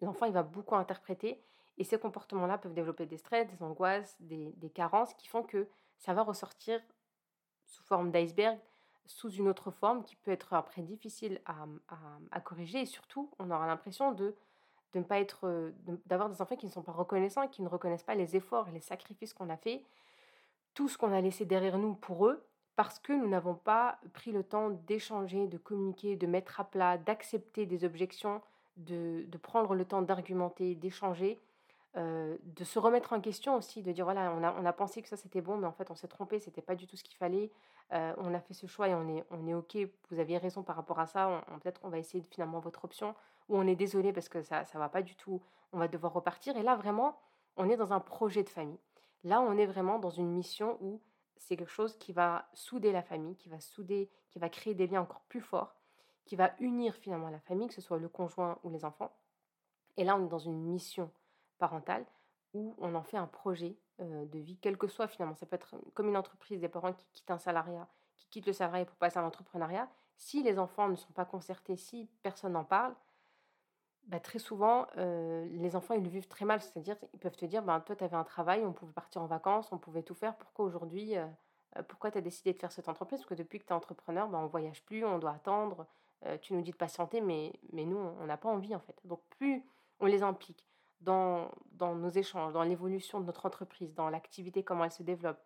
L'enfant 0.00 0.26
il 0.26 0.32
va 0.32 0.42
beaucoup 0.42 0.76
interpréter, 0.76 1.42
et 1.78 1.84
ces 1.84 1.98
comportements-là 1.98 2.58
peuvent 2.58 2.74
développer 2.74 3.06
des 3.06 3.16
stress, 3.16 3.48
des 3.48 3.62
angoisses, 3.62 4.16
des, 4.20 4.52
des 4.56 4.70
carences 4.70 5.14
qui 5.14 5.26
font 5.26 5.42
que 5.42 5.68
ça 5.98 6.14
va 6.14 6.22
ressortir 6.22 6.80
sous 7.66 7.82
forme 7.82 8.10
d'iceberg, 8.10 8.58
sous 9.06 9.30
une 9.30 9.48
autre 9.48 9.70
forme 9.70 10.04
qui 10.04 10.16
peut 10.16 10.30
être 10.30 10.52
après 10.52 10.82
difficile 10.82 11.40
à, 11.46 11.66
à 12.30 12.40
corriger, 12.40 12.82
et 12.82 12.86
surtout 12.86 13.30
on 13.38 13.50
aura 13.50 13.66
l'impression 13.66 14.12
de 14.12 14.34
de 14.94 15.00
ne 15.00 15.04
pas 15.04 15.18
être, 15.18 15.72
d'avoir 16.06 16.30
des 16.30 16.40
enfants 16.40 16.56
qui 16.56 16.66
ne 16.66 16.70
sont 16.70 16.82
pas 16.82 16.92
reconnaissants, 16.92 17.48
qui 17.48 17.62
ne 17.62 17.68
reconnaissent 17.68 18.04
pas 18.04 18.14
les 18.14 18.36
efforts 18.36 18.68
et 18.68 18.72
les 18.72 18.80
sacrifices 18.80 19.34
qu'on 19.34 19.50
a 19.50 19.56
fait, 19.56 19.82
tout 20.72 20.88
ce 20.88 20.96
qu'on 20.96 21.12
a 21.12 21.20
laissé 21.20 21.44
derrière 21.44 21.78
nous 21.78 21.94
pour 21.94 22.26
eux, 22.26 22.42
parce 22.76 22.98
que 22.98 23.12
nous 23.12 23.28
n'avons 23.28 23.54
pas 23.54 23.98
pris 24.12 24.32
le 24.32 24.42
temps 24.42 24.70
d'échanger, 24.70 25.46
de 25.46 25.58
communiquer, 25.58 26.16
de 26.16 26.26
mettre 26.26 26.60
à 26.60 26.64
plat, 26.64 26.96
d'accepter 26.96 27.66
des 27.66 27.84
objections, 27.84 28.40
de, 28.76 29.24
de 29.28 29.38
prendre 29.38 29.74
le 29.74 29.84
temps 29.84 30.02
d'argumenter, 30.02 30.74
d'échanger, 30.74 31.40
de 31.96 32.64
se 32.64 32.80
remettre 32.80 33.12
en 33.12 33.20
question 33.20 33.54
aussi, 33.54 33.84
de 33.84 33.92
dire 33.92 34.04
voilà, 34.04 34.32
on 34.36 34.42
a, 34.42 34.52
on 34.60 34.64
a 34.64 34.72
pensé 34.72 35.00
que 35.00 35.08
ça 35.08 35.16
c'était 35.16 35.40
bon, 35.40 35.56
mais 35.56 35.66
en 35.68 35.72
fait 35.72 35.92
on 35.92 35.94
s'est 35.94 36.08
trompé, 36.08 36.40
c'était 36.40 36.62
pas 36.62 36.74
du 36.74 36.88
tout 36.88 36.96
ce 36.96 37.04
qu'il 37.04 37.16
fallait, 37.16 37.52
on 37.92 38.34
a 38.34 38.40
fait 38.40 38.54
ce 38.54 38.66
choix 38.66 38.88
et 38.88 38.94
on 38.94 39.06
est, 39.08 39.24
on 39.30 39.46
est 39.46 39.54
ok, 39.54 39.78
vous 40.10 40.18
aviez 40.18 40.38
raison 40.38 40.64
par 40.64 40.74
rapport 40.74 40.98
à 40.98 41.06
ça, 41.06 41.44
peut-être 41.62 41.80
on 41.84 41.90
va 41.90 41.98
essayer 41.98 42.24
finalement 42.24 42.58
votre 42.58 42.84
option, 42.84 43.14
ou 43.48 43.58
on 43.58 43.66
est 43.66 43.76
désolé 43.76 44.12
parce 44.12 44.28
que 44.28 44.42
ça 44.42 44.64
ne 44.74 44.78
va 44.78 44.88
pas 44.88 45.02
du 45.02 45.16
tout, 45.16 45.42
on 45.72 45.78
va 45.78 45.88
devoir 45.88 46.12
repartir. 46.12 46.56
Et 46.56 46.62
là, 46.62 46.76
vraiment, 46.76 47.18
on 47.56 47.68
est 47.68 47.76
dans 47.76 47.92
un 47.92 48.00
projet 48.00 48.42
de 48.42 48.48
famille. 48.48 48.80
Là, 49.22 49.40
on 49.40 49.56
est 49.56 49.66
vraiment 49.66 49.98
dans 49.98 50.10
une 50.10 50.30
mission 50.30 50.78
où 50.80 51.00
c'est 51.36 51.56
quelque 51.56 51.70
chose 51.70 51.96
qui 51.98 52.12
va 52.12 52.48
souder 52.54 52.92
la 52.92 53.02
famille, 53.02 53.36
qui 53.36 53.48
va 53.48 53.60
souder, 53.60 54.10
qui 54.30 54.38
va 54.38 54.48
créer 54.48 54.74
des 54.74 54.86
liens 54.86 55.02
encore 55.02 55.22
plus 55.22 55.40
forts, 55.40 55.74
qui 56.24 56.36
va 56.36 56.54
unir 56.60 56.94
finalement 56.94 57.28
la 57.28 57.40
famille, 57.40 57.68
que 57.68 57.74
ce 57.74 57.80
soit 57.80 57.98
le 57.98 58.08
conjoint 58.08 58.58
ou 58.62 58.70
les 58.70 58.84
enfants. 58.84 59.12
Et 59.96 60.04
là, 60.04 60.16
on 60.16 60.24
est 60.24 60.28
dans 60.28 60.38
une 60.38 60.62
mission 60.62 61.10
parentale 61.58 62.04
où 62.52 62.74
on 62.78 62.94
en 62.94 63.02
fait 63.02 63.16
un 63.16 63.26
projet 63.26 63.76
de 63.98 64.38
vie, 64.38 64.58
quel 64.60 64.76
que 64.76 64.88
soit 64.88 65.06
finalement. 65.06 65.34
Ça 65.34 65.46
peut 65.46 65.56
être 65.56 65.76
comme 65.94 66.08
une 66.08 66.16
entreprise, 66.16 66.60
des 66.60 66.68
parents 66.68 66.92
qui 66.92 67.06
quittent 67.12 67.30
un 67.30 67.38
salariat, 67.38 67.88
qui 68.16 68.28
quittent 68.28 68.46
le 68.46 68.52
salariat 68.52 68.84
pour 68.84 68.96
passer 68.96 69.18
à 69.18 69.22
l'entrepreneuriat. 69.22 69.88
Si 70.16 70.42
les 70.42 70.58
enfants 70.58 70.88
ne 70.88 70.96
sont 70.96 71.12
pas 71.12 71.24
concertés, 71.24 71.76
si 71.76 72.08
personne 72.22 72.52
n'en 72.52 72.64
parle, 72.64 72.94
bah, 74.06 74.20
très 74.20 74.38
souvent, 74.38 74.86
les 74.96 75.76
enfants, 75.76 75.94
ils 75.94 76.02
le 76.02 76.08
vivent 76.08 76.28
très 76.28 76.44
mal. 76.44 76.60
C'est-à-dire, 76.60 76.96
ils 77.12 77.18
peuvent 77.18 77.36
te 77.36 77.46
dire, 77.46 77.62
ben, 77.62 77.80
toi, 77.80 77.96
tu 77.96 78.04
avais 78.04 78.16
un 78.16 78.24
travail, 78.24 78.64
on 78.64 78.72
pouvait 78.72 78.92
partir 78.92 79.22
en 79.22 79.26
vacances, 79.26 79.72
on 79.72 79.78
pouvait 79.78 80.02
tout 80.02 80.14
faire. 80.14 80.36
Pourquoi 80.36 80.64
aujourd'hui, 80.64 81.14
pourquoi 81.88 82.10
tu 82.10 82.18
as 82.18 82.20
décidé 82.20 82.52
de 82.52 82.58
faire 82.58 82.72
cette 82.72 82.88
entreprise? 82.88 83.20
Parce 83.20 83.28
que 83.28 83.34
depuis 83.34 83.58
que 83.58 83.64
tu 83.64 83.70
es 83.70 83.76
entrepreneur, 83.76 84.28
ben, 84.28 84.38
on 84.38 84.46
voyage 84.46 84.84
plus, 84.84 85.04
on 85.04 85.18
doit 85.18 85.32
attendre. 85.32 85.86
tu 86.42 86.54
nous 86.54 86.62
dis 86.62 86.70
de 86.70 86.76
patienter, 86.76 87.20
mais, 87.20 87.52
mais 87.72 87.84
nous, 87.84 87.96
on 87.96 88.26
n'a 88.26 88.36
pas 88.36 88.48
envie, 88.48 88.74
en 88.74 88.80
fait. 88.80 88.98
Donc, 89.04 89.20
plus 89.30 89.64
on 90.00 90.06
les 90.06 90.22
implique 90.22 90.66
dans, 91.00 91.50
dans 91.72 91.94
nos 91.94 92.10
échanges, 92.10 92.52
dans 92.52 92.62
l'évolution 92.62 93.20
de 93.20 93.26
notre 93.26 93.46
entreprise, 93.46 93.94
dans 93.94 94.10
l'activité, 94.10 94.62
comment 94.62 94.84
elle 94.84 94.92
se 94.92 95.02
développe, 95.02 95.38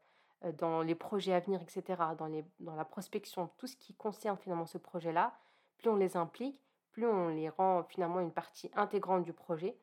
dans 0.57 0.83
les 0.83 0.95
projets 0.95 1.33
à 1.33 1.41
venir, 1.41 1.61
etc., 1.61 2.01
dans, 2.17 2.27
les, 2.27 2.45
dans 2.61 2.77
la 2.77 2.85
prospection, 2.85 3.51
tout 3.57 3.67
ce 3.67 3.77
qui 3.77 3.95
concerne 3.95 4.37
finalement 4.39 4.67
ce 4.67 4.79
projet-là, 4.79 5.37
plus 5.79 5.91
on 5.91 5.97
les 5.97 6.17
implique, 6.17 6.61
plus 6.99 7.07
on 7.07 7.29
les 7.29 7.49
rend 7.49 7.85
finalement 7.85 8.19
une 8.19 8.33
partie 8.33 8.73
intégrante 8.75 9.23
du 9.23 9.33
projet, 9.33 9.79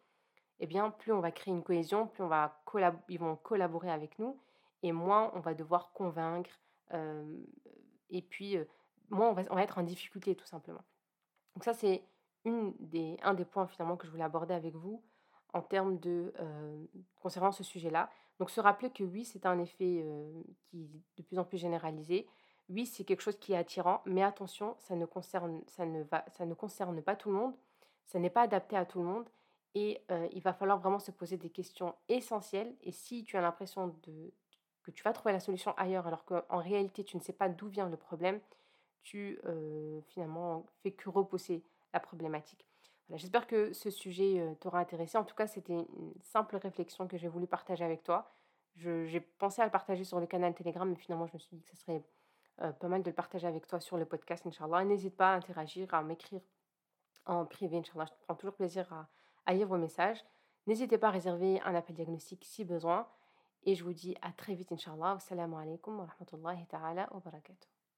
eh 0.59 0.67
bien, 0.67 0.89
plus 0.91 1.13
on 1.13 1.21
va 1.21 1.31
créer 1.31 1.53
une 1.53 1.63
cohésion, 1.63 2.07
plus 2.07 2.23
on 2.23 2.27
va 2.27 2.61
ils 3.07 3.19
vont 3.19 3.37
collaborer 3.37 3.89
avec 3.89 4.19
nous, 4.19 4.37
et 4.83 4.91
moins 4.91 5.31
on 5.33 5.39
va 5.39 5.53
devoir 5.53 5.93
convaincre, 5.93 6.49
et 8.09 8.21
puis 8.21 8.57
moins 9.09 9.29
on 9.29 9.33
va, 9.33 9.63
être 9.63 9.77
en 9.77 9.83
difficulté 9.83 10.35
tout 10.35 10.45
simplement. 10.45 10.83
Donc 11.55 11.63
ça, 11.63 11.73
c'est 11.73 12.03
un 12.45 13.33
des 13.33 13.45
points 13.45 13.67
finalement 13.67 13.95
que 13.95 14.07
je 14.07 14.11
voulais 14.11 14.23
aborder 14.23 14.53
avec 14.53 14.75
vous 14.75 15.01
en 15.53 15.61
termes 15.61 15.97
de 15.99 16.33
concernant 17.21 17.53
ce 17.53 17.63
sujet-là. 17.63 18.09
Donc 18.39 18.49
se 18.49 18.59
rappeler 18.59 18.89
que 18.89 19.05
oui, 19.05 19.23
c'est 19.23 19.45
un 19.45 19.57
effet 19.59 20.05
qui 20.69 20.83
est 20.83 21.21
de 21.21 21.23
plus 21.23 21.39
en 21.39 21.45
plus 21.45 21.57
généralisé. 21.57 22.27
Oui, 22.69 22.85
c'est 22.85 23.03
quelque 23.03 23.21
chose 23.21 23.37
qui 23.37 23.53
est 23.53 23.57
attirant, 23.57 24.01
mais 24.05 24.23
attention, 24.23 24.75
ça 24.79 24.95
ne 24.95 25.05
concerne, 25.05 25.61
ça 25.67 25.85
ne 25.85 26.03
va, 26.03 26.25
ça 26.31 26.45
ne 26.45 26.53
concerne 26.53 27.01
pas 27.01 27.15
tout 27.15 27.29
le 27.29 27.35
monde, 27.35 27.55
ça 28.05 28.19
n'est 28.19 28.29
pas 28.29 28.41
adapté 28.41 28.75
à 28.75 28.85
tout 28.85 28.99
le 28.99 29.05
monde, 29.05 29.29
et 29.75 30.01
il 30.31 30.41
va 30.41 30.53
falloir 30.53 30.79
vraiment 30.79 30.99
se 30.99 31.11
poser 31.11 31.37
des 31.37 31.49
questions 31.49 31.93
essentielles. 32.07 32.73
Et 32.81 32.91
si 32.91 33.23
tu 33.23 33.37
as 33.37 33.41
l'impression 33.41 33.95
de, 34.03 34.33
que 34.83 34.91
tu 34.91 35.03
vas 35.03 35.13
trouver 35.13 35.33
la 35.33 35.39
solution 35.39 35.73
ailleurs, 35.77 36.07
alors 36.07 36.25
qu'en 36.25 36.57
réalité 36.57 37.03
tu 37.03 37.17
ne 37.17 37.21
sais 37.21 37.33
pas 37.33 37.49
d'où 37.49 37.67
vient 37.67 37.89
le 37.89 37.97
problème, 37.97 38.39
tu 39.03 39.39
finalement 40.07 40.65
fais 40.81 40.91
que 40.91 41.09
repousser 41.09 41.63
la 41.93 41.99
problématique. 41.99 42.65
J'espère 43.13 43.45
que 43.45 43.71
ce 43.73 43.91
sujet 43.91 44.57
t'aura 44.59 44.79
intéressé. 44.79 45.17
En 45.17 45.23
tout 45.23 45.35
cas, 45.35 45.45
c'était 45.45 45.73
une 45.73 46.13
simple 46.23 46.55
réflexion 46.57 47.07
que 47.07 47.17
j'ai 47.17 47.27
voulu 47.27 47.45
partager 47.45 47.85
avec 47.85 48.01
toi. 48.01 48.31
J'ai 48.75 49.19
pensé 49.19 49.61
à 49.61 49.65
le 49.65 49.71
partager 49.71 50.03
sur 50.03 50.19
le 50.19 50.25
canal 50.25 50.55
Telegram, 50.55 50.89
mais 50.89 50.95
finalement, 50.95 51.27
je 51.27 51.33
me 51.33 51.39
suis 51.39 51.55
dit 51.55 51.61
que 51.61 51.69
ce 51.69 51.77
serait 51.77 52.01
euh, 52.61 52.71
pas 52.71 52.87
mal 52.87 53.03
de 53.03 53.09
le 53.09 53.15
partager 53.15 53.47
avec 53.47 53.67
toi 53.67 53.79
sur 53.79 53.97
le 53.97 54.05
podcast, 54.05 54.45
Inch'Allah. 54.45 54.83
N'hésite 54.85 55.15
pas 55.15 55.33
à 55.33 55.35
interagir, 55.35 55.93
à 55.93 56.01
m'écrire 56.03 56.41
en 57.25 57.45
privé, 57.45 57.77
Inch'Allah. 57.77 58.05
Je 58.05 58.13
prends 58.25 58.35
toujours 58.35 58.55
plaisir 58.55 59.07
à, 59.45 59.53
lire 59.53 59.67
vos 59.67 59.77
messages. 59.77 60.23
N'hésitez 60.67 60.97
pas 60.97 61.09
à 61.09 61.11
réserver 61.11 61.61
un 61.61 61.75
appel 61.75 61.95
diagnostic 61.95 62.43
si 62.45 62.63
besoin. 62.63 63.07
Et 63.63 63.75
je 63.75 63.83
vous 63.83 63.93
dis 63.93 64.15
à 64.21 64.31
très 64.31 64.53
vite, 64.53 64.71
Inch'Allah. 64.71 65.13
Assalamu 65.17 65.55
alaikum 65.55 65.99
wa 65.99 66.05
rahmatullahi 66.05 66.65
ta'ala 66.67 67.09
wa 67.13 67.19
barakatuh. 67.19 67.74